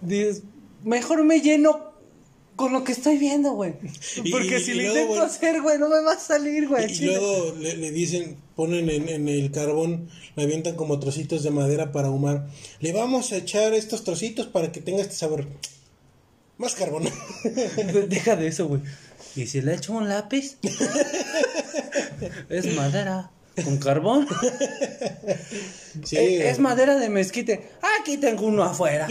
Dices, 0.00 0.42
mejor 0.84 1.22
me 1.22 1.40
lleno 1.42 1.89
con 2.60 2.74
lo 2.74 2.84
que 2.84 2.92
estoy 2.92 3.16
viendo, 3.16 3.52
güey. 3.52 3.72
Y- 4.22 4.30
Porque 4.30 4.58
y 4.58 4.60
si 4.62 4.74
lo 4.74 4.82
luego, 4.82 4.98
intento 5.14 5.22
hacer, 5.24 5.62
güey, 5.62 5.78
no 5.78 5.88
me 5.88 6.00
va 6.02 6.12
a 6.12 6.18
salir, 6.18 6.68
güey. 6.68 6.84
Y 6.92 6.94
Chile. 6.94 7.16
luego 7.16 7.54
le, 7.58 7.74
le 7.78 7.90
dicen, 7.90 8.36
ponen 8.54 8.90
en, 8.90 9.08
en 9.08 9.28
el 9.28 9.50
carbón, 9.50 10.10
le 10.36 10.42
avientan 10.42 10.76
como 10.76 11.00
trocitos 11.00 11.42
de 11.42 11.50
madera 11.50 11.90
para 11.90 12.08
ahumar. 12.08 12.48
Le 12.80 12.92
vamos 12.92 13.32
a 13.32 13.36
echar 13.38 13.72
estos 13.72 14.04
trocitos 14.04 14.46
para 14.46 14.70
que 14.72 14.82
tenga 14.82 15.00
este 15.00 15.14
sabor. 15.14 15.46
Más 16.58 16.74
carbón. 16.74 17.04
De- 17.44 18.06
Deja 18.08 18.36
de 18.36 18.48
eso, 18.48 18.68
güey. 18.68 18.82
¿Y 19.36 19.46
si 19.46 19.62
le 19.62 19.74
echo 19.74 19.94
un 19.94 20.08
lápiz? 20.08 20.58
es 22.50 22.74
madera. 22.76 23.30
¿Con 23.64 23.78
carbón? 23.78 24.26
Sí, 26.04 26.16
es 26.16 26.60
madera 26.60 26.96
de 26.96 27.08
mezquite. 27.08 27.68
Aquí 28.00 28.16
tengo 28.16 28.46
uno 28.46 28.62
afuera. 28.62 29.08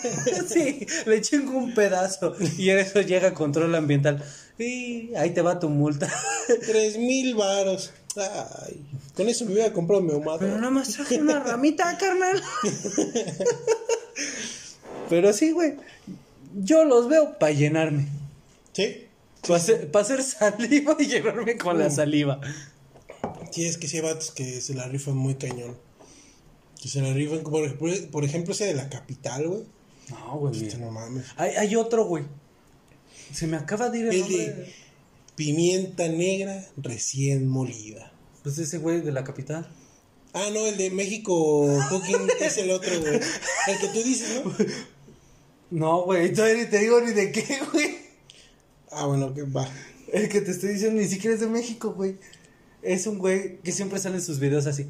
sí, 0.48 0.86
le 1.04 1.20
chingo 1.20 1.58
un 1.58 1.74
pedazo. 1.74 2.34
Y 2.56 2.70
eso 2.70 3.02
llega 3.02 3.28
a 3.28 3.34
control 3.34 3.74
ambiental. 3.74 4.24
Y 4.58 5.14
ahí 5.14 5.30
te 5.30 5.42
va 5.42 5.60
tu 5.60 5.68
multa. 5.68 6.10
Tres 6.66 6.96
mil 6.96 7.34
varos. 7.34 7.92
Ay, 8.16 8.82
con 9.14 9.28
eso 9.28 9.44
me 9.44 9.52
hubiera 9.52 9.72
comprado 9.74 10.02
mi 10.02 10.12
ahumado. 10.12 10.38
Pero 10.38 10.56
nada 10.56 10.70
más 10.70 10.88
traje 10.88 11.20
una 11.20 11.40
ramita, 11.40 11.96
carnal. 11.98 12.42
Pero 15.10 15.32
sí, 15.34 15.52
güey. 15.52 15.74
Yo 16.54 16.84
los 16.84 17.08
veo 17.08 17.38
para 17.38 17.52
llenarme. 17.52 18.08
Sí. 18.72 19.06
Para 19.42 19.56
hacer, 19.56 19.90
pa' 19.90 20.00
hacer 20.00 20.22
saliva 20.22 20.96
y 20.98 21.06
llenarme 21.06 21.58
con 21.58 21.78
la 21.78 21.90
saliva. 21.90 22.40
Sí, 23.52 23.66
es 23.66 23.78
que 23.78 23.86
sí 23.88 23.96
hay 23.98 24.02
vatos 24.02 24.30
que 24.30 24.60
se 24.60 24.74
la 24.74 24.88
rifan 24.88 25.16
muy 25.16 25.34
cañón. 25.36 25.76
Que 26.80 26.88
se 26.88 27.00
la 27.00 27.12
rifan, 27.12 27.42
por, 27.42 27.64
ejemplo- 27.64 28.10
por 28.10 28.24
ejemplo, 28.24 28.52
ese 28.54 28.64
de 28.64 28.74
la 28.74 28.88
capital, 28.88 29.46
güey. 29.46 29.62
No, 30.10 30.38
güey. 30.38 30.66
Este, 30.66 30.78
no 30.78 30.90
mames. 30.90 31.26
Hay, 31.36 31.50
hay 31.56 31.76
otro, 31.76 32.04
güey. 32.06 32.24
Se 33.32 33.46
me 33.46 33.56
acaba 33.56 33.88
de 33.90 33.98
ir 34.00 34.06
el 34.08 34.14
El 34.14 34.20
nombre. 34.20 34.38
de 34.38 34.72
pimienta 35.36 36.08
negra 36.08 36.66
recién 36.76 37.46
molida. 37.46 38.12
Pues 38.42 38.58
ese 38.58 38.78
güey 38.78 39.00
de 39.00 39.12
la 39.12 39.22
capital. 39.24 39.68
Ah, 40.34 40.48
no, 40.52 40.66
el 40.66 40.76
de 40.76 40.90
México 40.90 41.66
Cooking 41.90 42.26
es 42.40 42.56
el 42.58 42.70
otro, 42.70 42.98
güey. 43.00 43.14
El 43.68 43.78
que 43.78 43.88
tú 43.92 44.02
dices, 44.02 44.42
¿no? 44.44 44.52
No, 45.70 46.02
güey, 46.04 46.32
todavía 46.32 46.64
ni 46.64 46.70
te 46.70 46.78
digo 46.80 47.00
ni 47.00 47.12
de 47.12 47.32
qué, 47.32 47.46
güey. 47.72 47.96
Ah, 48.90 49.06
bueno, 49.06 49.32
que 49.32 49.42
va. 49.42 49.68
El 50.12 50.28
que 50.28 50.40
te 50.42 50.50
estoy 50.50 50.70
diciendo 50.74 51.00
ni 51.00 51.08
siquiera 51.08 51.34
es 51.34 51.40
de 51.40 51.46
México, 51.46 51.92
güey. 51.94 52.16
Es 52.82 53.06
un 53.06 53.18
güey 53.18 53.58
que 53.60 53.72
siempre 53.72 53.98
sale 53.98 54.16
en 54.16 54.22
sus 54.22 54.38
videos 54.40 54.66
así. 54.66 54.86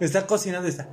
Está 0.00 0.26
cocinando, 0.26 0.68
está. 0.68 0.88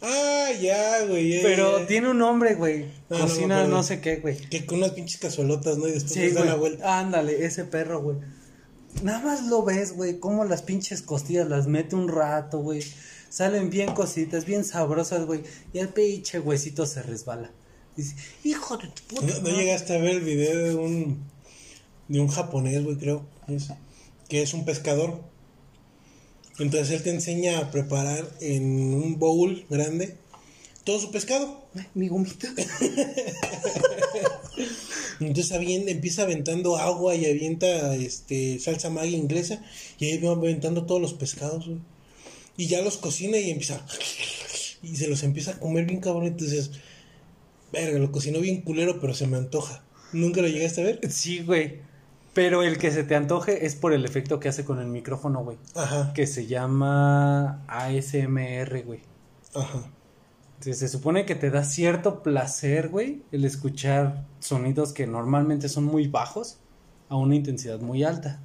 Ah, 0.00 0.48
ya, 0.60 1.04
güey. 1.06 1.42
Pero 1.42 1.86
tiene 1.86 2.08
un 2.10 2.18
nombre, 2.18 2.54
güey. 2.54 2.86
No, 3.08 3.16
me 3.16 3.22
Cocina 3.22 3.66
no 3.66 3.82
sé 3.82 4.00
qué, 4.00 4.16
güey. 4.16 4.36
Que 4.36 4.64
con 4.64 4.78
unas 4.78 4.92
pinches 4.92 5.18
cazuelotas, 5.20 5.76
¿no? 5.76 5.88
Y 5.88 5.92
después 5.92 6.12
Sí, 6.12 6.30
güey. 6.30 6.44
la 6.46 6.54
vuelta. 6.54 6.98
Ándale, 7.00 7.44
ese 7.44 7.64
perro, 7.64 8.00
güey. 8.00 8.16
Nada 9.02 9.20
más 9.20 9.46
lo 9.46 9.64
ves, 9.64 9.92
güey, 9.92 10.18
cómo 10.18 10.44
las 10.44 10.62
pinches 10.62 11.02
costillas 11.02 11.48
las 11.48 11.66
mete 11.66 11.94
un 11.96 12.08
rato, 12.08 12.60
güey. 12.60 12.82
Salen 13.28 13.70
bien 13.70 13.92
cositas, 13.94 14.44
bien 14.46 14.64
sabrosas, 14.64 15.26
güey. 15.26 15.42
Y 15.72 15.78
el 15.80 15.88
pinche 15.88 16.40
huesito 16.40 16.86
se 16.86 17.02
resbala. 17.02 17.50
Dice, 17.96 18.14
hijo 18.44 18.76
de 18.76 18.88
tu 18.88 19.02
puta. 19.02 19.26
¿No, 19.26 19.34
no 19.34 19.40
madre". 19.42 19.56
llegaste 19.56 19.94
a 19.96 19.98
ver 19.98 20.12
el 20.12 20.20
video 20.20 20.56
de 20.64 20.74
un 20.76 21.22
de 22.08 22.20
un 22.20 22.28
japonés, 22.28 22.82
güey, 22.84 22.96
creo, 22.96 23.24
es, 23.48 23.68
que 24.28 24.42
es 24.42 24.54
un 24.54 24.64
pescador. 24.64 25.20
Entonces 26.58 26.90
él 26.90 27.02
te 27.02 27.10
enseña 27.10 27.58
a 27.58 27.70
preparar 27.70 28.28
en 28.40 28.64
un 28.94 29.18
bowl 29.18 29.64
grande 29.70 30.16
todo 30.84 30.98
su 31.00 31.10
pescado. 31.10 31.64
Ay, 31.76 31.86
Mi 31.94 32.08
gomita. 32.08 32.48
Entonces 35.20 35.52
avien- 35.52 35.88
empieza 35.88 36.22
aventando 36.22 36.76
agua 36.76 37.14
y 37.14 37.26
avienta 37.26 37.94
este 37.96 38.58
salsa 38.60 38.88
Maggi 38.90 39.16
inglesa 39.16 39.62
y 39.98 40.06
ahí 40.06 40.18
va 40.18 40.32
aventando 40.32 40.86
todos 40.86 41.00
los 41.00 41.14
pescados, 41.14 41.66
güey. 41.66 41.78
Y 42.56 42.66
ya 42.66 42.82
los 42.82 42.96
cocina 42.98 43.38
y 43.38 43.50
empieza 43.50 43.84
y 44.82 44.96
se 44.96 45.08
los 45.08 45.22
empieza 45.22 45.52
a 45.52 45.60
comer 45.60 45.84
bien 45.86 46.00
cabrón, 46.00 46.26
entonces 46.26 46.70
verga, 47.72 47.98
lo 47.98 48.10
cocinó 48.12 48.40
bien 48.40 48.62
culero, 48.62 49.00
pero 49.00 49.12
se 49.14 49.26
me 49.26 49.36
antoja. 49.36 49.84
¿Nunca 50.12 50.40
lo 50.40 50.48
llegaste 50.48 50.80
a 50.80 50.84
ver? 50.84 51.00
Sí, 51.12 51.40
güey. 51.40 51.80
Pero 52.34 52.62
el 52.62 52.78
que 52.78 52.90
se 52.90 53.04
te 53.04 53.16
antoje 53.16 53.66
es 53.66 53.74
por 53.74 53.92
el 53.92 54.04
efecto 54.04 54.38
que 54.38 54.48
hace 54.48 54.64
con 54.64 54.78
el 54.78 54.86
micrófono, 54.86 55.42
güey. 55.42 55.58
Ajá. 55.74 56.12
Que 56.12 56.26
se 56.26 56.46
llama 56.46 57.64
ASMR, 57.66 58.84
güey. 58.84 59.00
Ajá. 59.54 59.90
Entonces, 60.58 60.78
se 60.78 60.88
supone 60.88 61.24
que 61.24 61.36
te 61.36 61.50
da 61.50 61.62
cierto 61.62 62.22
placer, 62.22 62.88
güey, 62.88 63.22
el 63.30 63.44
escuchar 63.44 64.24
sonidos 64.40 64.92
que 64.92 65.06
normalmente 65.06 65.68
son 65.68 65.84
muy 65.84 66.08
bajos 66.08 66.58
a 67.08 67.16
una 67.16 67.36
intensidad 67.36 67.80
muy 67.80 68.02
alta. 68.02 68.40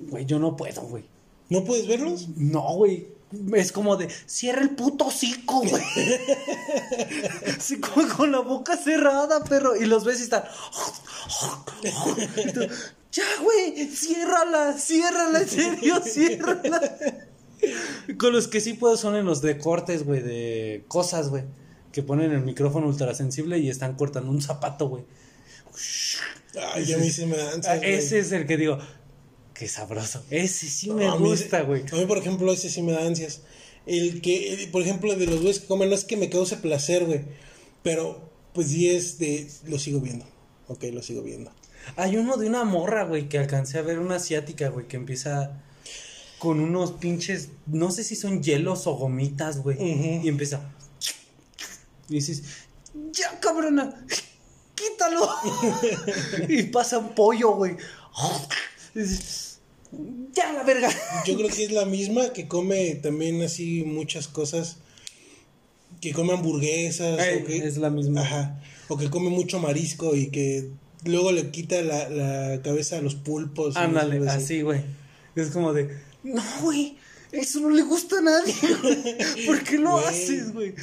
Güey, 0.00 0.24
yo 0.24 0.38
no 0.38 0.56
puedo, 0.56 0.82
güey. 0.82 1.04
¿No 1.50 1.64
puedes 1.64 1.86
verlos? 1.86 2.28
No, 2.36 2.74
güey. 2.74 3.08
Es 3.54 3.72
como 3.72 3.96
de, 3.96 4.08
cierra 4.26 4.62
el 4.62 4.70
puto 4.70 5.06
hocico, 5.06 5.60
güey. 5.60 5.82
Así 7.56 7.78
como 7.78 8.08
con 8.08 8.32
la 8.32 8.40
boca 8.40 8.76
cerrada, 8.76 9.44
perro. 9.44 9.76
Y 9.76 9.84
los 9.84 10.04
ves 10.04 10.20
y 10.20 10.22
están. 10.24 10.44
Y 11.82 12.52
tú, 12.52 12.60
ya, 13.12 13.24
güey, 13.42 13.86
ciérrala, 13.86 14.74
ciérrala, 14.78 15.40
en 15.40 15.48
serio, 15.48 16.00
ciérrala. 16.04 16.98
Con 18.18 18.32
los 18.32 18.48
que 18.48 18.60
sí 18.60 18.74
puedo 18.74 18.96
son 18.96 19.16
en 19.16 19.24
los 19.24 19.42
de 19.42 19.58
cortes, 19.58 20.04
güey, 20.04 20.20
de 20.20 20.84
cosas, 20.88 21.28
güey. 21.28 21.44
Que 21.92 22.02
ponen 22.02 22.32
el 22.32 22.42
micrófono 22.42 22.86
ultrasensible 22.86 23.58
y 23.58 23.70
están 23.70 23.94
cortando 23.94 24.30
un 24.30 24.42
zapato, 24.42 24.88
güey. 24.88 25.04
Ay, 26.74 26.92
a 26.92 26.98
mí 26.98 27.10
sí 27.10 27.26
me 27.26 27.36
dan. 27.36 27.60
Ah, 27.66 27.76
Ese 27.76 28.18
es 28.18 28.32
el 28.32 28.46
que 28.46 28.56
digo, 28.56 28.78
qué 29.58 29.68
sabroso. 29.68 30.24
Ese 30.30 30.68
sí 30.68 30.90
me 30.90 31.10
gusta, 31.18 31.62
güey. 31.62 31.84
A 31.92 31.96
mí, 31.96 32.06
por 32.06 32.18
ejemplo, 32.18 32.52
ese 32.52 32.70
sí 32.70 32.82
me 32.82 32.92
da 32.92 33.04
ansias. 33.04 33.40
El 33.86 34.20
que, 34.20 34.54
el- 34.54 34.70
por 34.70 34.82
ejemplo, 34.82 35.14
de 35.16 35.26
los 35.26 35.40
güeyes 35.40 35.60
que 35.60 35.66
comen, 35.66 35.88
no 35.88 35.94
es 35.94 36.04
que 36.04 36.16
me 36.16 36.30
cause 36.30 36.56
placer, 36.56 37.04
güey. 37.06 37.22
Pero, 37.82 38.30
pues 38.54 38.68
sí 38.68 38.88
es 38.90 39.18
de. 39.18 39.48
Lo 39.66 39.78
sigo 39.78 40.00
viendo. 40.00 40.26
Ok, 40.68 40.84
lo 40.92 41.02
sigo 41.02 41.22
viendo. 41.22 41.50
Hay 41.96 42.16
uno 42.16 42.36
de 42.36 42.46
una 42.46 42.64
morra, 42.64 43.04
güey, 43.04 43.28
que 43.28 43.38
alcancé 43.38 43.78
a 43.78 43.82
ver 43.82 43.98
una 43.98 44.16
asiática, 44.16 44.68
güey, 44.68 44.86
que 44.86 44.96
empieza 44.96 45.62
con 46.38 46.60
unos 46.60 46.92
pinches, 46.92 47.48
no 47.66 47.90
sé 47.90 48.04
si 48.04 48.14
son 48.14 48.42
hielos 48.42 48.86
o 48.86 48.94
gomitas, 48.94 49.58
güey. 49.62 49.76
Y 50.24 50.28
empieza. 50.28 50.70
Y 52.08 52.14
dices, 52.16 52.42
ya 53.12 53.40
cabrona, 53.40 54.06
quítalo. 54.74 55.28
y 56.48 56.64
pasa 56.64 56.98
un 56.98 57.14
pollo, 57.14 57.52
güey. 57.52 57.76
Y 58.94 58.98
dices, 59.00 59.47
ya 60.32 60.52
la 60.52 60.62
verga. 60.64 60.90
Yo 61.26 61.36
creo 61.36 61.48
que 61.48 61.64
es 61.64 61.72
la 61.72 61.84
misma 61.84 62.32
que 62.32 62.46
come 62.48 62.94
también 62.96 63.42
así 63.42 63.84
muchas 63.84 64.28
cosas. 64.28 64.76
Que 66.00 66.12
come 66.12 66.32
hamburguesas. 66.34 67.18
O 67.40 67.44
que, 67.44 67.56
es 67.58 67.76
la 67.78 67.90
misma. 67.90 68.22
Ajá. 68.22 68.60
O 68.88 68.96
que 68.96 69.10
come 69.10 69.30
mucho 69.30 69.58
marisco 69.58 70.14
y 70.14 70.28
que 70.28 70.70
luego 71.04 71.32
le 71.32 71.50
quita 71.50 71.80
la, 71.82 72.08
la 72.08 72.62
cabeza 72.62 72.98
a 72.98 73.02
los 73.02 73.14
pulpos. 73.14 73.76
Ándale, 73.76 74.28
así, 74.28 74.62
güey. 74.62 74.82
Es 75.34 75.48
como 75.50 75.72
de, 75.72 75.96
no, 76.24 76.42
güey, 76.62 76.96
eso 77.32 77.60
no 77.60 77.70
le 77.70 77.82
gusta 77.82 78.18
a 78.18 78.22
nadie. 78.22 78.54
güey. 78.82 79.16
¿Por 79.46 79.62
qué 79.62 79.78
lo 79.78 79.92
Güey, 79.92 80.04
haces, 80.04 80.52
güey? 80.52 80.74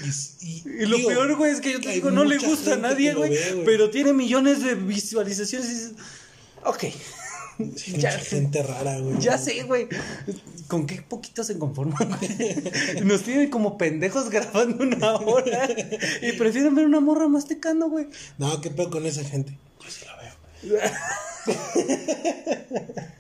Y, 0.41 0.47
y- 0.47 0.63
Y 0.83 0.85
lo 0.85 0.97
digo, 0.97 1.09
peor, 1.09 1.35
güey, 1.35 1.51
es 1.51 1.61
que 1.61 1.71
yo 1.73 1.81
te 1.81 1.89
digo, 1.91 2.11
no 2.11 2.23
le 2.23 2.37
gusta 2.37 2.73
a 2.73 2.77
nadie, 2.77 3.13
güey. 3.13 3.31
Pero 3.65 3.89
tiene 3.89 4.13
millones 4.13 4.63
de 4.63 4.75
visualizaciones 4.75 5.67
y 5.69 5.73
dices, 5.73 5.91
ok. 6.63 6.83
ya, 7.97 8.09
mucha 8.11 8.11
gente 8.19 8.63
rara, 8.63 8.99
güey. 8.99 9.19
ya 9.19 9.37
sé, 9.37 9.63
güey. 9.63 9.87
¿Con 10.67 10.85
qué 10.87 11.01
poquito 11.01 11.43
se 11.43 11.57
conforman? 11.57 12.09
güey? 12.09 13.03
Nos 13.05 13.21
tienen 13.23 13.49
como 13.49 13.77
pendejos 13.77 14.29
grabando 14.29 14.83
una 14.83 15.15
hora. 15.15 15.67
Y 16.21 16.31
prefieren 16.33 16.75
ver 16.75 16.85
una 16.85 16.99
morra 16.99 17.27
masticando, 17.27 17.89
güey. 17.89 18.07
No, 18.37 18.59
qué 18.61 18.69
pedo 18.71 18.89
con 18.89 19.05
esa 19.05 19.23
gente. 19.23 19.57
Yo 19.83 19.89
sí 19.89 20.05
la 20.05 20.15
veo. 20.17 20.79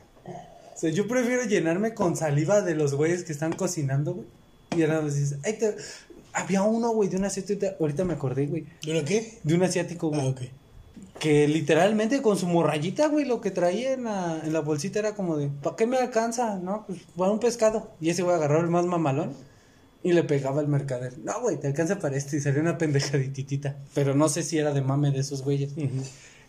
O 0.75 0.77
sea, 0.77 0.89
yo 0.89 1.07
prefiero 1.07 1.45
llenarme 1.45 1.93
con 1.93 2.17
saliva 2.17 2.61
de 2.61 2.75
los 2.75 2.95
güeyes 2.95 3.23
que 3.23 3.31
están 3.31 3.53
cocinando, 3.53 4.13
güey. 4.15 4.27
Y 4.75 4.81
ahora 4.81 4.99
me 5.01 5.09
dices, 5.09 5.37
"Ay, 5.45 5.53
te- 5.53 5.73
había 6.33 6.63
uno, 6.63 6.89
güey, 6.89 7.07
de 7.07 7.15
un 7.15 7.23
asiático, 7.23 7.65
ahorita 7.79 8.03
me 8.03 8.13
acordé, 8.13 8.45
güey, 8.47 8.65
¿De 8.83 8.91
una 8.91 9.05
qué? 9.05 9.39
de 9.43 9.55
un 9.55 9.63
asiático, 9.63 10.09
güey. 10.09 10.19
Ah, 10.19 10.25
ok. 10.25 10.41
Que 11.19 11.47
literalmente 11.47 12.21
con 12.21 12.37
su 12.37 12.45
morrayita, 12.47 13.07
güey, 13.07 13.25
lo 13.25 13.39
que 13.41 13.49
traía 13.51 13.93
en 13.93 14.03
la, 14.03 14.41
en 14.43 14.51
la 14.53 14.59
bolsita 14.59 14.99
era 14.99 15.15
como 15.15 15.37
de, 15.37 15.47
¿para 15.47 15.75
qué 15.75 15.87
me 15.87 15.97
alcanza? 15.97 16.57
No, 16.59 16.85
pues 16.85 16.99
para 17.15 17.31
un 17.31 17.39
pescado. 17.39 17.91
Y 18.01 18.09
ese 18.09 18.21
güey 18.23 18.35
agarró 18.35 18.59
el 18.59 18.67
más 18.67 18.85
mamalón 18.85 19.31
y 20.03 20.11
le 20.13 20.23
pegaba 20.23 20.59
al 20.59 20.67
mercader. 20.67 21.17
No, 21.19 21.39
güey, 21.41 21.57
te 21.59 21.67
alcanza 21.67 21.99
para 21.99 22.17
esto 22.17 22.35
y 22.35 22.41
salió 22.41 22.61
una 22.61 22.77
pendejaditita. 22.77 23.77
Pero 23.93 24.13
no 24.13 24.27
sé 24.29 24.43
si 24.43 24.57
era 24.57 24.71
de 24.73 24.81
mame 24.81 25.11
de 25.11 25.19
esos 25.19 25.41
güeyes. 25.41 25.71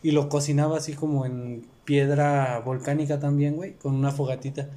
Y 0.02 0.10
lo 0.10 0.28
cocinaba 0.28 0.76
así 0.78 0.92
como 0.92 1.24
en 1.26 1.64
piedra 1.84 2.58
volcánica 2.64 3.18
también, 3.18 3.56
güey, 3.56 3.74
con 3.76 3.94
una 3.94 4.10
fogatita. 4.10 4.68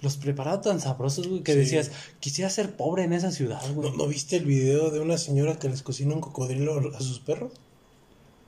Los 0.00 0.16
preparaba 0.16 0.60
tan 0.60 0.80
sabrosos, 0.80 1.28
güey, 1.28 1.42
que 1.42 1.52
Sí. 1.52 1.58
decías, 1.60 1.90
quisiera 2.18 2.50
ser 2.50 2.76
pobre 2.76 3.04
en 3.04 3.12
esa 3.12 3.30
ciudad, 3.30 3.60
güey. 3.74 3.90
¿No, 3.90 3.96
¿No 3.96 4.06
viste 4.08 4.36
el 4.36 4.44
video 4.46 4.90
de 4.90 5.00
una 5.00 5.16
señora 5.16 5.58
que 5.58 5.68
les 5.68 5.82
cocina 5.82 6.14
un 6.14 6.20
cocodrilo 6.20 6.78
a 6.96 7.00
sus 7.00 7.20
perros? 7.20 7.52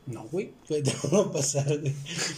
No, 0.07 0.25
güey. 0.31 0.53
Te 0.69 0.83
a 1.17 1.33
pasar, 1.33 1.79
güey. 1.79 1.93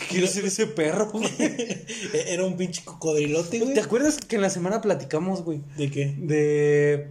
Quiero 0.09 0.27
ser 0.27 0.47
ese 0.47 0.67
perro, 0.67 1.11
güey. 1.11 1.29
Era 2.27 2.45
un 2.45 2.57
pinche 2.57 2.83
cocodrilote, 2.85 3.61
güey. 3.61 3.75
¿Te 3.75 3.81
acuerdas 3.81 4.17
que 4.19 4.37
en 4.37 4.43
la 4.43 4.51
semana 4.51 4.81
platicamos, 4.81 5.43
güey? 5.43 5.61
¿De 5.77 5.91
qué? 5.91 6.15
de 6.19 7.09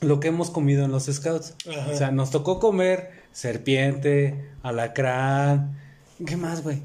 lo 0.00 0.20
que 0.20 0.28
hemos 0.28 0.50
comido 0.50 0.84
en 0.84 0.92
los 0.92 1.06
scouts. 1.06 1.54
Ajá. 1.68 1.90
O 1.92 1.96
sea, 1.96 2.10
nos 2.10 2.30
tocó 2.30 2.58
comer 2.60 3.10
serpiente, 3.32 4.48
alacrán, 4.62 5.78
¿qué 6.24 6.36
más, 6.36 6.62
güey? 6.62 6.82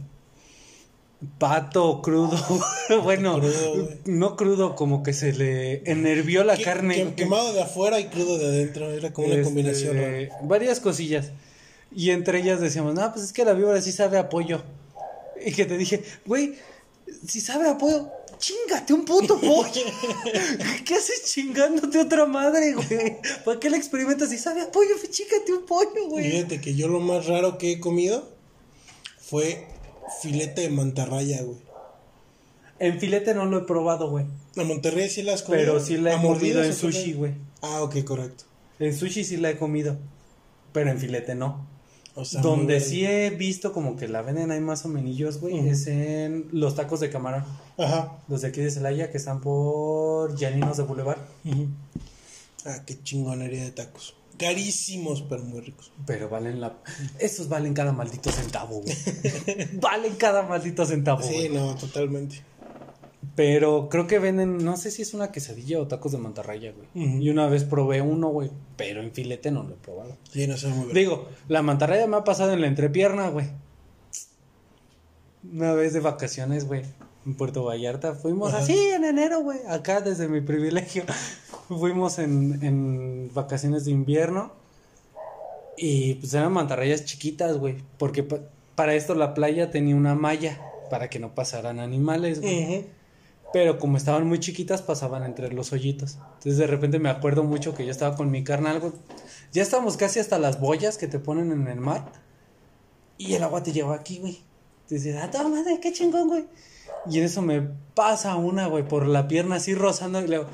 Pato 1.40 2.02
crudo. 2.02 2.38
bueno, 3.04 3.40
Crudo, 3.40 3.90
no 4.06 4.36
crudo, 4.36 4.76
como 4.76 5.04
que 5.04 5.14
se 5.14 5.32
le 5.32 5.82
enervió 5.90 6.44
la 6.44 6.58
carne. 6.58 7.14
quemado 7.16 7.54
de 7.54 7.62
afuera 7.62 8.00
y 8.00 8.06
crudo 8.08 8.38
de 8.38 8.46
adentro. 8.48 8.92
Era 8.92 9.14
como 9.14 9.28
una 9.28 9.38
Este, 9.38 9.46
combinación 9.46 9.96
rara. 9.96 10.30
Varias 10.44 10.80
cosillas. 10.82 11.32
Y 11.96 12.12
entre 12.12 12.40
ellas 12.40 12.60
decíamos, 12.60 12.94
no, 12.96 13.12
pues 13.12 13.26
es 13.26 13.34
que 13.34 13.46
la 13.46 13.54
víbora 13.54 13.82
sí 13.82 13.92
sabe 13.92 14.18
a 14.18 14.30
pollo. 14.30 14.64
Y 15.46 15.52
que 15.52 15.66
te 15.66 15.78
dije, 15.78 16.04
güey, 16.26 16.56
si 17.28 17.42
sabe 17.42 17.70
a 17.70 17.78
pollo, 17.78 18.10
chingate 18.38 18.94
un 18.94 19.06
puto 19.06 19.40
pollo. 19.40 19.82
¿Qué 20.86 20.96
haces 20.96 21.26
chingándote 21.26 22.00
otra 22.00 22.26
madre, 22.26 22.74
güey? 22.74 23.18
¿Para 23.46 23.60
qué 23.60 23.70
la 23.70 23.78
experimentas? 23.78 24.30
Si 24.30 24.38
sabe 24.38 24.62
a 24.62 24.72
pollo, 24.72 24.92
pues 25.00 25.12
chingate 25.12 25.54
un 25.54 25.66
pollo, 25.66 26.08
güey. 26.10 26.32
Fíjate 26.32 26.62
que 26.62 26.76
yo 26.76 26.88
lo 26.88 27.00
más 27.00 27.26
raro 27.28 27.58
que 27.58 27.74
he 27.74 27.80
comido 27.80 28.28
fue 29.18 29.68
filete 30.22 30.62
de 30.62 30.70
mantarraya, 30.70 31.42
güey. 31.42 31.58
En 32.80 33.00
filete 33.00 33.34
no 33.34 33.46
lo 33.46 33.60
he 33.60 33.62
probado, 33.62 34.10
güey. 34.10 34.26
A 34.58 34.64
Monterrey 34.64 35.10
sí 35.10 35.24
las 35.24 35.44
comido. 35.44 35.64
Pero 35.64 35.80
sí 35.80 35.98
la 35.98 36.12
¿A 36.12 36.20
he 36.20 36.22
comido 36.22 36.64
en 36.64 36.74
sushi, 36.74 37.14
güey. 37.14 37.34
Ah, 37.62 37.82
ok, 37.82 38.04
correcto. 38.04 38.44
En 38.80 38.96
sushi 38.96 39.24
sí 39.24 39.38
la 39.38 39.52
he 39.52 39.58
comido. 39.58 39.98
Pero 40.74 40.90
en 40.90 41.00
filete 41.00 41.36
no. 41.36 41.66
O 42.16 42.26
sea, 42.26 42.42
Donde 42.42 42.80
sí 42.80 43.06
he 43.06 43.32
visto 43.32 43.74
como 43.74 43.96
que 43.96 44.08
la 44.08 44.22
venden 44.22 44.52
ahí 44.52 44.60
más 44.60 44.86
o 44.86 44.88
menos, 44.88 45.40
güey, 45.40 45.68
es 45.68 45.88
en 45.88 46.48
los 46.52 46.76
tacos 46.76 47.00
de 47.00 47.10
camarón. 47.10 47.44
Ajá. 47.78 48.20
Los 48.28 48.42
de 48.42 48.50
aquí 48.50 48.62
de 48.62 48.70
Celaya 48.70 49.12
que 49.12 49.18
están 49.18 49.42
por 49.42 50.36
Llaninos 50.36 50.78
de 50.78 50.84
Boulevard. 50.84 51.18
Ujú. 51.44 51.68
Ah, 52.66 52.84
qué 52.86 53.02
chingonería 53.02 53.64
de 53.64 53.72
tacos. 53.72 54.16
Carísimos, 54.38 55.24
pero 55.28 55.44
muy 55.44 55.62
ricos. 55.62 55.92
Pero 56.06 56.30
valen 56.30 56.60
la. 56.60 56.78
Esos 57.20 57.50
valen 57.50 57.74
cada 57.74 57.94
maldito 57.94 58.32
centavo, 58.32 58.82
güey. 58.82 58.96
valen 59.74 60.16
cada 60.16 60.44
maldito 60.44 60.86
centavo, 60.86 61.22
Sí, 61.22 61.50
no, 61.50 61.76
totalmente. 61.76 62.44
Pero 63.36 63.88
creo 63.90 64.06
que 64.06 64.20
venden, 64.20 64.58
no 64.64 64.76
sé 64.78 64.92
si 64.92 65.02
es 65.02 65.14
una 65.14 65.32
quesadilla 65.32 65.80
o 65.80 65.88
tacos 65.88 66.12
de 66.12 66.18
mantarraya, 66.18 66.72
güey. 66.74 67.24
Y 67.24 67.30
una 67.30 67.48
vez 67.48 67.64
probé 67.64 68.02
uno, 68.02 68.28
güey. 68.30 68.52
Pero 68.76 69.02
en 69.02 69.12
filete 69.12 69.50
no 69.50 69.64
lo 69.64 69.76
he 69.76 69.78
probado. 69.78 70.18
Sí, 70.32 70.46
no 70.48 70.58
sé 70.58 70.68
muy 70.68 70.86
bien. 70.86 70.94
Digo, 70.96 71.30
la 71.48 71.62
mantarraya 71.62 72.06
me 72.08 72.18
ha 72.18 72.24
pasado 72.24 72.54
en 72.54 72.62
la 72.62 72.68
entrepierna, 72.68 73.30
güey. 73.30 73.48
Una 75.52 75.74
vez 75.74 75.94
de 75.94 76.00
vacaciones, 76.00 76.66
güey. 76.68 76.84
En 77.26 77.36
Puerto 77.36 77.64
Vallarta. 77.64 78.14
Fuimos 78.16 78.50
Ajá. 78.54 78.64
así 78.64 78.78
en 78.78 79.04
enero, 79.06 79.42
güey. 79.42 79.60
Acá 79.68 80.02
desde 80.02 80.28
mi 80.28 80.42
privilegio. 80.42 81.04
Fuimos 81.70 82.20
en, 82.20 82.60
en 82.64 83.32
vacaciones 83.34 83.86
de 83.86 83.92
invierno. 83.92 84.52
Y 85.78 86.16
pues 86.16 86.34
eran 86.34 86.52
mantarrayas 86.54 87.06
chiquitas, 87.06 87.58
güey. 87.58 87.78
Porque 87.98 88.24
pa- 88.24 88.42
para 88.76 88.94
esto 88.96 89.16
la 89.16 89.34
playa 89.34 89.72
tenía 89.72 89.96
una 89.96 90.16
malla. 90.16 90.60
Para 90.90 91.10
que 91.10 91.20
no 91.20 91.34
pasaran 91.34 91.80
animales, 91.80 92.42
güey. 92.42 92.64
Ujú. 92.80 92.88
Pero 93.54 93.78
como 93.78 93.98
estaban 93.98 94.28
muy 94.28 94.40
chiquitas, 94.40 94.82
pasaban 94.82 95.24
entre 95.24 95.54
los 95.54 95.72
hoyitos. 95.72 96.16
Entonces 96.16 96.58
de 96.58 96.66
repente 96.66 96.98
me 96.98 97.10
acuerdo 97.10 97.44
mucho 97.44 97.76
que 97.76 97.86
yo 97.86 97.92
estaba 97.92 98.16
con 98.16 98.32
mi 98.32 98.44
carnal. 98.44 98.82
Ya 99.54 99.62
estábamos 99.62 99.96
casi 99.96 100.20
hasta 100.20 100.40
las 100.40 100.60
boyas 100.60 100.98
que 100.98 101.08
te 101.08 101.20
ponen 101.20 101.52
en 101.52 101.68
el 101.68 101.80
mar. 101.80 102.12
Y 103.20 103.36
el 103.36 103.44
agua 103.44 103.62
te 103.62 103.72
lleva 103.72 103.94
aquí, 103.94 104.18
güey. 104.18 104.42
Dices, 104.90 105.16
ah, 105.22 105.30
toda 105.30 105.48
madre, 105.48 105.80
qué 105.80 105.94
chingón, 105.94 106.30
güey. 106.30 106.46
Y 107.08 107.20
en 107.20 107.26
eso 107.26 107.44
me 107.44 107.62
pasa 107.94 108.36
una, 108.38 108.66
güey, 108.66 108.88
por 108.88 109.06
la 109.06 109.28
pierna 109.28 109.58
así 109.58 109.76
rozando. 109.76 110.20
Y 110.20 110.28
le 110.28 110.40
digo, 110.40 110.50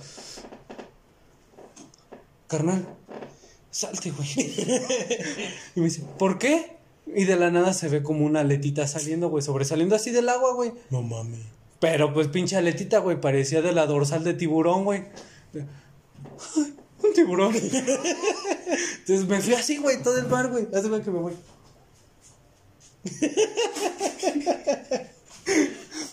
carnal, 2.48 2.86
salte, 3.72 4.12
güey. 4.12 4.30
y 5.76 5.80
me 5.80 5.86
dice, 5.86 6.04
¿por 6.18 6.38
qué? 6.38 6.76
Y 7.08 7.24
de 7.24 7.38
la 7.38 7.50
nada 7.50 7.74
se 7.74 7.88
ve 7.88 8.04
como 8.04 8.26
una 8.26 8.42
aletita 8.42 8.86
saliendo, 8.88 9.30
güey, 9.30 9.42
sobresaliendo 9.42 9.96
así 9.96 10.12
del 10.12 10.28
agua, 10.28 10.54
güey. 10.54 10.74
No 10.90 11.02
mames. 11.02 11.59
Pero 11.80 12.14
pues 12.14 12.28
pinche 12.28 12.58
aletita, 12.58 13.00
güey, 13.00 13.20
parecía 13.20 13.62
de 13.62 13.72
la 13.72 13.86
dorsal 13.86 14.24
de 14.24 14.34
tiburón, 14.34 14.84
güey. 14.84 15.06
Un 17.02 17.14
tiburón. 17.14 17.56
Entonces 17.56 19.28
me 19.28 19.40
fui 19.40 19.54
así, 19.54 19.78
güey, 19.78 20.04
todo 20.04 20.18
el 20.18 20.28
mar, 20.28 20.50
güey. 20.50 20.68
Hace 20.74 20.90
que 21.02 21.12
me 21.12 21.20
voy. 21.20 21.34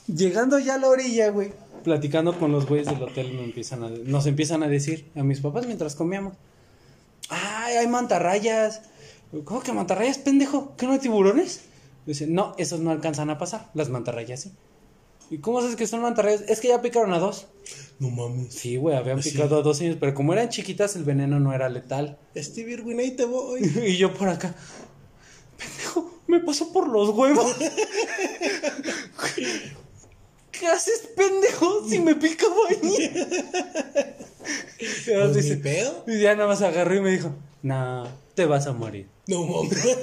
Llegando 0.07 0.59
ya 0.59 0.75
a 0.77 0.79
la 0.79 0.89
orilla, 0.89 1.31
güey. 1.31 1.53
Platicando 1.83 2.39
con 2.39 2.53
los 2.53 2.67
güeyes 2.67 2.87
del 2.87 3.03
hotel 3.03 3.53
nos 4.07 4.27
empiezan 4.27 4.63
a 4.63 4.69
decir 4.69 5.11
a 5.15 5.23
mis 5.23 5.41
papás 5.41 5.67
mientras 5.67 5.95
comíamos. 5.97 6.35
Ay, 7.29 7.77
hay 7.77 7.87
mantarrayas. 7.89 8.83
¿Cómo 9.45 9.61
que 9.61 9.73
mantarrayas, 9.73 10.19
pendejo? 10.19 10.77
¿Que 10.77 10.87
no 10.87 10.93
hay 10.93 11.01
tiburones? 11.01 11.63
Dice, 12.07 12.29
no, 12.29 12.55
esos 12.57 12.81
no 12.81 12.93
alcanzan 12.93 13.31
a 13.31 13.39
pasar. 13.39 13.69
Las 13.75 13.89
mantarrayas 13.89 14.41
sí. 14.41 14.53
¿Y 15.31 15.39
cómo 15.39 15.61
sabes 15.61 15.77
que 15.77 15.87
son 15.87 16.01
mantarrayas? 16.03 16.43
Es 16.49 16.61
que 16.61 16.69
ya 16.69 16.81
picaron 16.83 17.13
a 17.13 17.19
dos. 17.19 17.47
No 17.99 18.11
mames. 18.11 18.55
Sí, 18.55 18.77
güey, 18.77 18.97
habían 18.97 19.23
Sí. 19.23 19.31
picado 19.31 19.59
a 19.59 19.63
dos 19.63 19.81
años, 19.81 19.97
pero 19.99 20.15
como 20.15 20.33
eran 20.33 20.49
chiquitas, 20.51 20.95
el 20.97 21.05
veneno 21.05 21.41
no 21.41 21.53
era 21.53 21.69
letal. 21.69 22.19
Steve 22.37 22.73
Irwin, 22.73 23.01
ahí 23.01 23.11
te 23.13 23.25
voy. 23.25 23.61
Y 23.87 23.97
yo 23.97 24.13
por 24.15 24.29
acá, 24.29 24.55
pendejo, 25.59 26.21
me 26.27 26.41
pasó 26.41 26.73
por 26.73 26.89
los 26.89 27.09
huevos. 27.11 27.57
¿Qué 30.53 30.67
haces, 30.67 31.09
pendejo? 31.17 31.87
Si 31.89 31.99
me 31.99 32.15
picaba 32.15 32.55
ahí. 32.71 33.11
Pues, 35.07 35.35
dice- 35.35 35.57
pedo. 35.57 36.05
y 36.07 36.21
ya 36.21 36.35
nada 36.37 36.47
más 36.49 36.63
agarró 36.63 36.95
y 36.95 37.01
me 37.01 37.11
dijo, 37.11 37.31
nah, 37.63 38.07
te 38.35 38.45
vas 38.47 38.67
a 38.69 38.73
morir. 38.73 39.09
No 39.27 39.43
mames. 39.47 39.99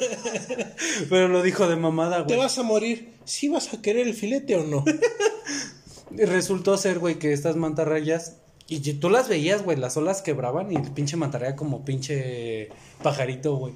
Pero 1.10 1.28
lo 1.30 1.42
dijo 1.42 1.68
de 1.68 1.76
mamada, 1.76 2.26
¿Te 2.28 2.36
güey. 2.36 2.46
vas 2.46 2.58
a 2.58 2.64
morir? 2.64 3.14
¿Sí 3.26 3.48
vas 3.50 3.74
a 3.74 3.82
querer 3.82 4.08
el 4.08 4.14
filete 4.14 4.56
o 4.56 4.64
no? 4.64 4.84
Resultó 6.12 6.78
ser, 6.78 7.00
güey, 7.00 7.20
que 7.20 7.34
estas 7.34 7.56
mantarrayas. 7.56 8.38
Y 8.68 8.80
tú 8.94 9.10
las 9.10 9.28
veías, 9.28 9.64
güey, 9.64 9.78
las 9.78 9.98
olas 9.98 10.22
quebraban 10.22 10.72
y 10.72 10.76
el 10.76 10.92
pinche 10.92 11.18
mantarraya 11.18 11.56
como 11.56 11.84
pinche 11.86 12.70
pajarito, 13.02 13.56
güey. 13.58 13.74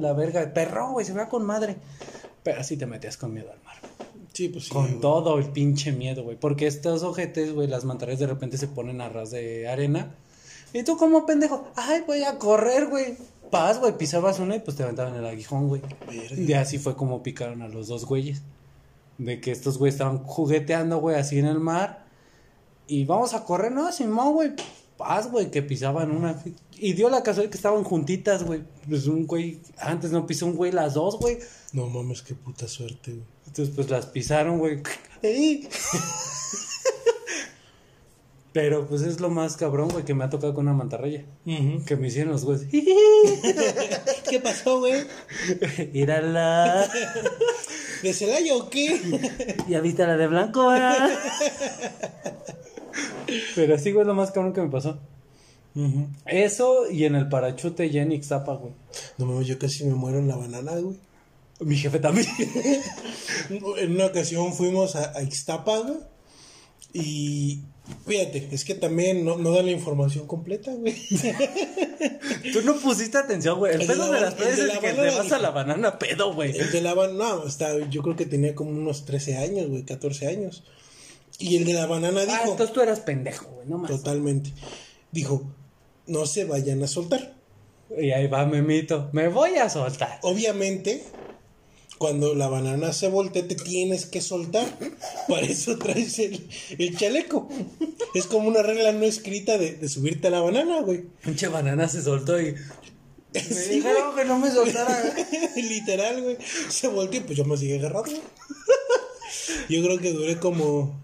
La 0.00 0.12
verga, 0.12 0.52
perro, 0.54 0.92
güey, 0.92 1.04
se 1.04 1.12
vea 1.12 1.28
con 1.28 1.44
madre. 1.44 1.76
Pero 2.42 2.60
así 2.60 2.76
te 2.76 2.86
metías 2.86 3.16
con 3.16 3.32
miedo 3.34 3.50
al 3.52 3.62
mar. 3.62 3.76
Sí, 4.32 4.48
pues 4.48 4.64
sí. 4.64 4.70
Con 4.70 4.86
güey. 4.88 5.00
todo 5.00 5.38
el 5.38 5.46
pinche 5.46 5.92
miedo, 5.92 6.22
güey. 6.24 6.36
Porque 6.38 6.66
estos 6.66 7.02
ojetes, 7.02 7.52
güey, 7.52 7.68
las 7.68 7.84
mantarrayas 7.84 8.20
de 8.20 8.26
repente 8.26 8.58
se 8.58 8.68
ponen 8.68 9.00
a 9.00 9.08
ras 9.08 9.30
de 9.30 9.68
arena. 9.68 10.14
Y 10.72 10.82
tú 10.84 10.96
como 10.96 11.26
pendejo, 11.26 11.68
ay, 11.76 12.02
voy 12.06 12.22
a 12.24 12.38
correr, 12.38 12.86
güey. 12.86 13.16
Paz, 13.52 13.78
güey, 13.78 13.96
pisabas 13.98 14.40
una 14.40 14.56
y 14.56 14.60
pues 14.60 14.78
te 14.78 14.82
aventaban 14.82 15.14
el 15.14 15.26
aguijón, 15.26 15.68
güey. 15.68 15.82
Y 16.34 16.54
así 16.54 16.78
fue 16.78 16.96
como 16.96 17.22
picaron 17.22 17.60
a 17.60 17.68
los 17.68 17.86
dos 17.86 18.06
güeyes. 18.06 18.40
De 19.18 19.40
que 19.42 19.52
estos 19.52 19.76
güeyes 19.78 19.94
estaban 19.94 20.24
jugueteando, 20.24 20.98
güey, 20.98 21.16
así 21.16 21.38
en 21.38 21.44
el 21.44 21.60
mar. 21.60 22.06
Y 22.88 23.04
vamos 23.04 23.34
a 23.34 23.44
correr, 23.44 23.70
no, 23.70 23.92
Simón, 23.92 24.32
güey. 24.32 24.52
Paz, 24.96 25.30
güey, 25.30 25.50
que 25.50 25.62
pisaban 25.62 26.10
una. 26.10 26.42
Y 26.72 26.94
dio 26.94 27.10
la 27.10 27.22
casualidad 27.22 27.50
que 27.50 27.58
estaban 27.58 27.84
juntitas, 27.84 28.42
güey. 28.42 28.62
Pues 28.88 29.06
un 29.06 29.26
güey, 29.26 29.60
antes 29.76 30.10
no 30.10 30.26
pisó 30.26 30.46
un 30.46 30.56
güey 30.56 30.72
las 30.72 30.94
dos, 30.94 31.18
güey. 31.18 31.38
No 31.74 31.88
mames, 31.88 32.22
qué 32.22 32.34
puta 32.34 32.66
suerte, 32.66 33.12
güey. 33.12 33.24
Entonces, 33.46 33.74
pues 33.74 33.90
las 33.90 34.06
pisaron, 34.06 34.58
güey. 34.58 34.82
¡Ey! 35.22 35.68
Pero 38.52 38.86
pues 38.86 39.00
es 39.02 39.18
lo 39.20 39.30
más 39.30 39.56
cabrón, 39.56 39.88
güey, 39.88 40.04
que 40.04 40.12
me 40.14 40.24
ha 40.24 40.30
tocado 40.30 40.52
con 40.52 40.66
una 40.66 40.76
mantarraya. 40.76 41.24
Que 41.86 41.96
me 41.96 42.08
hicieron 42.08 42.32
los 42.32 42.44
güeyes. 42.44 42.66
¿Qué 44.28 44.40
pasó, 44.40 44.80
güey? 44.80 45.04
Írala. 45.94 46.86
¿De 48.02 48.12
Celaya 48.12 48.54
o 48.56 48.68
qué? 48.68 49.00
¿Ya 49.68 49.80
viste 49.80 50.06
la 50.06 50.16
de 50.16 50.26
blanco, 50.26 50.68
verdad? 50.68 51.18
Pero 53.54 53.78
sí, 53.78 53.92
güey, 53.92 54.02
es 54.02 54.06
lo 54.06 54.14
más 54.14 54.32
cabrón 54.32 54.52
que 54.52 54.60
me 54.60 54.68
pasó. 54.68 54.98
Eso 56.26 56.90
y 56.90 57.04
en 57.06 57.14
el 57.14 57.30
parachute 57.30 57.88
ya 57.88 58.02
en 58.02 58.12
Ixtapa, 58.12 58.54
güey. 58.56 58.74
No 59.16 59.24
mames, 59.24 59.46
yo 59.46 59.58
casi 59.58 59.84
me 59.84 59.94
muero 59.94 60.18
en 60.18 60.28
la 60.28 60.36
banana, 60.36 60.72
güey. 60.72 60.98
Mi 61.60 61.76
jefe 61.76 62.00
también. 62.00 62.26
En 63.78 63.92
una 63.92 64.06
ocasión 64.06 64.52
fuimos 64.52 64.96
a, 64.96 65.16
a 65.16 65.22
Ixtapa, 65.22 65.78
güey. 65.78 65.98
Y 66.92 67.62
fíjate, 68.06 68.48
es 68.52 68.64
que 68.64 68.74
también 68.74 69.24
no, 69.24 69.36
no 69.38 69.52
dan 69.52 69.66
la 69.66 69.72
información 69.72 70.26
completa, 70.26 70.72
güey. 70.74 70.94
Tú 72.52 72.62
no 72.64 72.76
pusiste 72.76 73.18
atención, 73.18 73.58
güey. 73.58 73.74
El 73.74 73.82
El 73.82 73.86
de 73.88 73.94
pedo 73.94 74.08
la 74.08 74.14
de 74.16 74.20
las 74.20 74.38
de 74.38 74.50
es 74.50 74.58
la 74.58 74.80
que 74.80 74.92
te 74.92 75.10
vas 75.10 75.32
a 75.32 75.38
la 75.38 75.50
banana 75.50 75.98
pedo, 75.98 76.34
güey. 76.34 76.56
El 76.56 76.70
de 76.70 76.80
la 76.80 76.94
banana, 76.94 77.36
no, 77.36 77.46
está, 77.46 77.78
yo 77.88 78.02
creo 78.02 78.16
que 78.16 78.26
tenía 78.26 78.54
como 78.54 78.70
unos 78.70 79.04
13 79.04 79.36
años, 79.38 79.68
güey, 79.68 79.84
14 79.84 80.26
años. 80.28 80.64
Y 81.38 81.56
el 81.56 81.64
de 81.64 81.72
la 81.74 81.86
banana 81.86 82.20
Ah, 82.22 82.24
dijo, 82.26 82.50
entonces 82.52 82.72
tú 82.72 82.80
eras 82.80 83.00
pendejo, 83.00 83.46
güey, 83.46 83.66
no 83.68 83.78
más. 83.78 83.90
totalmente, 83.90 84.52
dijo, 85.10 85.42
no 86.06 86.26
se 86.26 86.44
vayan 86.44 86.82
a 86.82 86.86
soltar. 86.86 87.34
Y 87.98 88.10
ahí 88.12 88.26
va 88.26 88.46
Memito. 88.46 89.10
Me 89.12 89.28
voy 89.28 89.56
a 89.56 89.68
soltar. 89.68 90.18
Obviamente, 90.22 91.04
cuando 91.98 92.34
la 92.34 92.48
banana 92.48 92.92
se 92.92 93.08
voltea, 93.08 93.46
te 93.46 93.54
tienes 93.54 94.06
que 94.06 94.20
soltar. 94.20 94.66
Para 95.28 95.46
eso 95.46 95.78
traes 95.78 96.18
el, 96.18 96.48
el 96.78 96.96
chaleco. 96.96 97.48
Es 98.14 98.26
como 98.26 98.48
una 98.48 98.62
regla 98.62 98.92
no 98.92 99.04
escrita 99.04 99.58
de, 99.58 99.74
de 99.76 99.88
subirte 99.88 100.28
a 100.28 100.30
la 100.30 100.40
banana, 100.40 100.80
güey. 100.80 101.04
Pinche 101.22 101.48
banana 101.48 101.88
se 101.88 102.02
soltó 102.02 102.40
y. 102.40 102.54
Me 103.34 103.40
Sí, 103.40 103.76
dijeron 103.76 104.14
que 104.14 104.24
no 104.24 104.38
me 104.38 104.50
soltara. 104.50 105.14
Literal, 105.56 106.22
güey. 106.22 106.36
Se 106.68 106.88
volteó 106.88 107.20
y 107.20 107.24
pues 107.24 107.38
yo 107.38 107.44
me 107.44 107.56
seguí 107.56 107.74
agarrado. 107.74 108.04
Yo 109.68 109.82
creo 109.82 109.98
que 109.98 110.12
duré 110.12 110.38
como. 110.38 111.00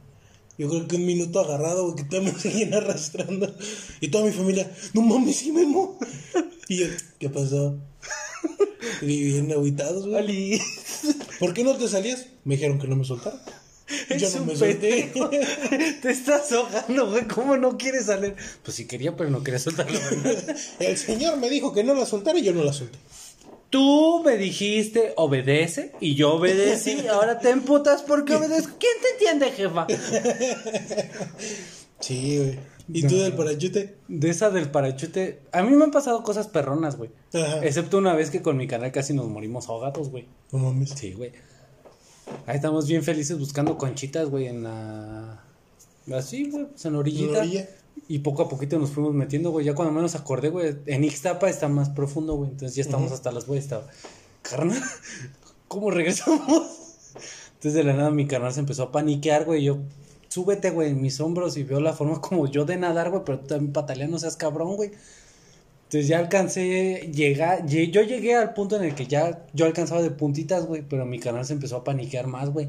Yo 0.58 0.68
creo 0.68 0.88
que 0.88 0.96
un 0.96 1.06
minuto 1.06 1.40
agarrado, 1.40 1.84
güey, 1.84 1.96
que 1.96 2.04
todos 2.04 2.24
me 2.24 2.32
seguían 2.32 2.74
arrastrando. 2.74 3.54
Y 4.00 4.08
toda 4.08 4.24
mi 4.24 4.32
familia, 4.32 4.70
no 4.92 5.02
mames, 5.02 5.36
sí, 5.36 5.52
Memo. 5.52 5.98
Y 6.68 6.78
yo, 6.78 6.86
¿qué 7.18 7.30
pasó? 7.30 7.78
Y 9.02 9.24
bien 9.24 9.52
aguitados, 9.52 10.06
güey. 10.06 10.60
¿Por 11.38 11.54
qué 11.54 11.64
no 11.64 11.76
te 11.76 11.88
salías? 11.88 12.26
Me 12.44 12.56
dijeron 12.56 12.78
que 12.78 12.88
no 12.88 12.96
me 12.96 13.04
soltara. 13.04 13.40
Y 14.10 14.18
yo 14.18 14.30
no 14.30 14.44
me 14.44 14.56
solté. 14.56 15.12
Te 16.02 16.10
estás 16.10 16.52
ahogando, 16.52 17.10
güey. 17.10 17.26
¿Cómo 17.26 17.56
no 17.56 17.78
quieres 17.78 18.06
salir? 18.06 18.34
Pues 18.62 18.76
sí 18.76 18.86
quería, 18.86 19.16
pero 19.16 19.30
no 19.30 19.42
quería 19.42 19.58
soltar 19.58 19.90
la 19.90 19.98
banana. 19.98 20.54
El 20.78 20.96
señor 20.96 21.38
me 21.38 21.48
dijo 21.48 21.72
que 21.72 21.84
no 21.84 21.94
la 21.94 22.06
soltara 22.06 22.38
y 22.38 22.42
yo 22.42 22.52
no 22.52 22.64
la 22.64 22.72
solté. 22.72 22.98
Tú 23.70 24.22
me 24.24 24.36
dijiste 24.36 25.12
obedece 25.16 25.92
y 26.00 26.14
yo 26.14 26.34
obedecí. 26.34 27.06
Ahora 27.06 27.38
te 27.38 27.50
emputas 27.50 28.02
porque 28.02 28.34
obedezco. 28.34 28.76
¿Quién 28.78 28.94
te 29.02 29.10
entiende, 29.10 29.52
jefa? 29.52 29.86
Sí, 32.00 32.38
güey. 32.38 32.77
¿Y 32.92 33.06
tú 33.06 33.16
del 33.16 33.34
parachute? 33.34 33.96
De 34.08 34.30
esa 34.30 34.50
del 34.50 34.70
parachute, 34.70 35.40
a 35.52 35.62
mí 35.62 35.76
me 35.76 35.84
han 35.84 35.90
pasado 35.90 36.22
cosas 36.22 36.48
perronas, 36.48 36.96
güey. 36.96 37.10
Ajá. 37.34 37.64
Excepto 37.64 37.98
una 37.98 38.14
vez 38.14 38.30
que 38.30 38.40
con 38.40 38.56
mi 38.56 38.66
canal 38.66 38.92
casi 38.92 39.12
nos 39.12 39.28
morimos 39.28 39.68
ahogados, 39.68 40.10
güey. 40.10 40.26
No 40.52 40.58
mames. 40.58 40.90
Sí, 40.90 41.12
güey. 41.12 41.32
Ahí 42.46 42.56
estamos 42.56 42.86
bien 42.86 43.02
felices 43.02 43.38
buscando 43.38 43.76
conchitas, 43.76 44.28
güey, 44.28 44.46
en 44.46 44.62
la... 44.62 45.44
Así, 46.12 46.50
güey, 46.50 46.66
pues 46.66 46.84
en 46.86 46.94
la 46.94 46.98
orillita. 46.98 47.26
¿En 47.26 47.34
la 47.34 47.40
orilla? 47.40 47.68
Y 48.08 48.20
poco 48.20 48.42
a 48.42 48.48
poquito 48.48 48.78
nos 48.78 48.90
fuimos 48.90 49.12
metiendo, 49.12 49.50
güey. 49.50 49.66
Ya 49.66 49.74
cuando 49.74 49.92
menos 49.92 50.14
acordé, 50.14 50.48
güey, 50.48 50.76
en 50.86 51.04
Ixtapa 51.04 51.50
está 51.50 51.68
más 51.68 51.90
profundo, 51.90 52.34
güey. 52.36 52.50
Entonces 52.50 52.74
ya 52.74 52.82
estamos 52.82 53.12
hasta 53.12 53.32
las, 53.32 53.46
güey, 53.46 53.58
estaba... 53.58 53.86
Carnal, 54.42 54.82
¿cómo 55.68 55.90
regresamos? 55.90 56.78
Entonces 57.54 57.74
de 57.74 57.84
la 57.84 57.92
nada 57.92 58.10
mi 58.10 58.26
carnal 58.26 58.52
se 58.54 58.60
empezó 58.60 58.84
a 58.84 58.92
paniquear, 58.92 59.44
güey. 59.44 59.64
Yo, 59.64 59.78
súbete, 60.28 60.70
güey, 60.70 60.90
en 60.90 61.00
mis 61.02 61.20
hombros 61.20 61.56
y 61.56 61.62
veo 61.64 61.80
la 61.80 61.92
forma 61.92 62.20
como 62.20 62.46
yo 62.46 62.64
de 62.64 62.76
nadar, 62.76 63.10
güey, 63.10 63.22
pero 63.24 63.40
tú 63.40 63.46
también 63.48 63.72
pataleas, 63.72 64.10
no 64.10 64.18
seas 64.18 64.36
cabrón, 64.36 64.76
güey. 64.76 64.90
Entonces 65.84 66.08
ya 66.08 66.18
alcancé, 66.18 67.10
llegar, 67.14 67.64
lle- 67.66 67.90
yo 67.90 68.02
llegué 68.02 68.34
al 68.34 68.52
punto 68.52 68.76
en 68.76 68.84
el 68.84 68.94
que 68.94 69.06
ya 69.06 69.46
yo 69.54 69.64
alcanzaba 69.64 70.02
de 70.02 70.10
puntitas, 70.10 70.66
güey, 70.66 70.82
pero 70.86 71.06
mi 71.06 71.18
canal 71.18 71.46
se 71.46 71.54
empezó 71.54 71.78
a 71.78 71.84
paniquear 71.84 72.26
más, 72.26 72.50
güey. 72.50 72.68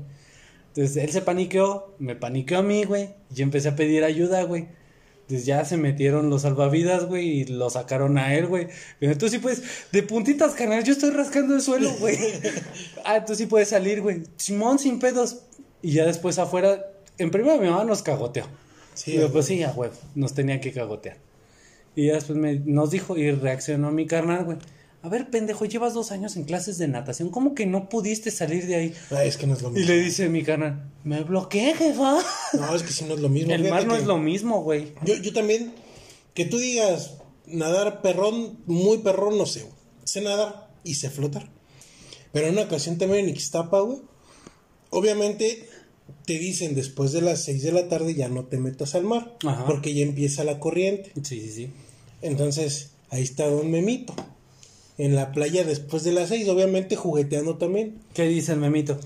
Entonces 0.70 0.98
él 1.04 1.12
se 1.12 1.22
paniqueó, 1.22 1.94
me 2.00 2.16
paniqueó 2.16 2.60
a 2.60 2.64
mí, 2.64 2.86
güey, 2.86 3.10
y 3.32 3.36
yo 3.36 3.44
empecé 3.44 3.70
a 3.70 3.76
pedir 3.76 4.04
ayuda, 4.06 4.44
güey. 4.44 4.68
Entonces 5.24 5.46
ya 5.46 5.66
se 5.66 5.78
metieron 5.78 6.30
los 6.30 6.44
salvavidas, 6.44 7.06
güey, 7.06 7.42
y 7.42 7.46
lo 7.46 7.70
sacaron 7.70 8.18
a 8.18 8.34
él, 8.36 8.48
güey. 8.48 8.68
Pero 9.00 9.18
tú 9.18 9.28
sí 9.30 9.38
puedes, 9.40 9.62
de 9.92 10.02
puntitas, 10.04 10.54
canal, 10.54 10.84
yo 10.84 10.94
estoy 10.94 11.10
rascando 11.12 11.56
el 11.56 11.62
suelo, 11.62 11.92
güey. 12.00 12.18
ah, 13.06 13.26
tú 13.26 13.36
sí 13.36 13.46
puedes 13.46 13.68
salir, 13.70 14.02
güey. 14.02 14.24
Simón 14.38 14.80
sin 14.80 14.98
pedos. 15.00 15.42
Y 15.82 15.92
ya 15.92 16.06
después 16.06 16.40
afuera, 16.40 16.89
en 17.20 17.32
primera 17.32 17.58
mi 17.58 17.68
mamá 17.70 17.84
nos 17.84 18.02
cagoteó. 18.02 18.46
Sí, 18.94 19.12
Sí, 19.14 19.20
pues 19.32 19.46
sí, 19.46 19.64
a 19.64 19.72
huevo, 19.72 19.94
nos 20.16 20.34
tenía 20.34 20.60
que 20.60 20.72
cagotear. 20.74 21.18
Y 21.96 22.08
ya 22.08 22.14
después 22.16 22.38
me, 22.38 22.56
nos 22.60 22.92
dijo 22.92 23.18
y 23.18 23.32
reaccionó 23.32 23.92
mi 23.92 24.06
carnal, 24.08 24.44
güey. 24.46 24.58
A 25.02 25.08
ver, 25.08 25.30
pendejo, 25.30 25.64
llevas 25.64 25.94
dos 25.94 26.12
años 26.12 26.36
en 26.36 26.44
clases 26.44 26.78
de 26.78 26.90
natación, 26.90 27.30
¿cómo 27.30 27.56
que 27.56 27.66
no 27.66 27.88
pudiste 27.88 28.32
salir 28.32 28.68
de 28.68 28.76
ahí? 28.76 28.94
Ah, 29.12 29.24
es 29.24 29.38
que 29.38 29.48
no 29.48 29.54
es 29.54 29.62
lo 29.62 29.70
Y 29.70 29.74
mismo. 29.74 29.88
le 29.88 30.00
dice 30.00 30.28
mi 30.28 30.44
carnal, 30.44 30.92
me 31.06 31.24
bloqueé, 31.24 31.74
jefa. 31.74 32.18
No, 32.54 32.76
es 32.76 32.84
que 32.84 32.92
si 32.92 33.06
no 33.06 33.14
es 33.14 33.22
lo 33.22 33.30
mismo. 33.30 33.54
El 33.54 33.70
mar 33.70 33.88
no 33.88 33.96
es 33.96 34.06
lo 34.06 34.18
mismo, 34.18 34.62
güey. 34.62 34.92
Yo, 35.06 35.16
yo 35.16 35.32
también, 35.32 35.74
que 36.34 36.44
tú 36.44 36.58
digas 36.58 37.14
nadar 37.48 38.02
perrón, 38.02 38.60
muy 38.66 38.98
perrón, 38.98 39.38
no 39.38 39.46
sé. 39.46 39.62
güey. 39.62 39.74
Sé 40.04 40.20
nadar 40.22 40.68
y 40.84 40.96
sé 40.96 41.10
flotar. 41.10 41.48
Pero 42.34 42.48
en 42.48 42.54
una 42.54 42.64
ocasión 42.64 42.98
también 42.98 43.24
en 43.26 43.30
Ixtapa, 43.36 43.80
güey. 43.80 44.00
Obviamente 44.90 45.70
te 46.26 46.38
dicen 46.40 46.76
después 46.76 47.12
de 47.12 47.22
las 47.22 47.44
6 47.44 47.64
de 47.64 47.72
la 47.72 47.88
tarde 47.88 48.14
ya 48.16 48.28
no 48.30 48.46
te 48.46 48.58
metas 48.58 48.96
al 48.96 49.04
mar. 49.04 49.36
Ajá. 49.46 49.66
Porque 49.66 49.94
ya 49.94 50.04
empieza 50.04 50.44
la 50.44 50.60
corriente. 50.60 51.12
Sí, 51.24 51.42
sí, 51.42 51.52
sí. 51.52 51.70
Entonces, 52.22 52.92
ahí 53.10 53.24
está 53.24 53.48
Don 53.48 53.70
Memito. 53.72 54.14
En 54.98 55.16
la 55.16 55.32
playa 55.32 55.64
después 55.64 56.04
de 56.04 56.12
las 56.12 56.30
6, 56.30 56.48
obviamente 56.50 56.96
jugueteando 56.98 57.56
también. 57.56 58.00
¿Qué 58.14 58.24
dice 58.28 58.52
el 58.52 58.60
memito? 58.60 59.00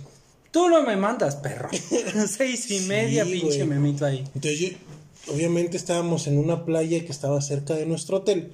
Tú 0.51 0.67
no 0.69 0.81
me 0.83 0.95
mandas, 0.97 1.35
perro. 1.35 1.69
Seis 2.27 2.69
y 2.71 2.79
Sí, 2.79 2.85
media, 2.87 3.23
pinche 3.25 3.57
güey. 3.57 3.67
memito 3.67 4.05
ahí. 4.05 4.23
Entonces, 4.33 4.59
yo- 4.59 5.33
obviamente 5.33 5.77
estábamos 5.77 6.25
en 6.27 6.37
una 6.39 6.65
playa 6.65 6.99
que 7.05 7.11
estaba 7.11 7.39
cerca 7.41 7.75
de 7.75 7.85
nuestro 7.85 8.17
hotel. 8.17 8.53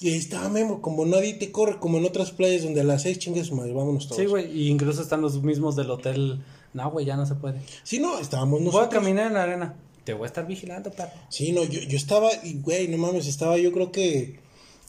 Y 0.00 0.08
ahí 0.10 0.16
estaba 0.16 0.48
Memo, 0.48 0.82
como 0.82 1.06
nadie 1.06 1.34
te 1.34 1.52
corre, 1.52 1.78
como 1.78 1.98
en 1.98 2.04
otras 2.04 2.32
playas 2.32 2.64
donde 2.64 2.80
a 2.80 2.84
las 2.84 3.02
seis 3.02 3.20
chingas 3.20 3.52
madre, 3.52 3.72
vámonos 3.72 4.08
todos. 4.08 4.20
Sí, 4.20 4.26
güey, 4.26 4.50
y 4.50 4.68
incluso 4.68 5.00
están 5.02 5.22
los 5.22 5.40
mismos 5.44 5.76
del 5.76 5.90
hotel. 5.92 6.40
No, 6.74 6.90
güey, 6.90 7.06
ya 7.06 7.16
no 7.16 7.24
se 7.24 7.34
puede. 7.36 7.60
Sí, 7.84 7.98
no, 8.00 8.18
estábamos 8.18 8.58
Voy 8.60 8.68
a 8.68 8.72
nosotros. 8.72 8.94
caminar 9.02 9.28
en 9.28 9.32
la 9.34 9.42
arena. 9.44 9.76
Te 10.04 10.12
voy 10.12 10.24
a 10.24 10.26
estar 10.26 10.46
vigilando, 10.46 10.90
perro. 10.92 11.12
Sí, 11.30 11.52
no, 11.52 11.64
yo, 11.64 11.80
yo 11.80 11.96
estaba, 11.96 12.28
y 12.42 12.60
güey, 12.60 12.88
no 12.88 12.98
mames, 12.98 13.26
estaba 13.26 13.56
yo 13.56 13.72
creo 13.72 13.90
que 13.90 14.38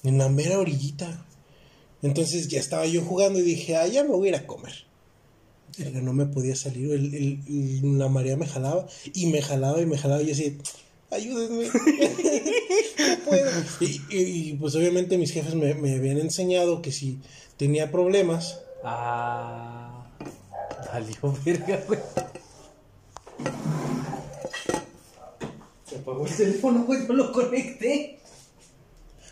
en 0.03 0.17
la 0.17 0.27
mera 0.27 0.59
orillita. 0.59 1.25
Entonces 2.01 2.47
ya 2.49 2.59
estaba 2.59 2.86
yo 2.86 3.01
jugando 3.01 3.39
y 3.39 3.43
dije, 3.43 3.77
ah, 3.77 3.88
ya 3.88 4.03
me 4.03 4.09
voy 4.09 4.27
a 4.27 4.29
ir 4.31 4.36
a 4.36 4.45
comer. 4.45 4.73
Pero 5.77 6.01
no 6.01 6.11
me 6.13 6.25
podía 6.25 6.55
salir, 6.55 6.91
el- 6.91 7.13
el- 7.15 7.39
el- 7.47 7.99
la 7.99 8.09
marea 8.09 8.36
me 8.36 8.47
jalaba 8.47 8.88
y 9.13 9.27
me 9.27 9.41
jalaba 9.41 9.81
y 9.81 9.86
me 9.86 9.97
jalaba 9.97 10.21
y 10.21 10.27
yo 10.27 10.31
así, 10.33 10.57
ayúdenme. 11.11 11.65
no 11.69 13.25
puedo. 13.25 13.51
Y, 13.81 13.86
y- 14.09 14.49
y, 14.49 14.53
pues 14.53 14.75
obviamente 14.75 15.17
mis 15.17 15.31
jefes 15.31 15.53
me, 15.55 15.73
me 15.75 15.95
habían 15.95 16.17
enseñado 16.17 16.81
que 16.81 16.91
si 16.91 17.19
tenía 17.57 17.91
problemas, 17.91 18.59
Ah. 18.83 19.84
Valió 20.95 21.37
verga, 21.43 21.83
güey. 21.87 21.99
Se 25.85 25.97
apagó 25.97 26.25
el 26.25 26.33
teléfono, 26.33 26.85
güey, 26.85 27.05
no 27.05 27.13
lo 27.15 27.33
conecté. 27.33 28.17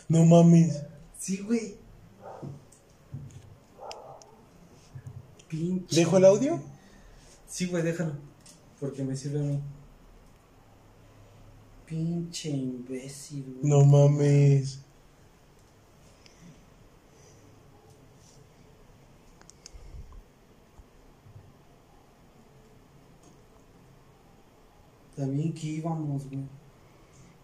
no 0.09 0.25
mames. 0.25 0.81
Sí, 1.17 1.37
güey. 1.37 1.75
Pinche. 5.47 5.95
¿Dejo 5.95 6.17
el 6.17 6.25
audio? 6.25 6.59
Sí, 7.47 7.67
güey, 7.67 7.81
déjalo. 7.81 8.17
Porque 8.81 9.05
me 9.05 9.15
sirve 9.15 9.39
a 9.39 9.43
mí. 9.43 9.61
Pinche 11.85 12.49
imbécil, 12.49 13.59
güey. 13.61 13.71
No 13.71 13.85
mames. 13.85 14.82
También 25.15 25.53
que 25.53 25.67
íbamos, 25.67 26.27
güey. 26.27 26.43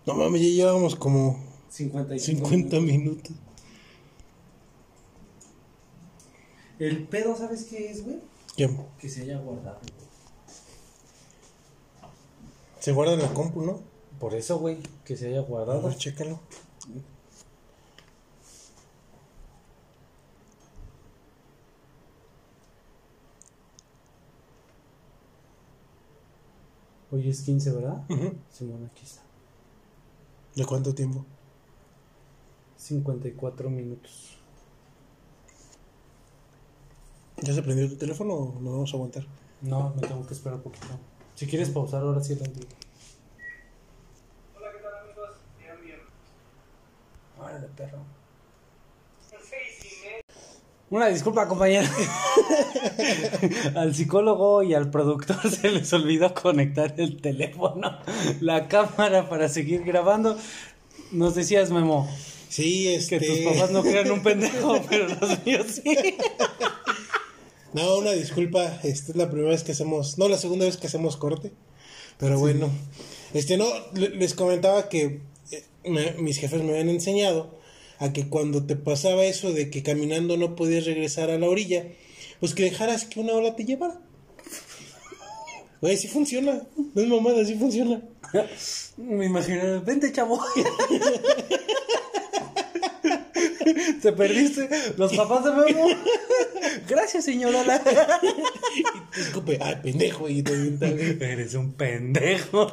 No 0.06 0.14
mames, 0.16 0.42
ya 0.42 0.48
llevábamos 0.48 0.96
como 0.96 1.40
55 1.70 2.48
50 2.50 2.80
minutos. 2.80 3.34
El 6.80 7.08
pedo, 7.08 7.36
¿sabes 7.36 7.66
qué 7.66 7.92
es, 7.92 8.04
güey? 8.04 8.20
¿Qué? 8.56 8.70
Que 8.98 9.10
se 9.10 9.24
haya 9.24 9.38
guardado, 9.40 9.80
güey. 9.82 10.10
Se 12.80 12.94
guarda 12.94 13.14
en 13.14 13.22
la 13.22 13.34
compu, 13.34 13.62
¿no? 13.62 13.80
Por 14.20 14.34
eso, 14.34 14.58
güey, 14.60 14.78
que 15.06 15.18
se 15.18 15.28
haya 15.28 15.40
A 15.40 15.44
guardado. 15.44 15.82
ver, 15.84 15.98
chécalo. 15.98 16.40
Hoy 27.12 27.28
es 27.28 27.42
15, 27.42 27.72
¿verdad? 27.72 28.04
Simón, 28.52 28.90
aquí 28.92 29.04
está. 29.04 29.22
¿De 30.56 30.66
cuánto 30.66 30.94
tiempo? 30.94 31.26
54 32.78 33.70
minutos. 33.70 34.38
¿Ya 37.42 37.54
se 37.54 37.64
prendió 37.64 37.90
tu 37.90 37.96
teléfono 37.96 38.34
o 38.34 38.60
nos 38.60 38.74
vamos 38.74 38.94
a 38.94 38.98
aguantar? 38.98 39.26
No, 39.62 39.94
me 39.96 40.02
tengo 40.08 40.26
que 40.28 40.34
esperar 40.34 40.58
un 40.58 40.64
poquito. 40.64 40.88
Si 41.36 41.48
quieres 41.48 41.70
pausar, 41.70 42.02
ahora 42.02 42.22
sí 42.22 42.36
lo 42.36 42.44
digo. 42.44 42.68
Hola, 44.56 44.72
¿qué 44.72 44.80
tal 44.84 44.98
amigos? 45.04 45.30
Bien, 45.58 45.82
bien. 45.82 46.00
Órale, 47.40 47.68
perro. 47.70 48.19
Una 50.92 51.08
disculpa, 51.08 51.48
compañero. 51.48 51.88
al 53.76 53.94
psicólogo 53.94 54.64
y 54.64 54.74
al 54.74 54.90
productor 54.90 55.38
se 55.52 55.70
les 55.72 55.92
olvidó 55.94 56.34
conectar 56.34 56.96
el 56.98 57.22
teléfono, 57.22 58.00
la 58.42 58.68
cámara 58.68 59.30
para 59.30 59.50
seguir 59.50 59.84
grabando. 59.84 60.38
Nos 61.12 61.36
decías, 61.36 61.70
Memo, 61.72 62.10
Sí, 62.50 62.86
que 62.86 62.96
este... 62.96 63.20
tus 63.20 63.40
papás 63.40 63.70
no 63.72 63.84
crean 63.84 64.10
un 64.10 64.24
pendejo, 64.24 64.82
pero 64.90 65.08
los 65.08 65.46
míos 65.46 65.68
sí. 65.84 65.96
No, 67.74 67.98
una 67.98 68.12
disculpa, 68.12 68.80
esta 68.84 69.12
es 69.12 69.16
la 69.16 69.30
primera 69.30 69.52
vez 69.52 69.64
que 69.64 69.74
hacemos, 69.74 70.18
no, 70.18 70.28
la 70.28 70.38
segunda 70.40 70.66
vez 70.66 70.78
que 70.78 70.88
hacemos 70.88 71.18
corte, 71.18 71.52
pero 72.18 72.40
bueno, 72.40 72.68
este 73.36 73.58
no, 73.58 73.66
le- 73.94 74.10
les 74.10 74.34
comentaba 74.34 74.90
que 74.90 75.22
eh, 75.52 75.64
me- 75.86 76.14
mis 76.14 76.40
jefes 76.40 76.64
me 76.64 76.72
habían 76.72 76.90
enseñado 76.90 77.59
a 78.00 78.14
que 78.14 78.30
cuando 78.30 78.66
te 78.66 78.76
pasaba 78.76 79.26
eso 79.26 79.52
de 79.52 79.70
que 79.70 79.84
caminando 79.84 80.38
no 80.38 80.56
podías 80.56 80.86
regresar 80.86 81.30
a 81.30 81.38
la 81.38 81.50
orilla, 81.50 81.86
pues 82.40 82.54
que 82.54 82.64
dejaras 82.64 83.06
que 83.06 83.20
una 83.20 83.34
ola 83.34 83.56
te 83.56 83.66
llevara. 83.66 84.02
Güey, 85.82 85.98
sí 85.98 86.08
funciona, 86.08 86.64
no 86.94 87.02
es 87.02 87.08
mamada, 87.08 87.46
sí 87.46 87.56
funciona. 87.56 88.02
Me 88.98 89.26
imagino, 89.26 89.82
vente, 89.82 90.12
chavo. 90.12 90.40
Te 94.02 94.14
perdiste 94.14 94.70
los 94.98 95.14
papás 95.14 95.44
de 95.44 95.52
Memo. 95.52 95.88
Gracias, 96.88 97.26
señora. 97.26 97.82
Y 98.74 98.84
te 99.16 99.22
escupe, 99.22 99.58
ay, 99.62 99.76
pendejo, 99.84 100.30
y 100.30 100.42
te. 100.42 100.54
Eres 101.22 101.54
un 101.54 101.74
pendejo. 101.74 102.72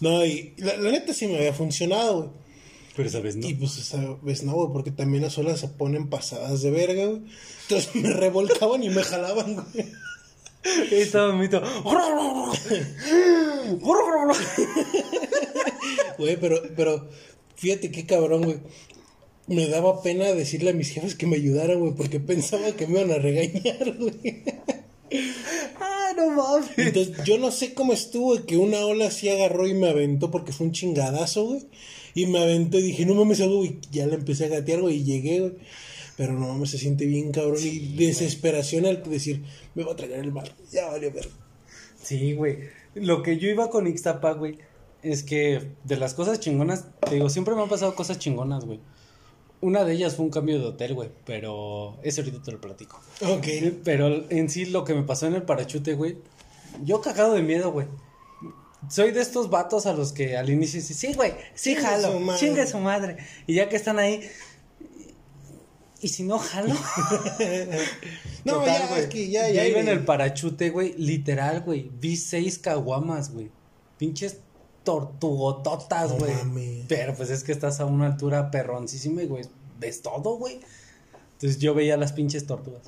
No, 0.00 0.24
y 0.24 0.54
la, 0.58 0.76
la 0.78 0.90
neta 0.90 1.12
sí 1.12 1.26
me 1.26 1.36
había 1.36 1.52
funcionado, 1.52 2.16
güey. 2.22 2.41
Pero 2.94 3.08
sabes, 3.08 3.36
no. 3.36 3.48
Y 3.48 3.54
pues 3.54 3.78
esa 3.78 4.16
vez 4.22 4.42
no, 4.42 4.52
güey, 4.52 4.72
porque 4.72 4.90
también 4.90 5.22
las 5.22 5.38
olas 5.38 5.60
se 5.60 5.68
ponen 5.68 6.08
pasadas 6.10 6.60
de 6.62 6.70
verga, 6.70 7.06
güey. 7.06 7.22
Entonces 7.62 7.94
me 7.94 8.10
revolcaban 8.10 8.82
y 8.82 8.90
me 8.90 9.02
jalaban, 9.02 9.54
güey. 9.54 9.92
Estaba 10.90 11.34
mito. 11.34 11.60
Güey, 16.18 16.36
pero, 16.38 16.62
pero 16.76 17.08
fíjate 17.56 17.90
qué 17.90 18.06
cabrón, 18.06 18.42
güey. 18.44 18.58
Me 19.48 19.66
daba 19.68 20.02
pena 20.02 20.26
decirle 20.32 20.70
a 20.70 20.74
mis 20.74 20.90
jefes 20.90 21.14
que 21.14 21.26
me 21.26 21.36
ayudaran, 21.36 21.80
güey, 21.80 21.94
porque 21.94 22.20
pensaba 22.20 22.72
que 22.72 22.86
me 22.86 23.00
iban 23.00 23.10
a 23.10 23.18
regañar, 23.18 23.96
güey. 23.98 24.44
Ah, 25.80 26.12
no 26.16 26.30
mames. 26.30 26.70
Entonces, 26.76 27.24
yo 27.24 27.38
no 27.38 27.50
sé 27.50 27.74
cómo 27.74 27.92
estuvo, 27.92 28.44
que 28.44 28.56
una 28.56 28.84
ola 28.84 29.06
así 29.06 29.28
agarró 29.28 29.66
y 29.66 29.74
me 29.74 29.88
aventó 29.88 30.30
porque 30.30 30.52
fue 30.52 30.66
un 30.66 30.72
chingadazo, 30.72 31.44
güey. 31.44 31.66
Y 32.14 32.26
me 32.26 32.40
aventó 32.40 32.78
y 32.78 32.82
dije, 32.82 33.06
no 33.06 33.14
mames, 33.14 33.40
algo, 33.40 33.64
y 33.64 33.78
ya 33.90 34.06
le 34.06 34.14
empecé 34.14 34.46
a 34.46 34.48
gatear, 34.48 34.82
güey, 34.82 34.96
y 34.96 35.04
llegué, 35.04 35.40
güey. 35.40 35.52
Pero 36.16 36.34
no 36.34 36.48
mames, 36.48 36.70
se 36.70 36.78
siente 36.78 37.06
bien 37.06 37.32
cabrón 37.32 37.60
y 37.62 37.96
desesperación 37.96 38.86
al 38.86 39.02
decir, 39.02 39.42
me 39.74 39.84
va 39.84 39.92
a 39.92 39.96
tragar 39.96 40.18
el 40.18 40.32
mar. 40.32 40.54
Ya 40.70 40.88
valió 40.88 41.10
ver. 41.10 41.28
Sí, 42.02 42.34
güey. 42.34 42.58
Lo 42.94 43.22
que 43.22 43.38
yo 43.38 43.48
iba 43.48 43.70
con 43.70 43.86
Ixtapa, 43.86 44.32
güey, 44.32 44.58
es 45.02 45.22
que 45.22 45.70
de 45.84 45.96
las 45.96 46.14
cosas 46.14 46.40
chingonas, 46.40 46.86
te 47.00 47.14
digo, 47.14 47.30
siempre 47.30 47.54
me 47.54 47.62
han 47.62 47.68
pasado 47.68 47.94
cosas 47.94 48.18
chingonas, 48.18 48.64
güey. 48.64 48.80
Una 49.62 49.84
de 49.84 49.94
ellas 49.94 50.16
fue 50.16 50.24
un 50.26 50.30
cambio 50.30 50.58
de 50.58 50.66
hotel, 50.66 50.92
güey, 50.92 51.08
pero 51.24 51.96
ese 52.02 52.20
ahorita 52.20 52.42
te 52.42 52.52
lo 52.52 52.60
platico. 52.60 53.00
Ok. 53.26 53.46
Pero 53.84 54.28
en 54.30 54.50
sí 54.50 54.66
lo 54.66 54.84
que 54.84 54.92
me 54.94 55.02
pasó 55.04 55.26
en 55.26 55.34
el 55.34 55.42
parachute, 55.44 55.94
güey, 55.94 56.18
yo 56.84 57.00
cagado 57.00 57.32
de 57.34 57.42
miedo, 57.42 57.72
güey. 57.72 57.86
Soy 58.90 59.12
de 59.12 59.20
estos 59.22 59.48
vatos 59.50 59.86
a 59.86 59.92
los 59.94 60.12
que 60.12 60.36
al 60.36 60.50
inicio 60.50 60.80
dicen, 60.80 60.96
sí, 60.96 61.14
güey, 61.14 61.32
sí 61.54 61.74
Chingue 61.74 61.82
jalo, 61.88 62.12
su 62.12 62.18
madre". 62.20 62.40
chingue 62.40 62.66
su 62.66 62.78
madre. 62.78 63.16
Y 63.46 63.54
ya 63.54 63.68
que 63.68 63.76
están 63.76 63.98
ahí, 64.00 64.28
¿y 66.00 66.08
si 66.08 66.24
no 66.24 66.38
jalo? 66.38 66.74
No, 68.44 68.54
Total, 68.54 68.80
ya, 68.80 68.86
güey. 68.88 69.00
es 69.02 69.06
que 69.06 69.30
ya, 69.30 69.46
Ya 69.48 69.54
ya. 69.62 69.68
iba 69.68 69.78
en 69.78 69.86
el 69.88 70.04
parachute, 70.04 70.70
güey, 70.70 70.94
literal, 70.98 71.60
güey. 71.60 71.88
Vi 72.00 72.16
seis 72.16 72.58
caguamas, 72.58 73.32
güey. 73.32 73.50
Pinches 73.98 74.38
tortugototas, 74.84 76.12
güey. 76.18 76.84
Pero 76.88 77.14
pues 77.14 77.30
es 77.30 77.44
que 77.44 77.52
estás 77.52 77.80
a 77.80 77.86
una 77.86 78.06
altura 78.06 78.50
perroncísima 78.50 79.22
y, 79.22 79.26
güey, 79.26 79.44
ves 79.78 80.02
todo, 80.02 80.36
güey. 80.36 80.60
Entonces 81.34 81.58
yo 81.58 81.74
veía 81.74 81.96
las 81.96 82.12
pinches 82.12 82.46
tortugas. 82.46 82.82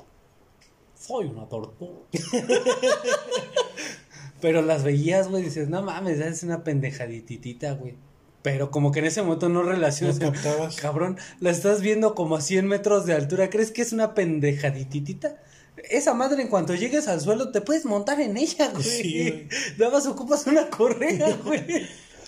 Soy 0.97 1.25
una 1.27 1.47
tortuga. 1.47 1.99
Pero 4.41 4.61
las 4.61 4.83
veías, 4.83 5.29
güey, 5.29 5.43
dices, 5.43 5.69
no 5.69 5.81
mames, 5.81 6.19
es 6.19 6.43
una 6.43 6.63
pendejadititita, 6.63 7.73
güey. 7.73 7.95
Pero 8.41 8.69
como 8.69 8.91
que 8.91 8.99
en 8.99 9.05
ese 9.05 9.23
momento 9.23 9.49
no 9.49 9.63
relacionas. 9.63 10.19
No. 10.19 10.31
Cabrón, 10.81 11.17
la 11.39 11.49
estás 11.49 11.81
viendo 11.81 12.13
como 12.13 12.35
a 12.35 12.41
100 12.41 12.67
metros 12.67 13.05
de 13.05 13.13
altura. 13.13 13.49
¿Crees 13.49 13.71
que 13.71 13.81
es 13.81 13.91
una 13.91 14.13
pendejadititita? 14.13 15.41
Esa 15.89 16.13
madre, 16.13 16.41
en 16.41 16.47
cuanto 16.47 16.73
llegues 16.73 17.07
al 17.07 17.21
suelo, 17.21 17.51
te 17.51 17.61
puedes 17.61 17.85
montar 17.85 18.19
en 18.21 18.37
ella, 18.37 18.69
güey. 18.71 18.83
Sí, 18.83 19.21
güey. 19.29 19.47
Nada 19.77 19.91
más 19.91 20.07
ocupas 20.07 20.47
una 20.47 20.69
correa, 20.69 21.37
güey. 21.45 21.63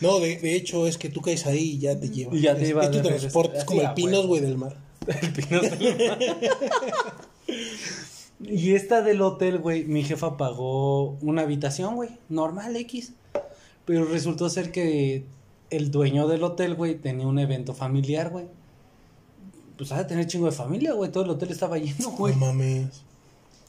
No, 0.02 0.20
de, 0.20 0.38
de 0.38 0.56
hecho 0.56 0.86
es 0.88 0.98
que 0.98 1.10
tú 1.10 1.22
caes 1.22 1.46
ahí 1.48 1.72
y 1.72 1.80
ya 1.80 2.00
te 2.00 2.10
lleva. 2.10 2.36
Y 2.36 2.42
ya 2.42 2.56
te 2.56 2.66
lleva 2.66 2.86
Es 2.86 2.92
tu 2.92 3.02
transporte, 3.02 3.58
es 3.58 3.64
como 3.64 3.82
el 3.82 3.88
a 3.88 3.96
pinos, 3.96 4.28
güey, 4.28 4.42
del 4.42 4.58
mar. 4.58 4.78
El 5.08 5.32
Pinos 5.32 5.62
del 5.62 5.98
Mar. 6.10 6.20
Y 8.42 8.76
esta 8.76 9.02
del 9.02 9.22
hotel, 9.22 9.58
güey, 9.58 9.86
mi 9.86 10.04
jefa 10.04 10.38
pagó 10.38 11.12
una 11.22 11.44
habitación, 11.44 11.96
güey, 11.96 12.10
normal 12.30 12.76
X. 12.76 13.14
Pero 13.86 14.06
resultó 14.06 14.50
ser 14.50 14.72
que 14.72 15.24
el 15.70 15.92
dueño 15.92 16.28
del 16.28 16.44
hotel, 16.44 16.76
güey, 16.76 16.96
tenía 16.96 17.26
un 17.26 17.40
evento 17.40 17.74
familiar, 17.74 18.30
güey. 18.30 18.46
Pues 19.78 19.92
ha 19.92 19.98
de 19.98 20.06
tener 20.06 20.28
chingo 20.28 20.48
de 20.48 20.52
familia, 20.52 20.94
güey, 20.94 21.12
todo 21.12 21.24
el 21.24 21.30
hotel 21.30 21.52
estaba 21.52 21.78
lleno, 21.78 22.12
güey. 22.12 22.36
No 22.36 22.48
mames. 22.48 23.04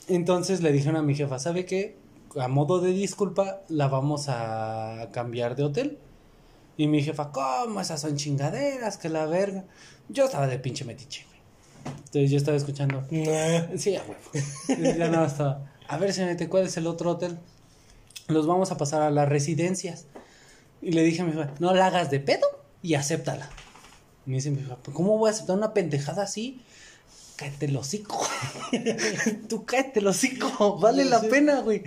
Entonces 0.09 0.63
le 0.63 0.73
dijeron 0.73 0.97
a 0.97 1.03
mi 1.03 1.15
jefa, 1.15 1.39
¿sabe 1.39 1.65
qué? 1.65 1.97
A 2.39 2.49
modo 2.49 2.81
de 2.81 2.93
disculpa, 2.93 3.61
la 3.69 3.89
vamos 3.89 4.27
a 4.29 5.09
cambiar 5.13 5.57
de 5.57 5.65
hotel. 5.65 5.99
Y 6.77 6.87
mi 6.87 7.03
jefa, 7.03 7.33
¿cómo? 7.33 7.81
Esas 7.81 8.01
son 8.01 8.17
chingaderas, 8.17 8.99
que 8.99 9.09
la 9.09 9.27
verga. 9.27 9.65
Yo 10.09 10.25
estaba 10.25 10.47
de 10.47 10.59
pinche 10.59 10.85
metiche, 10.85 11.25
güey. 11.27 11.39
Entonces 11.97 12.31
yo 12.31 12.37
estaba 12.37 12.57
escuchando. 12.57 13.03
Nah. 13.11 13.77
Sí, 13.77 13.97
a 13.97 14.03
huevo. 14.03 14.97
Ya 14.97 15.09
nada 15.09 15.27
estaba. 15.27 15.73
A 15.89 15.99
ver, 15.99 16.13
señorita, 16.13 16.49
¿cuál 16.49 16.65
es 16.65 16.77
el 16.77 16.87
otro 16.87 17.11
hotel? 17.11 17.39
Los 18.29 18.47
vamos 18.47 18.71
a 18.71 18.77
pasar 18.77 19.03
a 19.03 19.11
las 19.11 19.29
residencias. 19.29 20.07
Y 20.81 20.93
le 20.93 21.03
dije 21.03 21.23
a 21.23 21.25
mi 21.25 21.33
jefa, 21.33 21.53
no 21.59 21.75
la 21.75 21.87
hagas 21.87 22.11
de 22.11 22.21
pedo 22.21 22.47
y 22.83 22.95
acéptala. 22.95 23.51
Me 24.27 24.37
dice 24.37 24.51
mi 24.51 24.59
jefa, 24.59 24.77
"¿Pues 24.77 24.95
¿cómo 24.97 25.19
voy 25.19 25.29
a 25.29 25.33
aceptar 25.33 25.57
una 25.57 25.75
pendejada 25.75 26.23
así? 26.23 26.63
Cáete 27.39 27.67
el 27.67 27.77
hocico. 27.77 28.19
Tú 29.49 29.65
cáete 29.65 30.01
el 30.01 30.09
hocico. 30.09 30.79
Vale 30.81 31.05
la 31.05 31.21
pena, 31.21 31.61
güey. 31.61 31.83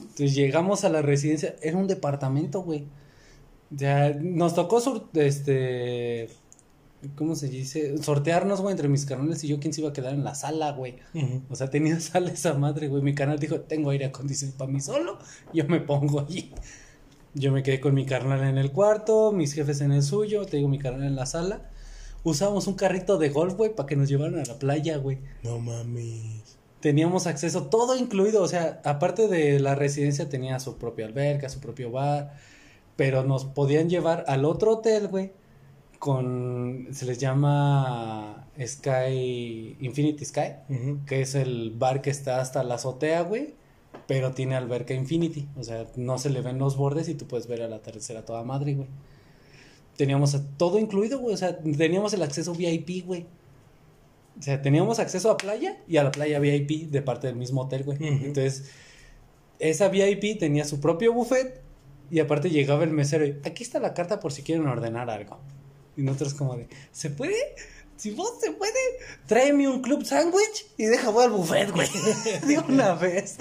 Entonces 0.00 0.34
llegamos 0.34 0.84
a 0.84 0.88
la 0.88 1.02
residencia. 1.02 1.56
Era 1.62 1.76
un 1.76 1.88
departamento, 1.88 2.62
güey. 2.62 2.84
Ya 3.70 4.10
nos 4.14 4.54
tocó 4.54 4.80
sur- 4.80 5.08
este 5.14 6.28
¿cómo 7.16 7.34
se 7.34 7.48
dice? 7.48 7.98
sortearnos, 7.98 8.60
güey, 8.62 8.72
entre 8.72 8.88
mis 8.88 9.04
carnales 9.04 9.42
y 9.44 9.48
yo 9.48 9.58
quién 9.60 9.74
se 9.74 9.80
iba 9.82 9.90
a 9.90 9.92
quedar 9.92 10.14
en 10.14 10.24
la 10.24 10.34
sala, 10.34 10.72
güey. 10.72 10.96
O 11.50 11.56
sea, 11.56 11.68
tenía 11.70 11.98
sala 12.00 12.30
esa 12.30 12.54
madre, 12.54 12.88
güey. 12.88 13.02
Mi 13.02 13.14
canal 13.14 13.38
dijo, 13.38 13.60
"Tengo 13.60 13.90
aire 13.90 14.04
acondicionado 14.06 14.56
para 14.58 14.70
mí 14.70 14.80
solo, 14.80 15.18
yo 15.52 15.66
me 15.66 15.80
pongo 15.80 16.20
allí." 16.20 16.52
Yo 17.36 17.50
me 17.50 17.64
quedé 17.64 17.80
con 17.80 17.94
mi 17.94 18.06
carnal 18.06 18.44
en 18.44 18.58
el 18.58 18.70
cuarto, 18.70 19.32
mis 19.32 19.54
jefes 19.54 19.80
en 19.80 19.90
el 19.90 20.04
suyo, 20.04 20.46
te 20.46 20.56
digo 20.58 20.68
mi 20.68 20.78
carnal 20.78 21.02
en 21.04 21.16
la 21.16 21.26
sala. 21.26 21.68
Usábamos 22.24 22.66
un 22.66 22.74
carrito 22.74 23.18
de 23.18 23.28
golf, 23.28 23.54
güey, 23.54 23.74
para 23.74 23.86
que 23.86 23.96
nos 23.96 24.08
llevaran 24.08 24.38
a 24.40 24.44
la 24.44 24.58
playa, 24.58 24.96
güey 24.96 25.18
No 25.42 25.58
mames. 25.60 26.56
teníamos 26.80 27.26
acceso, 27.26 27.64
todo 27.68 27.96
incluido, 27.96 28.42
o 28.42 28.48
sea, 28.48 28.80
aparte 28.84 29.28
de 29.28 29.60
la 29.60 29.74
residencia 29.74 30.28
tenía 30.28 30.58
su 30.60 30.76
propia 30.78 31.06
alberca, 31.06 31.48
su 31.48 31.60
propio 31.60 31.90
bar, 31.90 32.34
pero 32.96 33.24
nos 33.24 33.44
podían 33.46 33.88
llevar 33.88 34.24
al 34.28 34.44
otro 34.44 34.72
hotel, 34.72 35.08
güey, 35.08 35.32
con, 35.98 36.88
se 36.92 37.06
les 37.06 37.18
llama 37.18 38.48
Sky, 38.62 39.76
Infinity 39.80 40.24
Sky, 40.26 40.52
que 41.06 41.22
es 41.22 41.34
el 41.34 41.70
bar 41.72 42.02
que 42.02 42.10
está 42.10 42.40
hasta 42.40 42.62
la 42.64 42.74
azotea, 42.74 43.22
güey, 43.22 43.54
pero 44.06 44.32
tiene 44.32 44.54
alberca 44.56 44.92
Infinity, 44.94 45.48
o 45.56 45.62
sea, 45.64 45.86
no 45.96 46.18
se 46.18 46.28
le 46.30 46.42
ven 46.42 46.58
los 46.58 46.76
bordes 46.76 47.08
y 47.08 47.14
tú 47.14 47.26
puedes 47.26 47.46
ver 47.46 47.62
al 47.62 47.72
atardecer 47.72 48.16
a 48.18 48.24
toda 48.26 48.42
madre, 48.44 48.74
güey. 48.74 48.88
Teníamos 49.96 50.36
todo 50.56 50.78
incluido, 50.78 51.18
güey, 51.18 51.34
o 51.34 51.36
sea, 51.36 51.58
teníamos 51.58 52.12
el 52.14 52.22
acceso 52.22 52.54
VIP, 52.54 53.04
güey. 53.04 53.26
O 54.38 54.42
sea, 54.42 54.60
teníamos 54.60 54.98
acceso 54.98 55.30
a 55.30 55.36
playa 55.36 55.78
y 55.86 55.96
a 55.96 56.02
la 56.02 56.10
playa 56.10 56.40
VIP 56.40 56.90
de 56.90 57.02
parte 57.02 57.28
del 57.28 57.36
mismo 57.36 57.62
hotel, 57.62 57.84
güey. 57.84 57.98
Entonces, 58.00 58.64
esa 59.58 59.88
VIP 59.88 60.38
tenía 60.38 60.64
su 60.64 60.80
propio 60.80 61.12
buffet 61.12 61.62
y 62.10 62.20
aparte 62.20 62.50
llegaba 62.50 62.84
el 62.84 62.90
mesero 62.90 63.24
y 63.24 63.36
aquí 63.44 63.62
está 63.62 63.78
la 63.78 63.94
carta 63.94 64.20
por 64.20 64.32
si 64.32 64.42
quieren 64.42 64.66
ordenar 64.66 65.08
algo. 65.08 65.38
Y 65.96 66.02
nosotros 66.02 66.34
como 66.34 66.56
de, 66.56 66.68
¿se 66.90 67.10
puede? 67.10 67.36
Si 67.96 68.10
vos 68.10 68.32
se 68.40 68.50
puede, 68.50 68.72
tráeme 69.26 69.68
un 69.68 69.80
club 69.80 70.04
sándwich 70.04 70.66
y 70.76 70.84
deja 70.86 71.10
voy 71.10 71.24
al 71.24 71.30
buffet, 71.30 71.70
güey. 71.70 71.88
De 72.46 72.58
una 72.58 72.94
vez. 72.94 73.36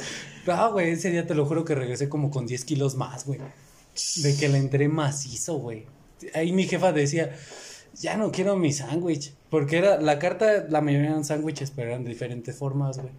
No, 0.46 0.74
güey, 0.74 0.92
ese 0.92 1.10
día 1.10 1.26
te 1.26 1.34
lo 1.34 1.46
juro 1.46 1.66
que 1.66 1.74
regresé 1.74 2.08
como 2.08 2.30
con 2.30 2.46
10 2.46 2.64
kilos 2.66 2.96
más, 2.96 3.26
güey. 3.26 3.40
De 4.18 4.36
que 4.36 4.50
le 4.50 4.60
entré 4.60 4.88
macizo, 4.88 5.56
güey. 5.56 5.86
Ahí 6.34 6.52
mi 6.52 6.66
jefa 6.66 6.92
decía, 6.92 7.36
ya 7.96 8.18
no 8.18 8.32
quiero 8.32 8.56
mi 8.56 8.72
sándwich. 8.72 9.34
Porque 9.50 9.78
era, 9.78 10.02
la 10.02 10.20
carta, 10.20 10.66
la 10.70 10.82
mayoría 10.82 11.12
eran 11.12 11.26
sándwiches, 11.26 11.72
pero 11.72 11.90
eran 11.90 12.04
de 12.04 12.10
diferentes 12.10 12.56
formas, 12.56 12.98
güey. 12.98 13.12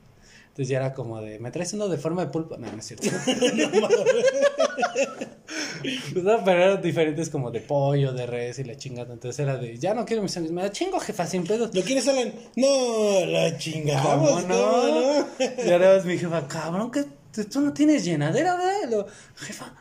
Entonces 0.55 0.69
ya 0.69 0.79
era 0.79 0.95
como 0.95 1.21
de, 1.21 1.41
¿me 1.41 1.51
traes 1.51 1.73
uno 1.73 1.89
de 1.89 1.99
forma 1.99 2.25
de 2.25 2.31
pulpo? 2.31 2.57
No, 2.57 2.71
no 2.71 2.79
es 2.79 2.87
cierto. 2.87 3.09
no, 6.23 6.45
pero 6.45 6.63
eran 6.63 6.81
diferentes 6.81 7.29
como 7.29 7.51
de 7.51 7.61
pollo, 7.61 8.13
de 8.13 8.25
res 8.25 8.61
y 8.61 8.65
la 8.65 8.77
chingada. 8.77 9.13
Entonces 9.13 9.41
era 9.41 9.57
de, 9.57 9.77
ya 9.79 9.95
no 9.95 10.05
quiero 10.05 10.23
mi 10.23 10.29
sándwich. 10.29 10.53
Me 10.53 10.63
da 10.63 10.71
chingo, 10.71 11.01
jefa, 11.01 11.27
sin 11.27 11.45
pedos. 11.45 11.75
¿Lo 11.75 11.83
quieres, 11.83 12.07
Alan? 12.07 12.33
No, 12.55 13.27
la 13.27 13.59
chingamos. 13.59 14.31
¿Cómo 14.31 14.43
no? 14.43 15.27
Y 15.67 15.73
ahora 15.73 15.97
es 15.97 16.05
mi 16.05 16.19
jefa, 16.19 16.47
cabrón, 16.47 16.93
que 16.93 17.05
tú 17.33 17.45
tú 17.47 17.61
no 17.61 17.73
tienes 17.73 18.05
llenadera, 18.05 18.57
¿verdad? 18.57 18.91
Lo, 18.91 19.09
jefa, 19.35 19.75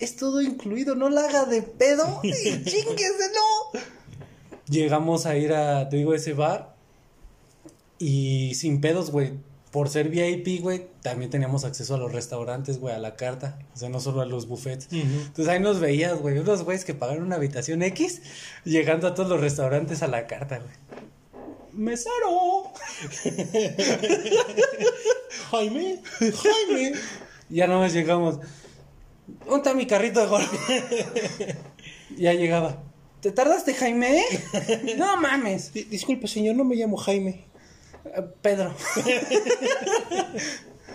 es 0.00 0.16
todo 0.16 0.40
incluido, 0.40 0.94
no 0.94 1.08
la 1.10 1.26
haga 1.26 1.44
de 1.44 1.62
pedo 1.62 2.20
y 2.22 2.32
chingueselo. 2.32 3.40
Llegamos 4.68 5.26
a 5.26 5.36
ir 5.36 5.52
a, 5.52 5.88
te 5.88 5.96
digo, 5.96 6.14
ese 6.14 6.32
bar 6.32 6.74
y 7.98 8.54
sin 8.54 8.80
pedos, 8.80 9.10
güey. 9.10 9.32
Por 9.70 9.88
ser 9.88 10.08
VIP, 10.08 10.62
güey, 10.62 10.88
también 11.00 11.30
teníamos 11.30 11.64
acceso 11.64 11.94
a 11.94 11.98
los 11.98 12.10
restaurantes, 12.10 12.80
güey, 12.80 12.92
a 12.92 12.98
la 12.98 13.14
carta. 13.14 13.60
O 13.72 13.76
sea, 13.76 13.88
no 13.88 14.00
solo 14.00 14.20
a 14.20 14.26
los 14.26 14.48
buffets. 14.48 14.88
Entonces 14.90 15.46
ahí 15.46 15.60
nos 15.60 15.78
veías, 15.78 16.18
güey, 16.18 16.38
unos 16.38 16.64
güeyes 16.64 16.84
que 16.84 16.92
pagaron 16.92 17.22
una 17.22 17.36
habitación 17.36 17.82
X, 17.84 18.20
llegando 18.64 19.06
a 19.06 19.14
todos 19.14 19.28
los 19.28 19.40
restaurantes 19.40 20.02
a 20.02 20.08
la 20.08 20.26
carta, 20.26 20.58
güey. 20.58 20.72
¡Mesero! 21.72 22.72
Jaime, 25.52 26.02
Jaime. 26.18 26.92
Ya 27.48 27.68
no 27.68 27.78
más 27.78 27.92
llegamos. 27.92 28.40
¿Dónde 29.44 29.56
está 29.58 29.74
mi 29.74 29.86
carrito 29.86 30.20
de 30.20 30.26
golf? 30.26 30.52
ya 32.16 32.32
llegaba. 32.34 32.82
¿Te 33.20 33.32
tardaste, 33.32 33.74
Jaime? 33.74 34.22
no 34.96 35.16
mames. 35.18 35.72
Di- 35.72 35.84
Disculpe, 35.84 36.26
señor, 36.26 36.56
no 36.56 36.64
me 36.64 36.74
llamo 36.76 36.96
Jaime. 36.96 37.44
Eh, 38.04 38.22
Pedro. 38.42 38.74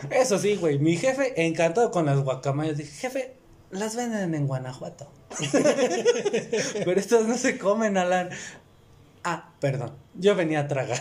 Eso 0.10 0.38
sí, 0.40 0.56
güey. 0.56 0.80
Mi 0.80 0.98
jefe, 0.98 1.46
encantado 1.46 1.92
con 1.92 2.06
las 2.06 2.20
guacamayas, 2.20 2.78
dije, 2.78 2.92
jefe, 2.92 3.36
las 3.72 3.96
venden 3.96 4.36
en 4.36 4.48
Guanajuato. 4.48 5.12
Pero 6.84 7.00
estas 7.00 7.26
no 7.26 7.38
se 7.38 7.58
comen, 7.58 7.98
Alan. 7.98 8.30
Ah, 9.28 9.50
perdón. 9.60 9.92
Yo 10.14 10.36
venía 10.36 10.60
a 10.60 10.68
tragar. 10.68 11.00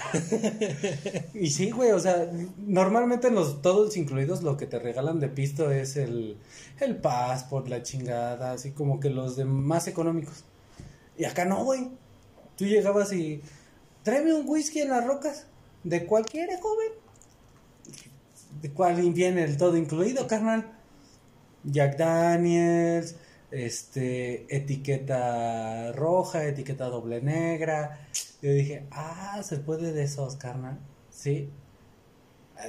y 1.34 1.50
sí, 1.50 1.70
güey, 1.70 1.90
o 1.90 2.00
sea, 2.00 2.26
normalmente 2.56 3.28
en 3.28 3.34
los 3.34 3.60
todos 3.60 3.98
incluidos 3.98 4.42
lo 4.42 4.56
que 4.56 4.66
te 4.66 4.78
regalan 4.78 5.20
de 5.20 5.28
pisto 5.28 5.70
es 5.70 5.96
el, 5.96 6.38
el 6.80 6.96
passport, 6.96 7.68
la 7.68 7.82
chingada, 7.82 8.52
así 8.52 8.70
como 8.70 8.98
que 8.98 9.10
los 9.10 9.36
de 9.36 9.44
más 9.44 9.88
económicos. 9.88 10.44
Y 11.18 11.26
acá 11.26 11.44
no, 11.44 11.64
güey. 11.64 11.90
Tú 12.56 12.64
llegabas 12.64 13.12
y 13.12 13.42
tráeme 14.04 14.32
un 14.32 14.48
whisky 14.48 14.80
en 14.80 14.88
las 14.88 15.06
rocas. 15.06 15.46
¿De 15.82 16.06
cuál 16.06 16.24
quiere, 16.24 16.58
joven? 16.58 16.92
¿De 18.62 18.70
cuál 18.70 19.12
viene 19.12 19.44
el 19.44 19.58
todo 19.58 19.76
incluido, 19.76 20.26
carnal? 20.26 20.72
Jack 21.62 21.98
Daniels, 21.98 23.16
este, 23.54 24.46
etiqueta 24.54 25.92
roja, 25.92 26.44
etiqueta 26.44 26.86
doble 26.86 27.20
negra. 27.22 28.08
Yo 28.42 28.50
dije, 28.50 28.86
ah, 28.90 29.42
se 29.42 29.58
puede 29.58 29.92
de 29.92 30.04
esos, 30.04 30.36
carnal. 30.36 30.78
Sí. 31.10 31.48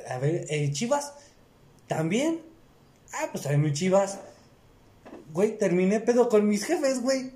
A, 0.09 0.15
a 0.15 0.19
ver, 0.19 0.45
eh, 0.49 0.71
Chivas, 0.71 1.13
también. 1.88 2.41
Ah, 3.13 3.29
pues 3.31 3.45
un 3.45 3.73
Chivas. 3.73 4.19
Güey, 5.33 5.57
terminé 5.57 5.99
pedo 5.99 6.29
con 6.29 6.47
mis 6.47 6.63
jefes, 6.63 7.01
güey. 7.01 7.31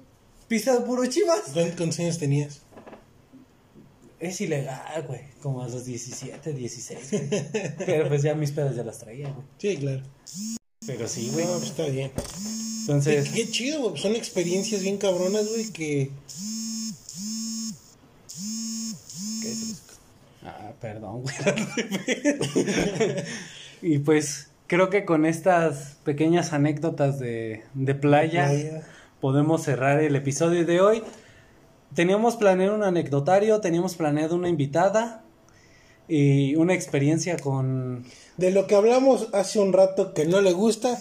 Pista 0.47 0.74
de 0.78 0.86
puro 0.86 1.06
Chivas. 1.06 1.52
¿Cuántos 1.54 2.00
años 2.00 2.18
tenías? 2.18 2.62
Es 4.20 4.41
ilegal, 4.41 5.06
güey. 5.08 5.22
Como 5.41 5.64
a 5.64 5.68
los 5.70 5.86
17, 5.86 6.54
16, 6.54 7.12
güey. 7.12 7.30
Pero 7.86 8.08
pues 8.10 8.22
ya 8.22 8.36
mis 8.36 8.52
pedos 8.52 8.76
ya 8.76 8.84
las 8.84 9.00
traía, 9.00 9.30
güey. 9.30 9.45
Sí, 9.58 9.78
claro. 9.78 10.04
Pero 10.86 11.08
sí, 11.08 11.28
No, 11.28 11.34
güey. 11.34 11.45
pues 11.45 11.64
está 11.64 11.86
bien. 11.86 12.12
Entonces, 12.90 13.30
Qué, 13.30 13.44
qué 13.44 13.52
chido, 13.52 13.82
güey. 13.82 14.02
Son 14.02 14.16
experiencias 14.16 14.82
bien 14.82 14.98
cabronas, 14.98 15.48
güey, 15.48 15.72
que... 15.72 16.10
¿qué 19.44 19.52
es 19.52 19.62
eso? 19.62 19.82
Ah, 20.44 20.72
perdón, 20.82 21.22
güey. 21.22 21.36
y 23.94 24.00
pues 24.00 24.50
creo 24.66 24.90
que 24.90 25.06
con 25.06 25.28
estas 25.28 25.98
pequeñas 26.04 26.52
anécdotas 26.52 27.20
de, 27.20 27.64
de 27.76 27.94
playa, 27.94 28.48
Playa. 28.48 28.82
podemos 29.22 29.62
cerrar 29.62 30.00
el 30.02 30.16
episodio 30.16 30.66
de 30.66 30.82
hoy. 30.82 31.04
Teníamos 31.94 32.38
planeado 32.38 32.74
un 32.74 32.84
anecdotario, 32.84 33.62
teníamos 33.62 33.98
planeado 33.98 34.36
una 34.36 34.50
invitada 34.50 35.24
y 36.08 36.56
una 36.56 36.74
experiencia 36.74 37.38
con 37.38 38.04
De 38.38 38.50
lo 38.50 38.66
que 38.66 38.74
hablamos 38.74 39.28
hace 39.32 39.60
un 39.60 39.74
rato 39.74 40.16
que 40.16 40.26
no 40.26 40.42
le 40.42 40.54
gusta, 40.54 40.98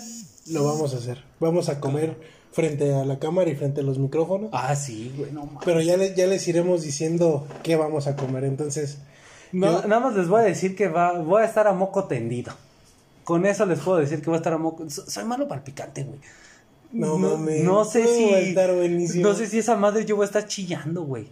lo 0.53 0.65
vamos 0.65 0.95
a 0.95 0.99
hacer. 0.99 1.25
Vamos 1.41 1.69
a 1.69 1.81
comer 1.81 2.17
frente 2.53 2.95
a 2.95 3.05
la 3.05 3.19
cámara 3.19 3.51
y 3.51 3.55
frente 3.57 3.81
a 3.81 3.85
los 3.85 3.99
micrófonos. 3.99 4.51
Ah, 4.53 4.75
sí, 4.77 5.13
güey, 5.17 5.31
no 5.33 5.45
mames. 5.47 5.63
Pero 5.65 5.81
ya, 5.81 5.97
le- 5.97 6.15
ya 6.15 6.27
les 6.27 6.47
iremos 6.49 6.83
diciendo 6.83 7.47
qué 7.63 7.77
vamos 7.77 8.07
a 8.07 8.17
comer. 8.17 8.45
Entonces, 8.45 8.99
No, 9.51 9.81
Yo- 9.83 9.89
Nada 9.89 10.01
más 10.01 10.15
les 10.15 10.29
voy 10.29 10.43
a 10.43 10.45
decir 10.45 10.77
que 10.77 10.89
va, 10.89 11.13
voy 11.21 11.41
a 11.43 11.47
estar 11.47 11.67
a 11.69 11.73
moco 11.73 12.05
tendido. 12.05 12.53
Con 13.25 13.47
eso 13.47 13.65
les 13.65 13.79
puedo 13.81 13.97
decir 13.99 14.21
que 14.21 14.27
voy 14.27 14.35
a 14.35 14.37
estar 14.39 14.53
a 14.53 14.59
moco. 14.59 14.89
So- 14.91 15.09
Soy 15.09 15.25
malo 15.25 15.49
para 15.49 15.61
el 15.61 15.65
picante, 15.65 16.05
güey. 16.05 16.19
No 16.93 17.17
mames, 17.17 17.65
No 17.65 17.85
sé 17.87 18.07
si. 18.07 18.31
va 18.31 18.37
a 18.37 18.41
estar 18.41 18.75
buenísimo. 18.75 19.27
No 19.29 19.35
sé 19.35 19.47
si 19.47 19.59
esa 19.59 19.75
madre 19.77 20.05
yo 20.05 20.17
voy 20.17 20.25
a 20.25 20.27
estar 20.27 20.47
chillando, 20.47 21.03
güey. 21.05 21.29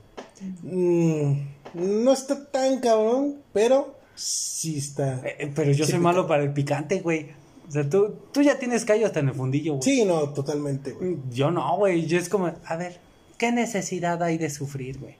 mm, 0.63 1.33
no 1.75 2.13
está 2.13 2.45
tan 2.51 2.81
cabrón, 2.81 3.37
pero 3.53 3.95
sí 4.15 4.79
está. 4.79 5.21
Eh, 5.27 5.37
eh, 5.41 5.53
pero 5.55 5.73
yo 5.73 5.85
soy 5.87 5.99
malo 5.99 6.27
para 6.27 6.43
el 6.43 6.53
picante, 6.53 7.01
güey. 7.01 7.31
O 7.69 7.71
sea, 7.71 7.89
tú, 7.89 8.15
tú 8.33 8.43
ya 8.43 8.59
tienes 8.59 8.85
callo 8.85 9.07
hasta 9.07 9.21
en 9.21 9.29
el 9.29 9.35
fundillo, 9.35 9.75
güey. 9.75 9.83
Sí, 9.83 10.05
no, 10.05 10.29
totalmente, 10.31 10.93
güey. 10.93 11.17
Yo 11.31 11.51
no, 11.51 11.77
güey. 11.77 12.07
Yo 12.07 12.19
es 12.19 12.29
como, 12.29 12.53
a 12.65 12.77
ver, 12.77 12.99
¿qué 13.39 13.51
necesidad 13.53 14.23
hay 14.23 14.39
de 14.39 14.51
sufrir, 14.51 14.99
güey? 15.01 15.17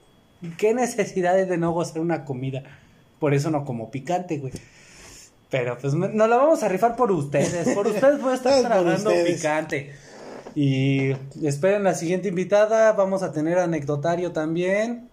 ¿Qué 0.57 0.73
necesidad 0.73 1.35
hay 1.35 1.45
de 1.45 1.57
no 1.57 1.71
gozar 1.71 1.99
una 1.99 2.23
comida? 2.23 2.63
Por 3.19 3.33
eso 3.33 3.49
no 3.51 3.65
como 3.65 3.89
picante, 3.91 4.37
güey. 4.37 4.53
Pero 5.49 5.77
pues 5.77 5.93
me- 5.95 6.09
nos 6.09 6.29
la 6.29 6.37
vamos 6.37 6.61
a 6.63 6.67
rifar 6.69 6.95
por 6.95 7.11
ustedes. 7.11 7.69
Por 7.75 7.87
ustedes 7.87 8.21
voy 8.21 8.31
a 8.33 8.35
estar 8.35 8.61
tragando 8.65 9.11
picante. 9.25 9.91
Y 10.55 11.11
esperen 11.43 11.83
la 11.83 11.93
siguiente 11.95 12.29
invitada. 12.29 12.93
Vamos 12.93 13.23
a 13.23 13.31
tener 13.31 13.57
anecdotario 13.59 14.31
también. 14.31 15.09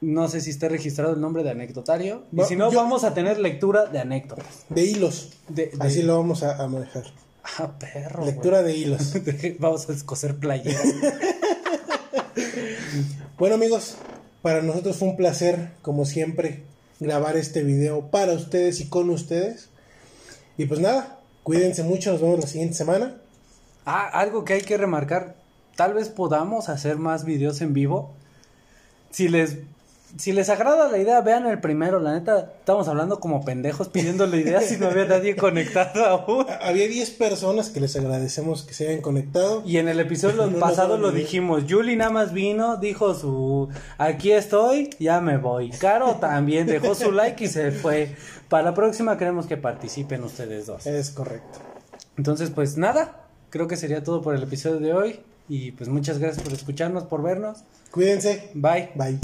No 0.00 0.28
sé 0.28 0.40
si 0.40 0.50
está 0.50 0.68
registrado 0.68 1.14
el 1.14 1.20
nombre 1.20 1.42
de 1.42 1.50
anecdotario. 1.50 2.22
Y 2.32 2.42
si 2.44 2.54
no, 2.56 2.70
yo- 2.70 2.78
vamos 2.78 3.02
a 3.04 3.14
tener 3.14 3.38
lectura 3.40 3.86
de 3.86 3.98
anécdotas. 3.98 4.46
De 4.68 4.84
hilos. 4.84 5.32
De, 5.48 5.66
de- 5.66 5.76
Así 5.80 6.02
lo 6.02 6.16
vamos 6.18 6.42
a, 6.42 6.62
a 6.62 6.68
manejar. 6.68 7.04
Ah, 7.58 7.72
perro. 7.78 8.24
Lectura 8.24 8.62
de 8.62 8.76
hilos. 8.76 9.14
vamos 9.58 9.88
a 9.88 9.92
descoser 9.92 10.36
playeras. 10.36 10.82
Bueno, 13.38 13.54
amigos, 13.54 13.96
para 14.42 14.62
nosotros 14.62 14.96
fue 14.96 15.08
un 15.08 15.16
placer, 15.16 15.70
como 15.82 16.04
siempre, 16.04 16.62
grabar 17.00 17.36
este 17.36 17.62
video 17.62 18.10
para 18.10 18.32
ustedes 18.32 18.80
y 18.80 18.88
con 18.88 19.10
ustedes. 19.10 19.68
Y 20.56 20.66
pues 20.66 20.80
nada, 20.80 21.20
cuídense 21.44 21.82
mucho, 21.84 22.12
nos 22.12 22.20
vemos 22.20 22.40
la 22.40 22.46
siguiente 22.48 22.74
semana. 22.74 23.16
Ah, 23.86 24.08
algo 24.12 24.44
que 24.44 24.54
hay 24.54 24.62
que 24.62 24.76
remarcar, 24.76 25.36
tal 25.76 25.94
vez 25.94 26.08
podamos 26.08 26.68
hacer 26.68 26.96
más 26.96 27.24
videos 27.24 27.60
en 27.60 27.72
vivo. 27.74 28.12
Si 29.10 29.28
les 29.28 29.58
si 30.16 30.32
les 30.32 30.48
agrada 30.48 30.88
la 30.88 30.98
idea, 30.98 31.20
vean 31.20 31.46
el 31.46 31.60
primero. 31.60 32.00
La 32.00 32.12
neta, 32.12 32.52
estamos 32.58 32.88
hablando 32.88 33.20
como 33.20 33.44
pendejos 33.44 33.88
pidiéndole 33.88 34.38
ideas 34.38 34.70
y 34.72 34.78
no 34.78 34.86
había 34.86 35.04
nadie 35.04 35.36
conectado 35.36 36.04
aún. 36.04 36.46
Había 36.60 36.88
10 36.88 37.10
personas 37.12 37.70
que 37.70 37.80
les 37.80 37.94
agradecemos 37.96 38.62
que 38.62 38.74
se 38.74 38.88
hayan 38.88 39.00
conectado. 39.00 39.62
Y 39.66 39.78
en 39.78 39.88
el 39.88 40.00
episodio 40.00 40.46
No 40.46 40.58
pasado 40.58 40.98
lo 40.98 41.12
dijimos. 41.12 41.66
Yuli 41.66 41.96
nada 41.96 42.10
más 42.10 42.32
vino, 42.32 42.76
dijo 42.76 43.14
su 43.14 43.68
aquí 43.98 44.32
estoy, 44.32 44.90
ya 44.98 45.20
me 45.20 45.36
voy. 45.36 45.70
Caro 45.70 46.16
también 46.16 46.66
dejó 46.66 46.94
su 46.94 47.12
like 47.12 47.44
y 47.44 47.48
se 47.48 47.70
fue. 47.70 48.16
Para 48.48 48.64
la 48.64 48.74
próxima 48.74 49.18
queremos 49.18 49.46
que 49.46 49.56
participen 49.56 50.24
ustedes 50.24 50.66
dos. 50.66 50.86
Es 50.86 51.10
correcto. 51.10 51.58
Entonces, 52.16 52.50
pues 52.50 52.76
nada, 52.76 53.26
creo 53.50 53.68
que 53.68 53.76
sería 53.76 54.02
todo 54.02 54.22
por 54.22 54.34
el 54.34 54.42
episodio 54.42 54.80
de 54.80 54.92
hoy. 54.92 55.20
Y 55.48 55.72
pues 55.72 55.88
muchas 55.88 56.18
gracias 56.18 56.42
por 56.42 56.52
escucharnos, 56.52 57.04
por 57.04 57.22
vernos. 57.22 57.58
Cuídense. 57.90 58.50
Bye. 58.54 58.90
Bye. 58.94 59.18